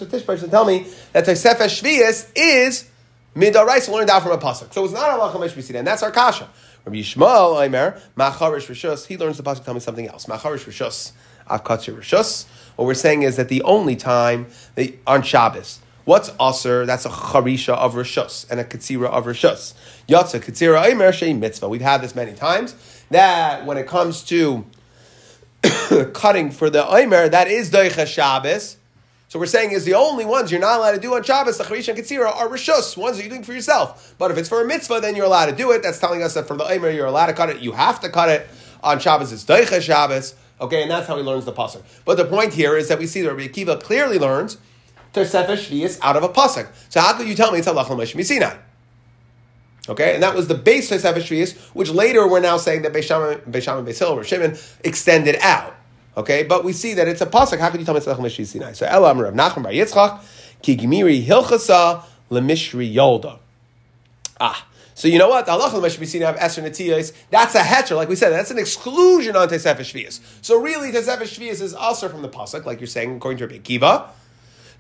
Tishbach 0.08 0.40
to 0.40 0.48
tell 0.48 0.66
me 0.66 0.88
that 1.14 1.26
Tesef 1.26 1.58
Shvius 1.58 2.32
is 2.36 2.90
midarais 3.36 3.88
learned 3.90 4.10
out 4.10 4.24
from 4.24 4.32
a 4.32 4.38
pasuk. 4.38 4.74
So 4.74 4.84
it's 4.84 4.94
not 4.94 5.10
a 5.10 5.22
lacham 5.22 5.76
and 5.76 5.88
that's 5.88 6.04
our 6.04 6.12
kasha. 6.12 6.50
Rabbi 6.86 6.98
Yishmael 6.98 7.64
Aimer, 7.64 8.02
Macharish 8.18 8.68
Rishus, 8.68 9.06
he 9.06 9.18
learns 9.18 9.38
the 9.38 9.44
pasuk 9.44 9.64
tell 9.64 9.74
me 9.74 9.80
something 9.80 10.08
else. 10.08 10.26
Macharish 10.26 10.66
Rishus, 10.66 11.12
Avkatzir 11.48 11.96
Rishus. 11.96 12.46
What 12.76 12.86
we're 12.86 12.94
saying 12.96 13.24
is 13.24 13.36
that 13.36 13.50
the 13.50 13.62
only 13.64 13.96
time 13.96 14.48
that, 14.76 14.98
on 15.06 15.22
Shabbos, 15.22 15.80
what's 16.06 16.32
Aser? 16.42 16.86
That's 16.86 17.06
a 17.06 17.10
Charisha 17.10 17.76
of 17.76 17.94
Rishus 17.94 18.50
and 18.50 18.60
a 18.60 18.64
Katsira 18.64 19.08
of 19.08 19.26
Rishus. 19.26 19.74
Yatza 20.08 20.42
Katsira 20.42 20.84
Aimer 20.86 21.12
Shei 21.12 21.34
Mitzvah. 21.34 21.70
We've 21.70 21.82
had 21.82 22.02
this 22.02 22.16
many 22.16 22.34
times. 22.34 22.76
That 23.12 23.66
when 23.66 23.78
it 23.78 23.88
comes 23.88 24.24
to 24.24 24.66
cutting 26.14 26.50
for 26.50 26.70
the 26.70 26.84
Aimer, 26.92 27.30
that 27.30 27.48
is 27.48 27.70
Deicha 27.70 28.08
Shabbos. 28.08 28.78
So 29.32 29.40
we're 29.40 29.46
saying 29.46 29.72
is 29.72 29.86
the 29.86 29.94
only 29.94 30.26
ones 30.26 30.52
you're 30.52 30.60
not 30.60 30.78
allowed 30.80 30.92
to 30.92 31.00
do 31.00 31.16
on 31.16 31.24
Shabbos, 31.24 31.58
the 31.58 31.64
Charisha 31.64 31.96
and 31.96 31.98
Katsira, 31.98 32.36
are 32.36 32.50
Rishus, 32.50 32.98
ones 32.98 33.16
that 33.16 33.24
you're 33.24 33.30
doing 33.30 33.44
for 33.44 33.54
yourself. 33.54 34.14
But 34.18 34.30
if 34.30 34.38
it's 34.38 34.50
for 34.50 34.62
a 34.62 34.68
mitzvah, 34.68 35.00
then 35.00 35.16
you're 35.16 35.24
allowed 35.24 35.46
to 35.46 35.56
do 35.56 35.72
it. 35.72 35.82
That's 35.82 36.00
telling 36.00 36.22
us 36.22 36.34
that 36.34 36.50
for 36.50 36.58
the 36.58 36.66
Omer, 36.66 36.90
you're 36.90 37.06
allowed 37.06 37.28
to 37.28 37.34
cut 37.34 37.50
it. 37.50 37.62
You 37.62 37.72
have 37.72 38.02
to 38.02 38.10
cut 38.10 38.28
it 38.28 38.50
on 38.84 39.00
Shabbos. 39.00 39.32
It's 39.32 39.46
Deicha 39.46 39.82
Shabbos. 39.82 40.36
Okay, 40.60 40.82
and 40.82 40.92
that's 40.92 41.08
how 41.08 41.16
he 41.16 41.24
learns 41.24 41.46
the 41.46 41.54
pasuk. 41.54 41.82
But 42.04 42.18
the 42.18 42.26
point 42.26 42.56
here 42.56 42.76
is 42.76 42.90
that 42.90 43.00
we 43.00 43.08
see 43.08 43.22
that 43.22 43.34
Rabbi 43.34 43.48
Akiva 43.48 43.82
clearly 43.82 44.20
learns 44.20 44.58
Tosefes 45.14 45.70
Shvius 45.70 45.98
out 46.02 46.18
of 46.18 46.24
a 46.24 46.30
pasuk. 46.30 46.68
So 46.90 47.00
how 47.00 47.14
could 47.14 47.30
you 47.30 47.36
tell 47.36 47.54
me 47.54 47.60
it's 47.60 47.70
Allah 47.70 47.86
Sinai? 48.06 48.58
Okay, 49.88 50.14
and 50.14 50.22
that 50.24 50.36
was 50.36 50.50
the 50.50 50.56
base 50.56 50.92
Tosefes 50.92 51.22
Shvius, 51.22 51.58
which 51.74 51.90
later 51.90 52.28
we're 52.28 52.42
now 52.42 52.58
saying 52.58 52.82
that 52.82 52.92
Beishamim, 52.92 53.50
Beishamim, 53.50 53.86
Beisil, 53.86 54.12
or 54.12 54.26
Shimon 54.26 54.58
extended 54.84 55.38
out. 55.42 55.78
Okay, 56.18 56.44
but 56.44 56.64
we 56.64 56.74
see 56.74 56.94
that 56.96 57.08
it's 57.08 57.22
a 57.22 57.26
pasuk. 57.26 57.60
How 57.60 57.70
could 57.70 57.80
you 57.80 57.86
tell 57.86 57.94
me 57.94 58.00
it's 58.00 58.08
Lechem 58.08 58.20
Mishri 58.20 58.46
Sinai? 58.46 58.74
So 58.74 58.86
Elam 58.86 59.20
Rav 59.20 59.34
Nachman 59.34 59.64
Bar 59.64 59.72
Yitzchak 59.72 60.22
Ki 60.62 60.76
Gimiri 60.76 61.26
Hilchasa 61.26 62.04
Lemishri 62.30 62.94
Yolda. 62.94 63.40
Ah, 64.40 64.68
so 64.94 65.08
you 65.08 65.18
know 65.18 65.30
what? 65.30 65.46
The 65.46 65.54
halacha 65.54 65.82
Mishri 65.82 66.06
Sinai 66.06 66.30
of 66.30 66.36
Esther 66.38 66.64
Natiyas. 66.64 67.14
That's 67.30 67.56
a 67.56 67.62
hetcher, 67.62 67.96
like 67.96 68.10
we 68.10 68.16
said. 68.16 68.32
That's 68.32 68.52
an 68.52 68.60
exclusion 68.60 69.36
on 69.36 69.48
Tosefes 69.48 69.80
Shvius. 69.80 70.20
So 70.42 70.60
really, 70.60 70.92
Tosefes 70.92 71.40
Shvius 71.40 71.62
is 71.62 71.74
also 71.74 72.10
from 72.10 72.22
the 72.22 72.30
pasuk, 72.30 72.66
like 72.66 72.82
you're 72.82 72.88
saying, 72.88 73.16
according 73.16 73.38
to 73.38 73.48
Rabbi 73.48 73.60
Kiva. 73.60 74.10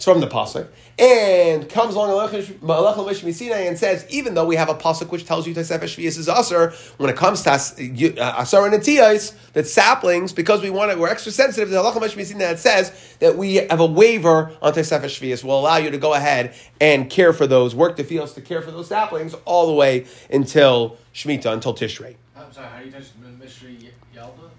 It's 0.02 0.06
from 0.08 0.20
the 0.20 0.26
pasuk, 0.26 0.68
and 0.98 1.70
comes 1.70 1.94
along 1.94 2.10
Malach 2.10 3.34
Sinai 3.36 3.60
and 3.68 3.78
says, 3.78 4.04
even 4.10 4.34
though 4.34 4.48
we 4.48 4.56
have 4.56 4.68
a 4.68 4.74
pasuk 4.74 5.12
which 5.12 5.26
tells 5.26 5.46
you 5.46 5.54
Tosefes 5.54 5.96
Shvius 5.96 6.18
is 6.18 6.28
aser, 6.28 6.74
when 6.98 7.12
it 7.12 7.16
comes 7.16 7.44
to 7.44 7.52
uh, 7.52 8.42
aser 8.42 8.66
and 8.66 8.74
atiyas, 8.74 9.36
that 9.54 9.68
saplings, 9.68 10.34
because 10.34 10.64
we 10.64 10.72
want 10.72 10.90
it, 10.90 10.98
we're 10.98 11.08
extra 11.08 11.32
sensitive 11.32 11.70
to 11.70 11.76
the 11.76 11.84
Halach 11.84 12.26
Sinai 12.26 12.46
that 12.46 12.58
says 12.58 13.16
that 13.20 13.38
we 13.38 13.58
have 13.58 13.80
a 13.80 13.86
waiver 13.86 14.52
on 14.60 14.74
Tosefes 14.74 15.20
Shvius 15.20 15.44
will 15.44 15.60
allow 15.60 15.78
you 15.78 15.92
to 15.92 16.00
go 16.00 16.16
ahead 16.16 16.56
and 16.80 17.08
care 17.08 17.32
for 17.32 17.46
those, 17.46 17.76
work 17.76 17.96
the 17.96 18.04
fields 18.04 18.34
to 18.34 18.42
care 18.42 18.64
for 18.64 18.72
those 18.72 18.88
saplings 18.88 19.36
all 19.46 19.68
the 19.68 19.74
way 19.74 20.08
until 20.32 20.98
Shemitah, 21.14 21.54
until 21.54 21.76
Tishrei. 21.76 22.16
I'm 22.36 22.52
sorry, 22.52 22.68
how 22.70 22.80
do 22.80 22.86
you 22.86 22.92
touch 22.92 23.04
Mishri 23.40 23.92
Yalda? 24.16 24.50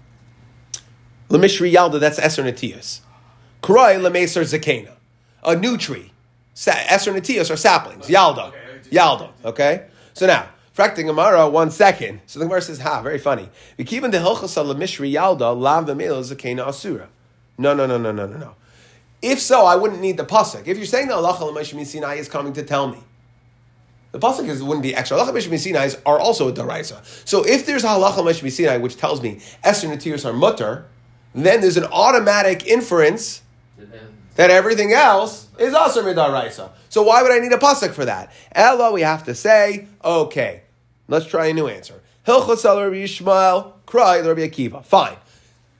Lemishri 1.27 1.73
Yalda, 1.73 1.99
that's 1.99 2.17
Eser 2.17 2.45
Natiyas. 2.45 3.01
Kurai 3.61 3.99
Lemeser 3.99 4.43
Zakena 4.43 4.93
a 5.45 5.55
new 5.55 5.77
tree. 5.77 6.11
Esser 6.55 7.13
Natios 7.13 7.51
are 7.51 7.57
saplings. 7.57 8.07
Yalda. 8.07 8.53
Yalda. 8.91 9.31
Okay? 9.43 9.87
So 10.13 10.27
now, 10.27 10.49
Frakting 10.75 11.05
Gemara, 11.05 11.47
one 11.49 11.69
second. 11.69 12.21
So 12.25 12.39
the 12.39 12.45
Gemara 12.45 12.61
says, 12.61 12.79
ha, 12.79 13.01
very 13.01 13.19
funny. 13.19 13.49
We 13.77 13.83
keep 13.83 14.03
Vikivan 14.03 14.11
de 14.11 14.19
Hilchasa 14.19 14.65
Mishri 14.75 15.13
Yalda, 15.13 15.55
Lav 15.55 15.85
Vemel 15.85 16.23
Zakena 16.23 16.67
Asura. 16.67 17.09
No, 17.57 17.73
no, 17.73 17.85
no, 17.85 17.97
no, 17.97 18.11
no, 18.11 18.25
no, 18.25 18.37
no. 18.37 18.55
If 19.21 19.39
so, 19.39 19.65
I 19.65 19.75
wouldn't 19.75 20.01
need 20.01 20.17
the 20.17 20.25
pasuk. 20.25 20.67
If 20.67 20.77
you're 20.77 20.85
saying 20.85 21.07
the 21.07 21.13
halacha 21.13 21.41
l'mashmi 21.41 21.85
Sinai 21.85 22.15
is 22.15 22.27
coming 22.27 22.51
to 22.53 22.63
tell 22.63 22.87
me, 22.87 22.97
the 24.11 24.19
pasuk 24.19 24.49
is 24.49 24.61
wouldn't 24.61 24.83
be 24.83 24.93
extra. 24.95 25.17
Halacha 25.17 25.31
l'mashmi 25.31 25.59
Sinai 25.59 25.91
are 26.05 26.19
also 26.19 26.49
a 26.49 26.51
daraisa. 26.51 27.05
So 27.25 27.45
if 27.45 27.65
there's 27.65 27.83
a 27.83 27.87
halacha 27.87 28.17
l'mashmi 28.17 28.51
Sinai 28.51 28.77
which 28.77 28.97
tells 28.97 29.21
me 29.21 29.39
Esther 29.63 29.87
Natios 29.87 30.25
are 30.25 30.33
mutter, 30.33 30.87
then 31.33 31.61
there's 31.61 31.77
an 31.77 31.85
automatic 31.85 32.65
inference 32.65 33.42
that 34.35 34.49
everything 34.49 34.93
else 34.93 35.47
is 35.59 35.73
also 35.73 36.03
midaraisa. 36.03 36.71
So 36.89 37.03
why 37.03 37.21
would 37.21 37.31
I 37.31 37.39
need 37.39 37.51
a 37.51 37.57
pasuk 37.57 37.91
for 37.91 38.05
that? 38.05 38.31
Ella, 38.51 38.91
we 38.91 39.01
have 39.01 39.23
to 39.25 39.35
say, 39.35 39.87
okay, 40.03 40.63
let's 41.07 41.25
try 41.25 41.47
a 41.47 41.53
new 41.53 41.67
answer. 41.67 42.01
Hilchos 42.25 42.63
Rabbi 42.63 42.95
Yishmael, 42.95 43.73
cry 43.85 44.21
the 44.21 44.29
Rabbi 44.29 44.47
Akiva. 44.47 44.83
Fine. 44.83 45.17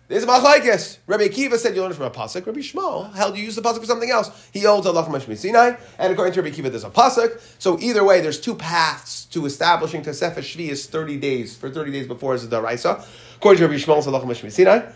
This 0.09 0.21
is 0.21 0.29
machlaikis. 0.29 0.97
Rabbi 1.07 1.27
Akiva 1.27 1.57
said 1.57 1.75
you 1.75 1.81
learned 1.81 1.95
from 1.95 2.05
a 2.05 2.11
pasuk. 2.11 2.45
Rabbi 2.45 2.59
Shmuel 2.59 3.13
held 3.15 3.37
you 3.37 3.43
use 3.43 3.55
the 3.55 3.61
pasuk 3.61 3.79
for 3.79 3.85
something 3.85 4.11
else. 4.11 4.49
He 4.51 4.59
holds 4.59 4.85
Allah 4.85 5.03
from 5.03 5.35
Sinai, 5.35 5.75
and 5.97 6.13
according 6.13 6.33
to 6.33 6.41
Rabbi 6.41 6.53
Akiva, 6.53 6.69
there's 6.69 6.83
a 6.83 6.89
pasuk. 6.89 7.41
So 7.57 7.79
either 7.79 8.03
way, 8.03 8.19
there's 8.19 8.39
two 8.39 8.53
paths 8.53 9.25
to 9.27 9.45
establishing 9.45 10.03
Tosefes 10.03 10.39
Shvius 10.39 10.85
thirty 10.87 11.17
days 11.17 11.55
for 11.55 11.69
thirty 11.69 11.91
days 11.91 12.05
before 12.05 12.35
is 12.35 12.43
a 12.43 12.47
daraisa. 12.47 13.03
According 13.37 13.59
to 13.59 13.67
Rabbi 13.67 13.79
Shmuel, 13.79 13.99
it's 13.99 14.07
Allah 14.07 14.19
from 14.19 14.49
Sinai. 14.51 14.91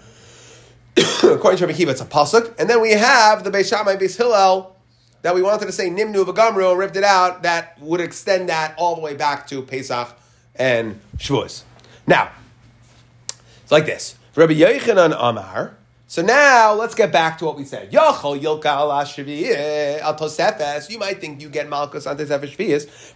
according 1.24 1.58
to 1.58 1.66
Rabbi 1.66 1.76
Kiva, 1.78 1.92
it's 1.92 2.02
a 2.02 2.06
pasuk, 2.06 2.54
and 2.60 2.70
then 2.70 2.80
we 2.80 2.92
have 2.92 3.44
the 3.44 3.50
Beis 3.50 3.70
Shammai 3.70 3.96
Beis 3.96 4.16
Hillel 4.18 4.76
that 5.24 5.34
we 5.34 5.42
wanted 5.42 5.66
to 5.66 5.72
say 5.72 5.90
Nimnu 5.90 6.24
v'Gamru 6.26 6.70
and 6.70 6.78
ripped 6.78 6.96
it 6.96 7.04
out. 7.04 7.42
That 7.42 7.80
would 7.82 8.02
extend 8.02 8.50
that 8.50 8.76
all 8.78 8.94
the 8.96 9.02
way 9.02 9.16
back 9.16 9.48
to 9.48 9.64
Pesach 9.64 10.10
and 10.54 11.00
Shavuos. 11.18 11.64
Now, 12.06 12.30
it's 13.64 13.72
like 13.72 13.88
this: 13.88 14.16
Rabbi 14.36 14.54
Yochanan 14.54 15.16
Amar. 15.18 15.78
So 16.06 16.22
now 16.22 16.74
let's 16.74 16.94
get 16.94 17.12
back 17.12 17.40
to 17.40 17.46
what 17.46 17.58
we 17.58 17.66
said. 17.66 17.92
Yochel 17.92 18.40
Yilka 18.40 18.66
al 18.68 18.92
Tosefes. 20.16 20.90
You 20.90 21.00
might 21.00 21.20
think 21.20 21.42
you 21.42 21.50
get 21.50 21.68
Malchus 21.68 22.06
on 22.06 22.16
Tosefes 22.16 22.56
Shvius. 22.56 23.16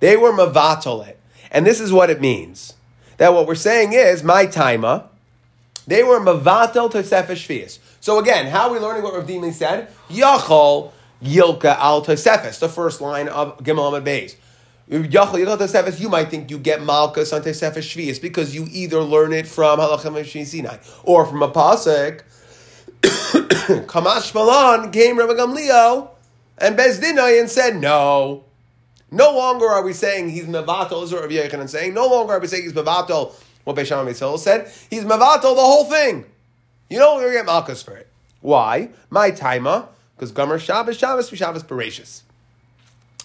They 0.00 0.16
were 0.16 0.32
mavatal 0.32 1.06
it, 1.06 1.20
and 1.50 1.66
this 1.66 1.78
is 1.78 1.92
what 1.92 2.08
it 2.08 2.20
means 2.22 2.74
that 3.20 3.34
what 3.34 3.46
we're 3.46 3.54
saying 3.54 3.92
is 3.92 4.24
my 4.24 4.46
timer, 4.46 5.04
They 5.86 6.02
were 6.02 6.18
Mavatel 6.20 6.90
Tosefes 6.90 7.36
Shvius. 7.36 7.78
So 8.00 8.18
again, 8.18 8.46
how 8.46 8.68
are 8.68 8.72
we 8.72 8.78
learning 8.78 9.02
what 9.02 9.12
Rav 9.12 9.26
Dimi 9.26 9.52
said? 9.52 9.88
Yachol 10.08 10.92
Yilka 11.22 11.76
Al 11.76 12.02
Tosefes, 12.02 12.58
the 12.60 12.68
first 12.68 13.02
line 13.02 13.28
of 13.28 13.58
Gimel 13.58 13.92
Beis. 14.02 14.36
Yachol 14.88 15.44
Yilka 15.44 15.58
Tosefes, 15.58 16.00
you 16.00 16.08
might 16.08 16.30
think 16.30 16.50
you 16.50 16.58
get 16.58 16.80
Malkus 16.80 17.34
on 17.36 17.42
Tosefes 17.42 17.84
Shvius 17.84 18.22
because 18.22 18.54
you 18.54 18.66
either 18.70 19.02
learn 19.02 19.34
it 19.34 19.46
from 19.46 19.80
Halachim 19.80 20.46
Sinai 20.46 20.78
or 21.04 21.26
from 21.26 21.42
a 21.42 21.50
Pasuk. 21.50 22.22
Kamash 23.02 24.34
Malan 24.34 24.90
came 24.90 25.18
Rabbi 25.18 25.34
Gamliel 25.34 26.08
and 26.56 26.74
Bezdinai 26.74 27.38
and 27.38 27.50
said, 27.50 27.76
no. 27.76 28.44
No 29.10 29.34
longer 29.34 29.66
are 29.66 29.82
we 29.82 29.92
saying 29.92 30.30
he's 30.30 30.44
Mevatel, 30.44 31.02
is 31.02 31.12
what 31.12 31.22
Rabbi 31.22 31.34
Yochanan 31.34 31.68
saying. 31.68 31.94
No 31.94 32.06
longer 32.06 32.34
are 32.34 32.40
we 32.40 32.46
saying 32.46 32.62
he's 32.62 32.72
Mevatel, 32.72 33.32
what 33.64 33.76
Beisham 33.76 34.06
Yitzhak 34.06 34.38
said. 34.38 34.70
He's 34.88 35.04
Mevatel 35.04 35.54
the 35.54 35.60
whole 35.60 35.84
thing. 35.84 36.26
You 36.88 36.98
we're 36.98 37.20
going 37.20 37.26
to 37.28 37.32
get 37.32 37.46
Malchus 37.46 37.82
for 37.82 37.96
it. 37.96 38.08
Why? 38.40 38.90
My 39.10 39.30
timer, 39.30 39.86
because 40.16 40.32
Gomer 40.32 40.58
Shabbos, 40.58 40.96
Shabbos, 40.96 41.28
Shabbos 41.28 41.62
Bereshis. 41.62 42.22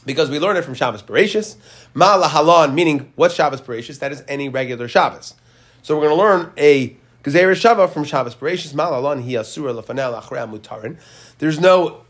Because 0.05 0.29
we 0.29 0.37
learn 0.39 0.55
it 0.55 0.63
from 0.63 0.75
Shabbos 0.75 1.01
Bereshis. 1.01 1.55
Ma 1.93 2.21
Lahalan, 2.21 2.73
meaning 2.73 3.11
what 3.15 3.31
Shabbos 3.31 3.61
Bereshis? 3.61 3.99
That 3.99 4.11
is 4.11 4.23
any 4.27 4.49
regular 4.49 4.87
Shabbos. 4.87 5.33
So 5.81 5.95
we're 5.95 6.07
going 6.07 6.17
to 6.17 6.23
learn 6.23 6.51
a 6.57 6.95
Gezer 7.23 7.51
Shava 7.53 7.89
from 7.89 8.03
Shabbos 8.03 8.35
Bereshis. 8.35 8.75
Ma 8.75 8.91
Lahalan 8.91 9.23
hi 9.23 9.39
asura 9.39 9.73
lefanel 9.73 10.21
achrei 10.21 10.47
mutarin. 10.47 10.97
There's 11.39 11.59
no 11.59 12.03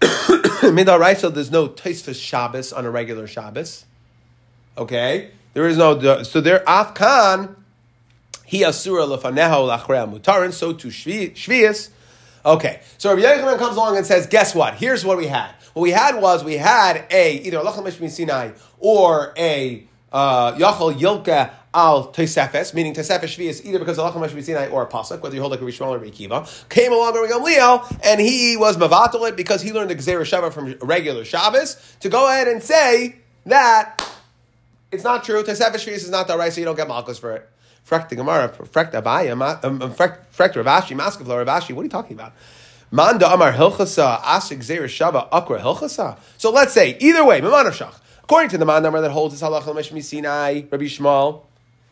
Midaraisa, 0.00 1.32
there's 1.32 1.50
no 1.50 1.68
Taisfus 1.68 2.20
Shabbos 2.20 2.72
on 2.72 2.84
a 2.84 2.90
regular 2.90 3.26
Shabbos. 3.26 3.84
Okay? 4.76 5.30
There 5.54 5.66
is 5.66 5.76
no, 5.76 6.22
so 6.22 6.40
there, 6.40 6.60
Afkan, 6.60 7.56
he 8.44 8.64
asura 8.64 9.04
lefaneho 9.04 9.78
lachrea 9.78 10.10
mutarin, 10.10 10.52
so 10.52 10.72
to 10.72 10.88
Shvius. 10.88 11.90
Okay, 12.46 12.80
so 12.96 13.14
Rabbi 13.14 13.22
Yochanan 13.22 13.58
comes 13.58 13.76
along 13.76 13.96
and 13.96 14.06
says, 14.06 14.26
guess 14.26 14.54
what? 14.54 14.74
Here's 14.74 15.04
what 15.04 15.18
we 15.18 15.26
had. 15.26 15.50
What 15.74 15.82
we 15.82 15.90
had 15.90 16.20
was, 16.20 16.44
we 16.44 16.54
had 16.54 17.04
a, 17.10 17.34
either 17.38 17.58
Lachal 17.58 17.84
Mishmin 17.84 18.10
Sinai, 18.10 18.52
or 18.78 19.34
a 19.36 19.84
uh, 20.12 20.54
Yachal 20.54 20.98
Yilka 20.98 21.50
al 21.74 22.12
Tosefes, 22.12 22.74
meaning 22.74 22.94
Tosefes 22.94 23.24
Shvius, 23.24 23.64
either 23.64 23.78
because 23.78 23.98
of 23.98 24.14
Meshvi 24.14 24.42
Sinai 24.42 24.68
or 24.68 24.82
a 24.82 24.86
Pasuk, 24.86 25.20
whether 25.20 25.34
you 25.34 25.40
hold 25.40 25.52
like 25.52 25.60
a 25.60 25.64
Rishon 25.64 25.88
or 25.88 26.10
Kiva, 26.10 26.46
came 26.68 26.92
along 26.92 27.12
with 27.20 27.30
Gamliel, 27.30 28.00
and 28.04 28.20
he 28.20 28.56
was 28.56 28.76
Mavatal 28.76 29.28
it 29.28 29.36
because 29.36 29.62
he 29.62 29.72
learned 29.72 29.90
the 29.90 29.94
Gzera 29.94 30.22
Shabbat 30.22 30.52
from 30.52 30.74
regular 30.80 31.24
Shabbos, 31.24 31.96
to 32.00 32.08
go 32.08 32.28
ahead 32.28 32.48
and 32.48 32.62
say 32.62 33.16
that 33.46 34.02
it's 34.90 35.04
not 35.04 35.24
true, 35.24 35.42
Tosefes 35.42 35.74
Shvius 35.74 35.96
is 35.96 36.10
not 36.10 36.26
the 36.26 36.36
right, 36.36 36.52
so 36.52 36.60
you 36.60 36.64
don't 36.64 36.76
get 36.76 36.88
Malchus 36.88 37.18
for 37.18 37.32
it. 37.32 37.48
Frekt 37.88 38.08
the 38.08 38.16
Gemara, 38.16 38.48
frekt 38.48 38.92
Abaya, 38.92 39.32
um, 39.64 39.82
um, 39.82 39.92
frekt 39.92 40.56
Rav 40.56 40.84
Ashi, 40.84 40.96
Maskavla 40.96 41.44
Rav 41.44 41.62
Ashi, 41.62 41.74
what 41.74 41.82
are 41.82 41.84
you 41.84 41.90
talking 41.90 42.14
about? 42.14 42.32
Manda 42.90 43.30
Amar 43.30 43.52
Hilchasa, 43.52 44.20
Asik 44.20 44.58
Zera 44.58 44.84
Shava, 44.84 45.28
Akra 45.30 45.60
Hilchasa. 45.60 46.18
So 46.38 46.50
let's 46.50 46.72
say, 46.72 46.96
either 47.00 47.24
way, 47.24 47.40
Mamanav 47.40 47.72
Shach. 47.72 47.94
According 48.28 48.50
to 48.50 48.58
the 48.58 48.66
Mandamar 48.66 49.00
that 49.00 49.10
holds 49.10 49.32
this 49.32 49.42
halacha 49.42 50.04
Sinai, 50.04 50.60
Rabbi 50.70 50.84
Shmuel. 50.84 51.44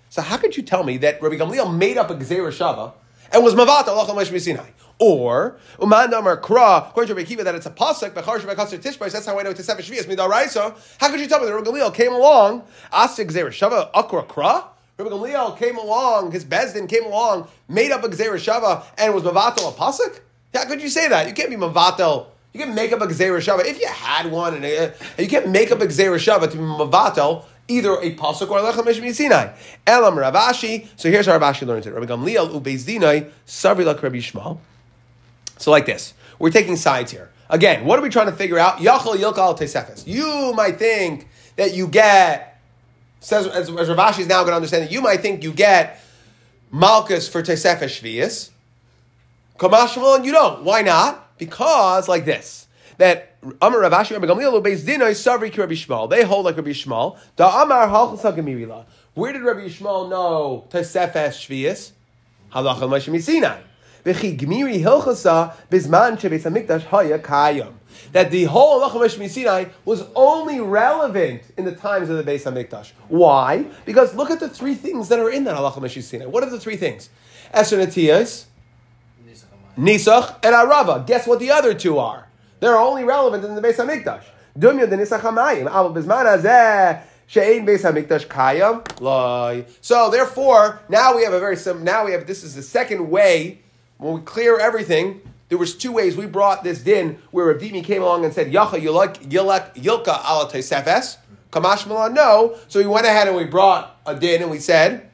So 0.09 0.23
how 0.23 0.37
could 0.37 0.57
you 0.57 0.63
tell 0.63 0.85
me 0.85 0.97
that 0.99 1.21
Rabbi 1.21 1.37
Gamliel 1.37 1.77
made 1.77 1.99
up 1.99 2.11
a 2.11 2.15
Gezerah 2.15 2.49
Shava 2.49 2.93
and 3.33 3.43
was 3.45 3.55
Mavat 3.55 3.85
halacha 3.85 4.09
Meshmi 4.09 4.41
Sinai? 4.41 4.71
Or 4.99 5.59
Umandamar 5.79 6.41
Kra, 6.41 6.89
according 6.89 7.09
to 7.09 7.15
Rabbi 7.15 7.29
Kiva, 7.29 7.45
that 7.45 7.55
it's 7.55 7.67
a 7.67 7.71
pasuk, 7.71 8.13
Bechar 8.13 8.39
Shabbat 8.39 8.55
Kasser 8.55 8.79
Tishbais, 8.79 9.13
that's 9.13 9.27
how 9.27 9.39
I 9.39 9.43
know 9.43 9.51
it's 9.51 9.61
a 9.61 9.63
Sefer 9.63 9.83
Shvias 9.83 10.05
Midaraisa. 10.05 10.75
How 10.99 11.11
could 11.11 11.21
you 11.21 11.27
tell 11.27 11.41
me 11.41 11.47
that 11.47 11.55
Rabbi 11.55 11.69
Gamliel 11.69 11.95
came 11.95 12.13
along, 12.13 12.63
Asik 12.93 13.29
Gezerah 13.29 13.49
Shava, 13.49 13.91
Akra 13.95 14.23
Kra? 14.23 14.65
Rabbi 14.97 15.11
Gamliel 15.11 15.59
came 15.59 15.77
along, 15.77 16.33
his 16.33 16.47
Bezdin 16.47 16.89
came 16.89 17.05
along, 17.05 17.49
made 17.69 17.93
up 17.93 18.05
a 18.05 18.09
Gezerah 18.09 18.37
Shava, 18.37 18.85
and 18.97 19.13
was 19.13 19.23
Mavatel 19.23 19.71
a 19.71 19.77
pasuk? 19.77 20.21
How 20.55 20.65
could 20.65 20.81
you 20.81 20.89
say 20.89 21.09
that? 21.09 21.29
You 21.29 21.35
can't 21.35 21.51
be 21.51 21.57
Mavatel 21.57 22.29
you 22.57 22.65
can 22.65 22.75
make 22.75 22.91
up 22.93 23.03
a 23.03 23.07
Gzeir 23.07 23.37
Shava 23.37 23.67
if 23.67 23.79
you 23.79 23.87
had 23.87 24.31
one, 24.33 24.55
and 24.55 24.65
uh, 24.65 24.91
you 25.19 25.29
can't 25.29 25.51
make 25.51 25.71
up 25.71 25.81
a 25.83 25.87
Gzeir 25.87 26.15
Shava 26.15 26.51
to 26.51 26.57
be 26.57 26.63
Mavatel, 26.63 27.45
either 27.69 27.95
a 27.95 28.15
pasuk 28.15 28.51
or 28.51 28.59
a 28.59 28.63
lechem 28.63 28.85
mishmi 28.85 29.15
sinai. 29.15 29.53
Elam 29.87 30.19
Rav 30.19 30.35
Ashi. 30.35 30.89
So 30.97 31.11
here's 31.11 31.27
how 31.27 31.37
Rav 31.37 31.55
Ashi 31.55 31.67
learns 31.67 31.87
it. 31.87 31.95
Rabbi 31.95 32.07
Gamliel 32.07 33.31
savri 33.47 34.03
Rabbi. 34.03 34.61
So 35.59 35.71
like 35.71 35.87
this, 35.87 36.15
we're 36.39 36.51
taking 36.51 36.77
sides 36.77 37.13
here. 37.13 37.31
Again, 37.49 37.85
what 37.85 37.99
are 37.99 38.03
we 38.03 38.09
trying 38.09 38.27
to 38.27 38.33
figure 38.33 38.59
out? 38.59 38.79
Yilkal 38.79 39.59
tesefes. 39.59 40.07
You 40.07 40.53
might 40.55 40.79
think 40.79 41.29
that 41.57 41.75
you 41.75 41.87
get 41.87 42.61
says 43.21 43.47
as, 43.47 43.71
as 43.71 43.89
Rav 43.89 44.15
Ashi 44.15 44.21
is 44.21 44.29
now 44.29 44.41
going 44.43 44.53
to 44.53 44.57
understand 44.57 44.85
that 44.85 44.93
you 44.93 45.01
might 45.01 45.21
think 45.21 45.43
you 45.43 45.53
get 45.53 46.01
malchus 46.71 47.29
for 47.29 47.43
tesefes 47.43 48.01
shvius. 48.01 48.51
Kamashmal 49.59 50.17
and 50.17 50.27
you 50.27 50.33
don't. 50.33 50.65
Why 50.65 50.83
not? 50.83 51.39
Because 51.39 52.09
like 52.09 52.25
this, 52.25 52.66
that 52.99 53.37
Amar 53.63 53.81
Rav 53.81 53.93
Ashi 53.93 54.13
Rabbi 54.13 54.27
Gamliel 54.27 54.53
obeys 54.55 54.85
Dinoi 54.85 55.13
Savri 55.13 55.57
Rabbi 55.57 55.75
Shmuel. 55.75 56.11
They 56.11 56.25
hold 56.25 56.45
like 56.45 56.57
Rabbi 56.57 56.71
Shmuel. 56.71 57.19
Da 57.37 57.63
Amar 57.63 57.89
Halchasa 57.89 58.37
Gemirila. 58.37 58.85
Where 59.15 59.33
did 59.33 59.43
Rabbi 59.43 59.67
Shmuel 59.69 60.09
know 60.09 60.67
Tosefes 60.71 61.13
Shvius? 61.13 61.93
Halacha 62.53 62.81
Moshe 62.81 63.23
Sinai. 63.23 63.61
V'chi 64.05 64.39
Gemiri 64.39 64.81
Hilchasa 64.83 65.55
Bisman 65.71 66.19
Shebeis 66.19 66.43
Hamikdash 66.43 66.85
Haya 66.85 67.19
Kayam. 67.19 67.75
That 68.13 68.31
the 68.31 68.45
whole 68.45 68.81
Halacha 68.81 69.01
Moshe 69.01 69.29
Sinai 69.29 69.67
was 69.85 70.05
only 70.15 70.61
relevant 70.61 71.43
in 71.57 71.65
the 71.65 71.73
times 71.73 72.09
of 72.09 72.17
the 72.17 72.31
Beis 72.31 72.45
Hamikdash. 72.45 72.93
Why? 73.09 73.67
Because 73.85 74.15
look 74.15 74.31
at 74.31 74.41
the 74.41 74.49
three 74.49 74.75
things 74.75 75.09
that 75.09 75.19
are 75.19 75.31
in 75.31 75.45
that 75.45 75.57
Halacha 75.57 75.79
Moshe 75.79 76.03
Sinai. 76.03 76.27
What 76.27 76.43
are 76.43 76.51
the 76.51 76.61
three 76.61 76.77
things? 76.77 77.11
Esher 77.53 77.79
Natiyas, 77.79 78.47
Nisach 79.79 80.37
and 80.43 80.55
Arava. 80.55 81.07
Guess 81.07 81.27
what 81.27 81.39
the 81.39 81.51
other 81.51 81.75
two 81.75 81.99
are? 81.99 82.26
They're 82.61 82.79
only 82.79 83.05
relevant 83.05 83.45
in 83.45 83.55
the 83.55 83.61
Beis 83.61 83.77
Hamikdash. 83.77 84.25
Dumya. 84.59 84.87
So 89.81 90.11
therefore, 90.11 90.81
now 90.89 91.17
we 91.17 91.25
have 91.25 91.33
a 91.33 91.41
very 91.41 91.57
sim. 91.57 91.85
Now 91.85 92.05
we 92.05 92.13
have 92.13 92.27
this 92.27 92.43
is 92.43 92.55
the 92.55 92.63
second 92.63 93.11
way 93.11 93.61
when 93.99 94.15
we 94.15 94.21
clear 94.23 94.59
everything. 94.59 95.21
There 95.49 95.59
was 95.59 95.77
two 95.77 95.93
ways 95.93 96.17
we 96.17 96.27
brought 96.27 96.65
this 96.65 96.83
din 96.83 97.19
where 97.31 97.55
Rabdimi 97.55 97.85
came 97.85 98.03
along 98.03 98.25
and 98.25 98.35
said 98.35 98.51
Yacha 98.53 98.81
Yilak 98.81 99.19
Yilak 99.29 99.75
Yilka 99.75 100.25
Ala 100.29 100.51
Tosefes. 100.51 101.19
Kamash 101.51 101.87
Milan 101.87 102.15
no. 102.15 102.57
So 102.69 102.81
we 102.81 102.87
went 102.87 103.07
ahead 103.07 103.29
and 103.29 103.37
we 103.37 103.45
brought 103.45 103.97
a 104.07 104.15
din 104.15 104.43
and 104.43 104.51
we 104.51 104.59
said 104.59 105.07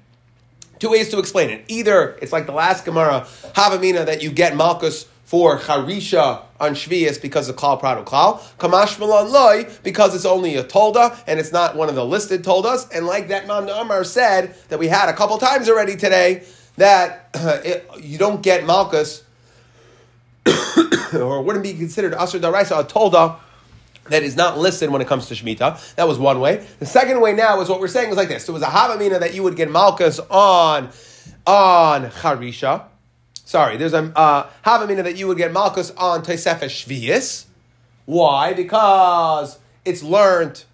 Two 0.83 0.91
ways 0.91 1.11
to 1.11 1.21
explain 1.21 1.51
it. 1.51 1.65
Either 1.69 2.19
it's 2.21 2.33
like 2.33 2.47
the 2.47 2.53
last 2.53 2.85
Gemara, 2.85 3.25
Havamina, 3.55 4.05
that 4.05 4.21
you 4.21 4.33
get 4.33 4.57
Malchus 4.57 5.05
for 5.33 5.59
Charisha 5.59 6.43
on 6.61 6.75
Shvius 6.75 7.19
because 7.19 7.49
of 7.49 7.57
Klal 7.57 7.81
Prado 7.81 8.05
Klal. 8.05 8.39
Kamash 8.59 8.99
Malon 8.99 9.33
Loy 9.33 9.67
because 9.83 10.15
it's 10.15 10.27
only 10.27 10.57
a 10.57 10.63
Tolda 10.63 11.19
and 11.27 11.41
it's 11.41 11.51
not 11.51 11.75
one 11.75 11.89
of 11.89 11.95
the 11.95 12.05
listed 12.05 12.45
Toldas. 12.45 12.87
And 12.95 13.07
like 13.07 13.29
that 13.29 13.47
Man 13.47 13.67
Amar 13.71 14.05
said 14.05 14.55
that 14.69 14.79
we 14.79 14.89
had 14.89 15.09
a 15.09 15.15
couple 15.15 15.39
times 15.39 15.71
already 15.71 15.97
today, 15.97 16.43
that 16.77 17.31
it, 17.35 17.89
you 17.99 18.19
don't 18.19 18.43
get 18.43 18.67
Malchus 18.67 19.25
or 21.15 21.41
wouldn't 21.41 21.65
be 21.65 21.73
considered 21.73 22.13
Asr 22.13 22.39
Daraisa 22.39 22.81
a 22.81 22.85
Tolda 22.85 23.39
that 24.11 24.23
is 24.23 24.37
not 24.37 24.59
listed 24.59 24.91
when 24.91 25.01
it 25.01 25.09
comes 25.09 25.29
to 25.29 25.35
Shemitah. 25.35 25.95
That 25.95 26.07
was 26.07 26.19
one 26.19 26.41
way. 26.41 26.67
The 26.79 26.85
second 26.85 27.23
way 27.23 27.33
now 27.33 27.59
is 27.63 27.71
what 27.71 27.81
we're 27.81 27.89
saying 27.89 28.11
is 28.11 28.19
like 28.19 28.29
this. 28.29 28.47
It 28.51 28.53
was 28.53 28.61
a 28.61 28.67
Havamina 28.67 29.21
that 29.21 29.33
you 29.33 29.45
would 29.45 29.57
get 29.57 29.71
Malchus 29.71 30.21
on, 30.29 30.91
on 31.47 32.11
Harisha. 32.11 32.85
Sorry, 33.45 33.77
there's 33.77 33.93
a 33.93 34.13
uh, 34.17 34.49
Havamina 34.65 35.05
that 35.05 35.17
you 35.17 35.27
would 35.27 35.37
get 35.37 35.53
Malchus 35.53 35.91
on 35.93 36.23
Tosefes 36.23 36.87
Shvius. 36.87 37.47
Why? 38.07 38.53
Because 38.53 39.59
it's 39.85 40.03
learned 40.03 40.65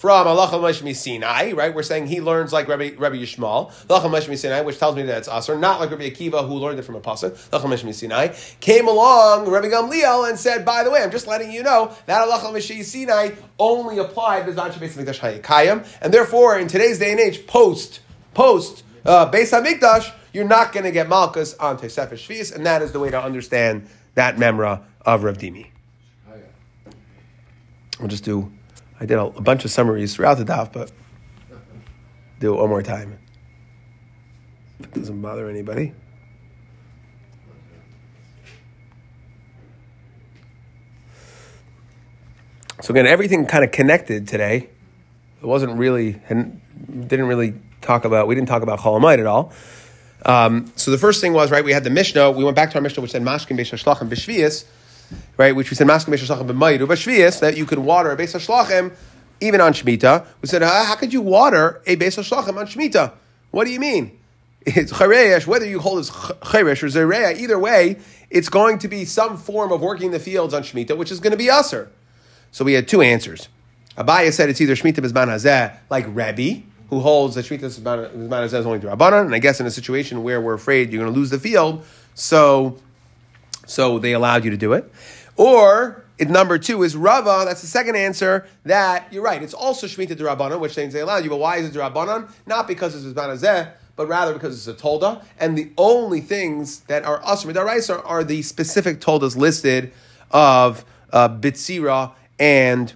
from 0.00 0.26
Allah 0.26 0.48
Meshmi 0.48 0.96
Sinai, 0.96 1.52
right? 1.52 1.74
We're 1.74 1.82
saying 1.82 2.06
he 2.06 2.22
learns 2.22 2.54
like 2.54 2.68
Rabbi, 2.68 2.92
Rabbi 2.96 3.16
Yishmael, 3.16 3.70
Meshmi 3.86 4.38
Sinai, 4.38 4.62
which 4.62 4.78
tells 4.78 4.96
me 4.96 5.02
that 5.02 5.18
it's 5.18 5.28
Asr, 5.28 5.60
not 5.60 5.78
like 5.78 5.90
Rabbi 5.90 6.08
Akiva 6.08 6.48
who 6.48 6.54
learned 6.54 6.78
it 6.78 6.84
from 6.84 6.94
a 6.94 7.02
pasuk. 7.02 7.32
Meshmi 7.50 7.92
Sinai 7.92 8.28
came 8.60 8.88
along, 8.88 9.46
Rabbi 9.50 9.68
Gamliel, 9.68 10.26
and 10.26 10.38
said, 10.38 10.64
by 10.64 10.84
the 10.84 10.90
way, 10.90 11.02
I'm 11.02 11.10
just 11.10 11.26
letting 11.26 11.52
you 11.52 11.62
know 11.62 11.94
that 12.06 12.22
Allah 12.22 12.40
Meshmi 12.50 12.82
Sinai 12.82 13.32
only 13.58 13.98
applied 13.98 14.46
Bizman 14.46 14.72
Shabbat 14.72 15.04
Mikdash 15.04 15.42
Hayakayim, 15.42 15.86
and 16.00 16.14
therefore 16.14 16.58
in 16.58 16.66
today's 16.66 16.98
day 16.98 17.10
and 17.10 17.20
age, 17.20 17.46
post 17.46 18.00
post 18.32 18.82
uh, 19.04 19.30
Beis 19.30 19.52
Hamikdash, 19.52 20.10
you're 20.32 20.44
not 20.44 20.72
going 20.72 20.84
to 20.84 20.90
get 20.90 21.08
Malchus 21.08 21.54
on 21.54 21.78
Tosefes 21.78 22.12
Shvius, 22.12 22.54
and 22.54 22.64
that 22.66 22.82
is 22.82 22.92
the 22.92 23.00
way 23.00 23.10
to 23.10 23.22
understand 23.22 23.88
that 24.14 24.36
memra 24.36 24.82
of 25.04 25.24
Rav 25.24 25.38
Dimi. 25.38 25.68
We'll 27.98 28.08
just 28.08 28.24
do. 28.24 28.50
I 28.98 29.06
did 29.06 29.18
a, 29.18 29.24
a 29.24 29.40
bunch 29.40 29.64
of 29.64 29.70
summaries 29.70 30.14
throughout 30.14 30.38
the 30.38 30.44
daf, 30.44 30.72
but 30.72 30.90
do 32.38 32.54
it 32.54 32.58
one 32.58 32.68
more 32.68 32.82
time. 32.82 33.18
If 34.78 34.86
it 34.86 34.94
doesn't 34.94 35.20
bother 35.20 35.48
anybody. 35.48 35.92
So 42.80 42.92
again, 42.92 43.06
everything 43.06 43.44
kind 43.44 43.62
of 43.62 43.72
connected 43.72 44.26
today. 44.26 44.70
It 45.42 45.46
wasn't 45.46 45.76
really, 45.76 46.12
didn't 46.12 47.26
really 47.26 47.54
talk 47.82 48.06
about. 48.06 48.26
We 48.26 48.34
didn't 48.34 48.48
talk 48.48 48.62
about 48.62 48.78
Cholamite 48.78 49.18
at 49.18 49.26
all. 49.26 49.52
Um, 50.24 50.72
so 50.76 50.90
the 50.90 50.98
first 50.98 51.20
thing 51.20 51.32
was 51.32 51.50
right. 51.50 51.64
We 51.64 51.72
had 51.72 51.84
the 51.84 51.90
Mishnah. 51.90 52.30
We 52.32 52.44
went 52.44 52.56
back 52.56 52.70
to 52.70 52.76
our 52.76 52.82
Mishnah, 52.82 53.02
which 53.02 53.12
said 53.12 53.22
Mashkin 53.22 53.58
Beis 53.58 53.70
Hashlachim 53.70 54.08
B'Shvius, 54.08 54.64
right? 55.36 55.54
Which 55.56 55.70
we 55.70 55.76
said 55.76 55.86
Mashkin 55.86 56.14
Beis 56.14 56.26
Hashlachim 56.26 56.46
B'Mayidu 56.46 56.86
B'Shvius 56.86 57.40
that 57.40 57.56
you 57.56 57.64
could 57.66 57.78
water 57.78 58.10
a 58.10 58.16
Beis 58.16 58.34
Hashlachim 58.34 58.92
even 59.40 59.60
on 59.60 59.72
Shemitah. 59.72 60.26
We 60.42 60.48
said, 60.48 60.62
how, 60.62 60.84
how 60.84 60.96
could 60.96 61.12
you 61.12 61.22
water 61.22 61.80
a 61.86 61.96
Beis 61.96 62.18
Hashlachim 62.18 62.56
on 62.58 62.66
Shemitah? 62.66 63.12
What 63.50 63.64
do 63.64 63.70
you 63.70 63.80
mean? 63.80 64.18
It's 64.66 64.92
chareyesh, 64.92 65.46
whether 65.46 65.66
you 65.66 65.80
hold 65.80 66.00
as 66.00 66.10
chareyesh 66.10 66.82
or 66.82 66.88
zereya, 66.88 67.34
either 67.38 67.58
way, 67.58 67.96
it's 68.28 68.50
going 68.50 68.78
to 68.80 68.88
be 68.88 69.06
some 69.06 69.38
form 69.38 69.72
of 69.72 69.80
working 69.80 70.10
the 70.10 70.18
fields 70.18 70.52
on 70.52 70.62
Shemitah, 70.62 70.98
which 70.98 71.10
is 71.10 71.18
going 71.18 71.30
to 71.30 71.38
be 71.38 71.48
usher. 71.48 71.90
So 72.52 72.64
we 72.64 72.74
had 72.74 72.86
two 72.86 73.00
answers. 73.00 73.48
Abaya 73.96 74.32
said 74.32 74.50
it's 74.50 74.60
either 74.60 74.74
Shemitah 74.74 74.98
Bizman 74.98 75.28
Hazeh, 75.28 75.76
like 75.88 76.04
Rebbe, 76.08 76.62
who 76.90 77.00
holds 77.00 77.36
that 77.36 77.46
Shemitah 77.46 77.80
Hazeh 77.80 78.52
is 78.52 78.66
only 78.66 78.80
through 78.80 78.90
Rabbanan, 78.90 79.26
and 79.26 79.34
I 79.34 79.38
guess 79.38 79.60
in 79.60 79.66
a 79.66 79.70
situation 79.70 80.22
where 80.22 80.40
we're 80.40 80.54
afraid 80.54 80.92
you're 80.92 81.02
going 81.02 81.12
to 81.12 81.18
lose 81.18 81.30
the 81.30 81.38
field, 81.38 81.84
so, 82.14 82.76
so 83.66 83.98
they 83.98 84.12
allowed 84.12 84.44
you 84.44 84.50
to 84.50 84.56
do 84.56 84.72
it. 84.72 84.92
Or 85.36 86.04
number 86.18 86.58
two 86.58 86.82
is 86.82 86.96
Rava. 86.96 87.44
That's 87.46 87.62
the 87.62 87.66
second 87.66 87.96
answer. 87.96 88.46
That 88.64 89.10
you're 89.12 89.22
right. 89.22 89.42
It's 89.42 89.54
also 89.54 89.86
Shemitah 89.86 90.16
Rabbanan, 90.16 90.60
which 90.60 90.76
means 90.76 90.92
they 90.92 91.00
allowed 91.00 91.24
you. 91.24 91.30
But 91.30 91.38
why 91.38 91.56
is 91.56 91.74
it 91.74 91.78
Rabbanan? 91.78 92.30
Not 92.46 92.68
because 92.68 92.94
it's 92.94 93.18
Bizman 93.18 93.72
but 94.00 94.08
rather 94.08 94.32
because 94.32 94.56
it's 94.56 94.80
a 94.80 94.82
tolda. 94.82 95.22
And 95.38 95.58
the 95.58 95.70
only 95.76 96.22
things 96.22 96.80
that 96.84 97.04
are 97.04 97.20
asr 97.20 97.52
midaraisa 97.52 98.00
are 98.06 98.24
the 98.24 98.40
specific 98.40 98.98
toldas 98.98 99.36
listed 99.36 99.92
of 100.30 100.86
uh, 101.12 101.28
bitzira 101.28 102.12
and 102.38 102.94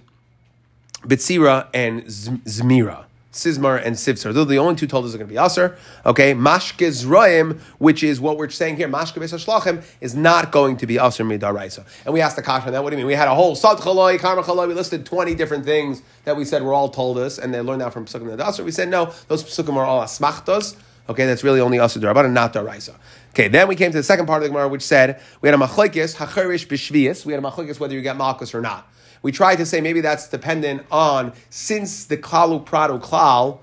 bitzira 1.03 1.67
and 1.75 2.05
zmira. 2.05 3.04
Sizmar 3.35 3.85
and 3.85 3.97
Sivsar. 3.97 4.33
Those 4.33 4.45
are 4.45 4.49
the 4.49 4.59
only 4.59 4.75
two 4.75 4.87
toldas 4.87 5.11
that 5.11 5.15
are 5.15 5.25
going 5.25 5.27
to 5.27 5.33
be 5.33 5.37
Aser. 5.37 5.77
Okay, 6.05 6.33
Mashkez 6.33 7.05
Roim, 7.05 7.59
which 7.79 8.01
is 8.01 8.21
what 8.21 8.37
we're 8.37 8.49
saying 8.49 8.77
here, 8.77 8.87
Mashke 8.87 9.17
Shlachim, 9.17 9.83
is 9.99 10.15
not 10.15 10.53
going 10.53 10.77
to 10.77 10.87
be 10.87 10.95
Aser 10.95 11.25
Midaraisa. 11.25 11.85
And 12.05 12.13
we 12.13 12.21
asked 12.21 12.37
the 12.37 12.41
Kasha 12.41 12.71
that. 12.71 12.81
What 12.81 12.91
do 12.91 12.95
you 12.95 12.97
mean? 12.99 13.07
We 13.07 13.13
had 13.13 13.27
a 13.27 13.35
whole 13.35 13.53
Sad 13.55 13.77
Chaloi, 13.77 14.17
Karma 14.19 14.41
Chaloi. 14.41 14.69
We 14.69 14.73
listed 14.73 15.05
20 15.05 15.35
different 15.35 15.65
things 15.65 16.01
that 16.23 16.37
we 16.37 16.45
said 16.45 16.63
were 16.63 16.73
all 16.73 16.87
told 16.87 17.17
us, 17.17 17.37
and 17.37 17.53
they 17.53 17.59
learned 17.59 17.81
that 17.81 17.91
from 17.91 18.05
Psukim 18.05 18.31
and 18.31 18.41
Aser. 18.41 18.63
We 18.63 18.71
said, 18.71 18.87
no, 18.87 19.13
those 19.27 19.43
Psukim 19.43 19.75
are 19.75 19.85
all 19.85 20.01
Asmachtos. 20.01 20.77
Okay, 21.09 21.25
that's 21.25 21.43
really 21.43 21.59
only 21.59 21.77
Aser 21.77 21.99
Darabana, 21.99 22.31
not 22.31 22.53
Daraisa. 22.53 22.95
Okay, 23.31 23.49
then 23.49 23.67
we 23.67 23.75
came 23.75 23.91
to 23.91 23.97
the 23.97 24.03
second 24.03 24.27
part 24.27 24.41
of 24.41 24.43
the 24.43 24.49
Gemara, 24.49 24.69
which 24.69 24.81
said 24.81 25.21
we 25.41 25.49
had 25.49 25.59
a 25.59 25.61
Machlekes, 25.61 26.15
Hacherish 26.15 26.67
Bishvias. 26.67 27.25
We 27.25 27.33
had 27.33 27.43
a 27.43 27.45
Machlekes 27.45 27.81
whether 27.81 27.93
you 27.93 28.01
get 28.01 28.15
Malchus 28.15 28.55
or 28.55 28.61
not. 28.61 28.89
We 29.25 29.31
tried 29.31 29.55
to 29.55 29.65
say 29.65 29.81
maybe 29.81 30.01
that's 30.01 30.27
dependent 30.27 30.85
on 30.91 31.33
since 31.49 32.05
the 32.05 32.15
klalu 32.15 32.63
prado 32.63 32.99
klal 32.99 33.57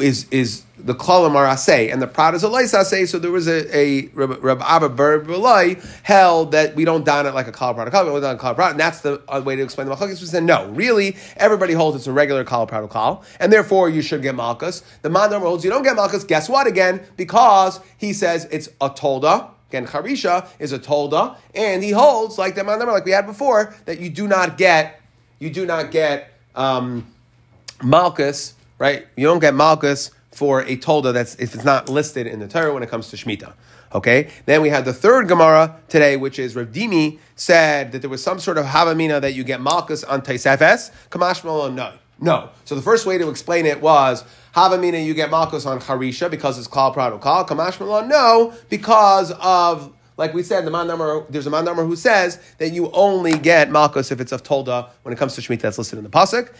is 0.00 0.28
is 0.30 0.62
the 0.78 0.94
klalim 0.94 1.34
are 1.34 1.44
asay 1.44 1.92
and 1.92 2.00
the 2.00 2.06
prado 2.06 2.36
is 2.36 2.44
a. 2.44 3.06
So 3.06 3.18
there 3.18 3.32
was 3.32 3.48
a, 3.48 3.76
a 3.76 4.06
Rab 4.14 4.62
Abba 4.62 4.90
Berbelai 4.90 5.84
held 6.04 6.52
that 6.52 6.76
we 6.76 6.84
don't 6.84 7.04
don 7.04 7.26
it 7.26 7.34
like 7.34 7.48
a 7.48 7.52
klal 7.52 7.74
prado 7.74 7.90
klal, 7.90 8.14
we 8.14 8.20
don't 8.20 8.38
klal 8.38 8.54
prado, 8.54 8.70
and 8.70 8.78
that's 8.78 9.00
the 9.00 9.20
way 9.44 9.56
to 9.56 9.62
explain 9.64 9.88
the 9.88 9.96
machlokes. 9.96 10.20
We 10.20 10.26
said 10.28 10.44
no, 10.44 10.68
really, 10.68 11.16
everybody 11.36 11.72
holds 11.72 11.96
it's 11.96 12.06
a 12.06 12.12
regular 12.12 12.44
klal 12.44 12.68
prado 12.68 12.86
klal, 12.86 13.24
and 13.40 13.52
therefore 13.52 13.90
you 13.90 14.02
should 14.02 14.22
get 14.22 14.36
malchus. 14.36 14.84
The 15.02 15.10
man 15.10 15.32
holds 15.32 15.64
you 15.64 15.70
don't 15.70 15.82
get 15.82 15.96
malchus. 15.96 16.22
Guess 16.22 16.48
what? 16.48 16.68
Again, 16.68 17.04
because 17.16 17.80
he 17.96 18.12
says 18.12 18.46
it's 18.52 18.68
a 18.80 18.88
tolda. 18.88 19.50
Again, 19.72 19.86
Charisha 19.86 20.48
is 20.58 20.72
a 20.72 20.78
tolda, 20.78 21.38
and 21.54 21.82
he 21.82 21.92
holds, 21.92 22.36
like 22.36 22.54
the 22.54 22.62
number, 22.62 22.92
like 22.92 23.06
we 23.06 23.12
had 23.12 23.24
before, 23.24 23.74
that 23.86 24.00
you 24.00 24.10
do 24.10 24.28
not 24.28 24.58
get, 24.58 25.00
you 25.38 25.48
do 25.48 25.64
not 25.64 25.90
get 25.90 26.30
um, 26.54 27.06
Malchus, 27.82 28.52
right? 28.78 29.06
You 29.16 29.26
don't 29.26 29.38
get 29.38 29.54
Malchus 29.54 30.10
for 30.30 30.60
a 30.60 30.76
tolda 30.76 31.14
that's 31.14 31.36
if 31.36 31.54
it's 31.54 31.64
not 31.64 31.88
listed 31.88 32.26
in 32.26 32.38
the 32.38 32.48
Torah 32.48 32.74
when 32.74 32.82
it 32.82 32.90
comes 32.90 33.08
to 33.08 33.16
Shemitah. 33.16 33.54
Okay. 33.94 34.28
Then 34.44 34.60
we 34.60 34.68
had 34.68 34.84
the 34.84 34.92
third 34.92 35.26
Gemara 35.26 35.80
today, 35.88 36.18
which 36.18 36.38
is 36.38 36.54
Rav 36.54 36.66
Dimi 36.68 37.18
said 37.34 37.92
that 37.92 38.00
there 38.00 38.10
was 38.10 38.22
some 38.22 38.40
sort 38.40 38.58
of 38.58 38.66
Havamina 38.66 39.22
that 39.22 39.32
you 39.32 39.42
get 39.42 39.62
Malchus 39.62 40.04
on 40.04 40.20
Taisefes. 40.20 40.90
Kamash 41.08 41.44
no. 41.74 41.92
No. 42.22 42.50
So 42.64 42.76
the 42.76 42.82
first 42.82 43.04
way 43.04 43.18
to 43.18 43.28
explain 43.28 43.66
it 43.66 43.82
was 43.82 44.24
Havamina, 44.54 45.04
you 45.04 45.12
get 45.12 45.30
Malchus 45.30 45.66
on 45.66 45.80
Harisha 45.80 46.30
because 46.30 46.56
it's 46.56 46.68
Klal 46.68 46.92
Prado 46.92 47.18
Klal. 47.18 47.46
Kamash 47.46 47.80
Malon, 47.80 48.08
no, 48.08 48.54
because 48.68 49.32
of 49.32 49.92
like 50.16 50.32
we 50.32 50.44
said, 50.44 50.64
the 50.64 50.70
man 50.70 50.86
number 50.86 51.26
there's 51.30 51.48
a 51.48 51.50
man 51.50 51.64
number 51.64 51.84
who 51.84 51.96
says 51.96 52.38
that 52.58 52.70
you 52.70 52.90
only 52.92 53.36
get 53.36 53.70
Malchus 53.70 54.12
if 54.12 54.20
it's 54.20 54.30
of 54.30 54.44
Tolda 54.44 54.90
when 55.02 55.12
it 55.12 55.16
comes 55.18 55.34
to 55.34 55.40
Shemitah 55.40 55.62
that's 55.62 55.78
listed 55.78 55.98
in 55.98 56.04
the 56.04 56.10
pasuk. 56.10 56.50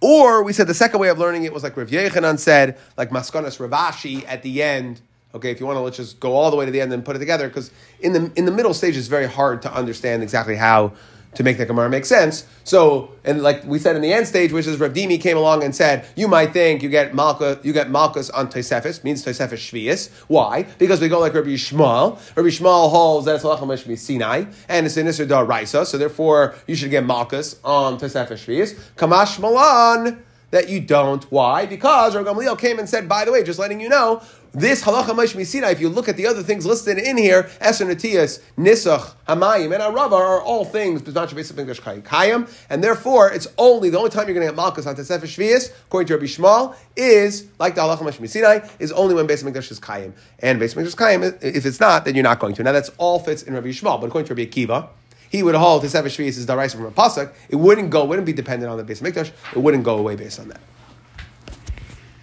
Or 0.00 0.42
we 0.42 0.52
said 0.52 0.66
the 0.66 0.74
second 0.74 0.98
way 0.98 1.08
of 1.08 1.18
learning 1.20 1.44
it 1.44 1.52
was 1.52 1.62
like 1.62 1.76
Rav 1.76 1.88
Yochanan 1.88 2.38
said, 2.38 2.76
like 2.96 3.10
Maskonas 3.10 3.64
Ravashi 3.64 4.24
at 4.26 4.42
the 4.42 4.60
end. 4.60 5.00
Okay, 5.34 5.52
if 5.52 5.60
you 5.60 5.66
want 5.66 5.76
to 5.76 5.80
let's 5.80 5.96
just 5.96 6.18
go 6.18 6.32
all 6.32 6.50
the 6.50 6.56
way 6.56 6.66
to 6.66 6.72
the 6.72 6.80
end 6.80 6.92
and 6.92 7.04
put 7.04 7.14
it 7.14 7.20
together, 7.20 7.46
because 7.46 7.70
in 8.00 8.12
the 8.12 8.32
in 8.34 8.44
the 8.44 8.50
middle 8.50 8.74
stage 8.74 8.96
it's 8.96 9.06
very 9.06 9.28
hard 9.28 9.62
to 9.62 9.72
understand 9.72 10.24
exactly 10.24 10.56
how 10.56 10.92
to 11.34 11.42
make 11.42 11.58
the 11.58 11.66
Gemara 11.66 11.88
make 11.88 12.04
sense. 12.04 12.46
So, 12.64 13.12
and 13.24 13.42
like 13.42 13.64
we 13.64 13.78
said 13.78 13.96
in 13.96 14.02
the 14.02 14.12
end 14.12 14.26
stage, 14.26 14.52
which 14.52 14.66
is 14.66 14.78
Rav 14.78 14.94
came 14.94 15.36
along 15.36 15.64
and 15.64 15.74
said, 15.74 16.06
you 16.14 16.28
might 16.28 16.52
think 16.52 16.82
you 16.82 16.88
get 16.88 17.14
Malchus, 17.14 17.64
you 17.64 17.72
get 17.72 17.90
Malchus 17.90 18.30
on 18.30 18.48
Tosefis, 18.48 19.02
means 19.02 19.24
Tosefis 19.24 19.52
Shvius. 19.52 20.10
Why? 20.28 20.64
Because 20.78 21.00
we 21.00 21.08
go 21.08 21.18
like 21.18 21.34
Rabbi 21.34 21.50
Shmuel. 21.50 22.20
Rabbi 22.36 22.48
Shmuel 22.48 22.90
holds 22.90 23.26
that 23.26 23.36
it's 23.36 23.44
Halachah 23.44 23.98
Sinai, 23.98 24.44
and 24.68 24.86
it's 24.86 24.96
in 24.96 25.06
Isser 25.06 25.26
Dar 25.26 25.44
Raisa, 25.44 25.86
so 25.86 25.98
therefore 25.98 26.54
you 26.66 26.74
should 26.74 26.90
get 26.90 27.04
Malchus 27.04 27.58
on 27.64 27.98
Tosefis 27.98 28.44
Shvius. 28.44 28.78
Kamash 28.96 29.38
Malan 29.38 30.22
that 30.50 30.68
you 30.68 30.80
don't. 30.80 31.24
Why? 31.32 31.66
Because 31.66 32.14
Rav 32.14 32.26
Gamliel 32.26 32.58
came 32.58 32.78
and 32.78 32.88
said, 32.88 33.08
by 33.08 33.24
the 33.24 33.32
way, 33.32 33.42
just 33.42 33.58
letting 33.58 33.80
you 33.80 33.88
know, 33.88 34.22
this 34.52 34.82
halacha 34.82 35.06
maish 35.06 35.34
misina, 35.34 35.72
if 35.72 35.80
you 35.80 35.88
look 35.88 36.08
at 36.08 36.16
the 36.16 36.26
other 36.26 36.42
things 36.42 36.66
listed 36.66 36.98
in 36.98 37.16
here, 37.16 37.44
Eser 37.60 37.86
Natias, 37.86 38.40
Nisach, 38.58 39.14
Hamayim, 39.26 39.72
and 39.72 39.82
Arava 39.82 40.12
are 40.12 40.42
all 40.42 40.64
things, 40.64 41.00
Kayim, 41.02 42.64
and 42.68 42.84
therefore 42.84 43.32
it's 43.32 43.48
only, 43.56 43.88
the 43.88 43.98
only 43.98 44.10
time 44.10 44.28
you're 44.28 44.34
going 44.34 44.46
to 44.46 44.52
get 44.52 44.56
Malchus 44.56 44.86
on 44.86 44.94
Tesef 44.94 45.20
Shvias, 45.20 45.72
according 45.86 46.08
to 46.08 46.14
Rabbi 46.14 46.26
Shmuel, 46.26 46.76
is, 46.96 47.46
like 47.58 47.74
the 47.74 47.80
halacha 47.80 48.00
maish 48.00 48.18
misina, 48.18 48.70
is 48.78 48.92
only 48.92 49.14
when 49.14 49.26
Beis 49.26 49.42
Mikdash 49.42 49.70
is 49.70 49.80
Kayim. 49.80 50.12
And 50.40 50.60
Beis 50.60 50.74
Mikdash 50.74 50.86
is 50.86 50.94
Kayim, 50.94 51.42
if 51.42 51.64
it's 51.64 51.80
not, 51.80 52.04
then 52.04 52.14
you're 52.14 52.22
not 52.22 52.38
going 52.38 52.54
to. 52.54 52.62
Now 52.62 52.72
that's 52.72 52.90
all 52.98 53.18
fits 53.18 53.42
in 53.42 53.54
Rabbi 53.54 53.68
Shmuel, 53.68 54.00
but 54.00 54.08
according 54.08 54.26
to 54.28 54.34
Rabbi 54.34 54.50
Akiva, 54.50 54.88
he 55.30 55.42
would 55.42 55.54
hold 55.54 55.82
the 55.82 55.88
seven 55.88 56.10
shvius 56.10 56.36
is 56.36 56.44
daraisa 56.44 56.72
from 56.72 56.84
a 56.84 56.90
pasuk. 56.90 57.32
It 57.48 57.56
wouldn't 57.56 57.88
go, 57.88 58.04
wouldn't 58.04 58.26
be 58.26 58.34
dependent 58.34 58.70
on 58.70 58.76
the 58.76 58.82
of 58.82 58.98
mikdash. 59.00 59.30
It 59.54 59.58
wouldn't 59.58 59.82
go 59.82 59.96
away 59.96 60.14
based 60.14 60.38
on 60.38 60.48
that. 60.48 60.60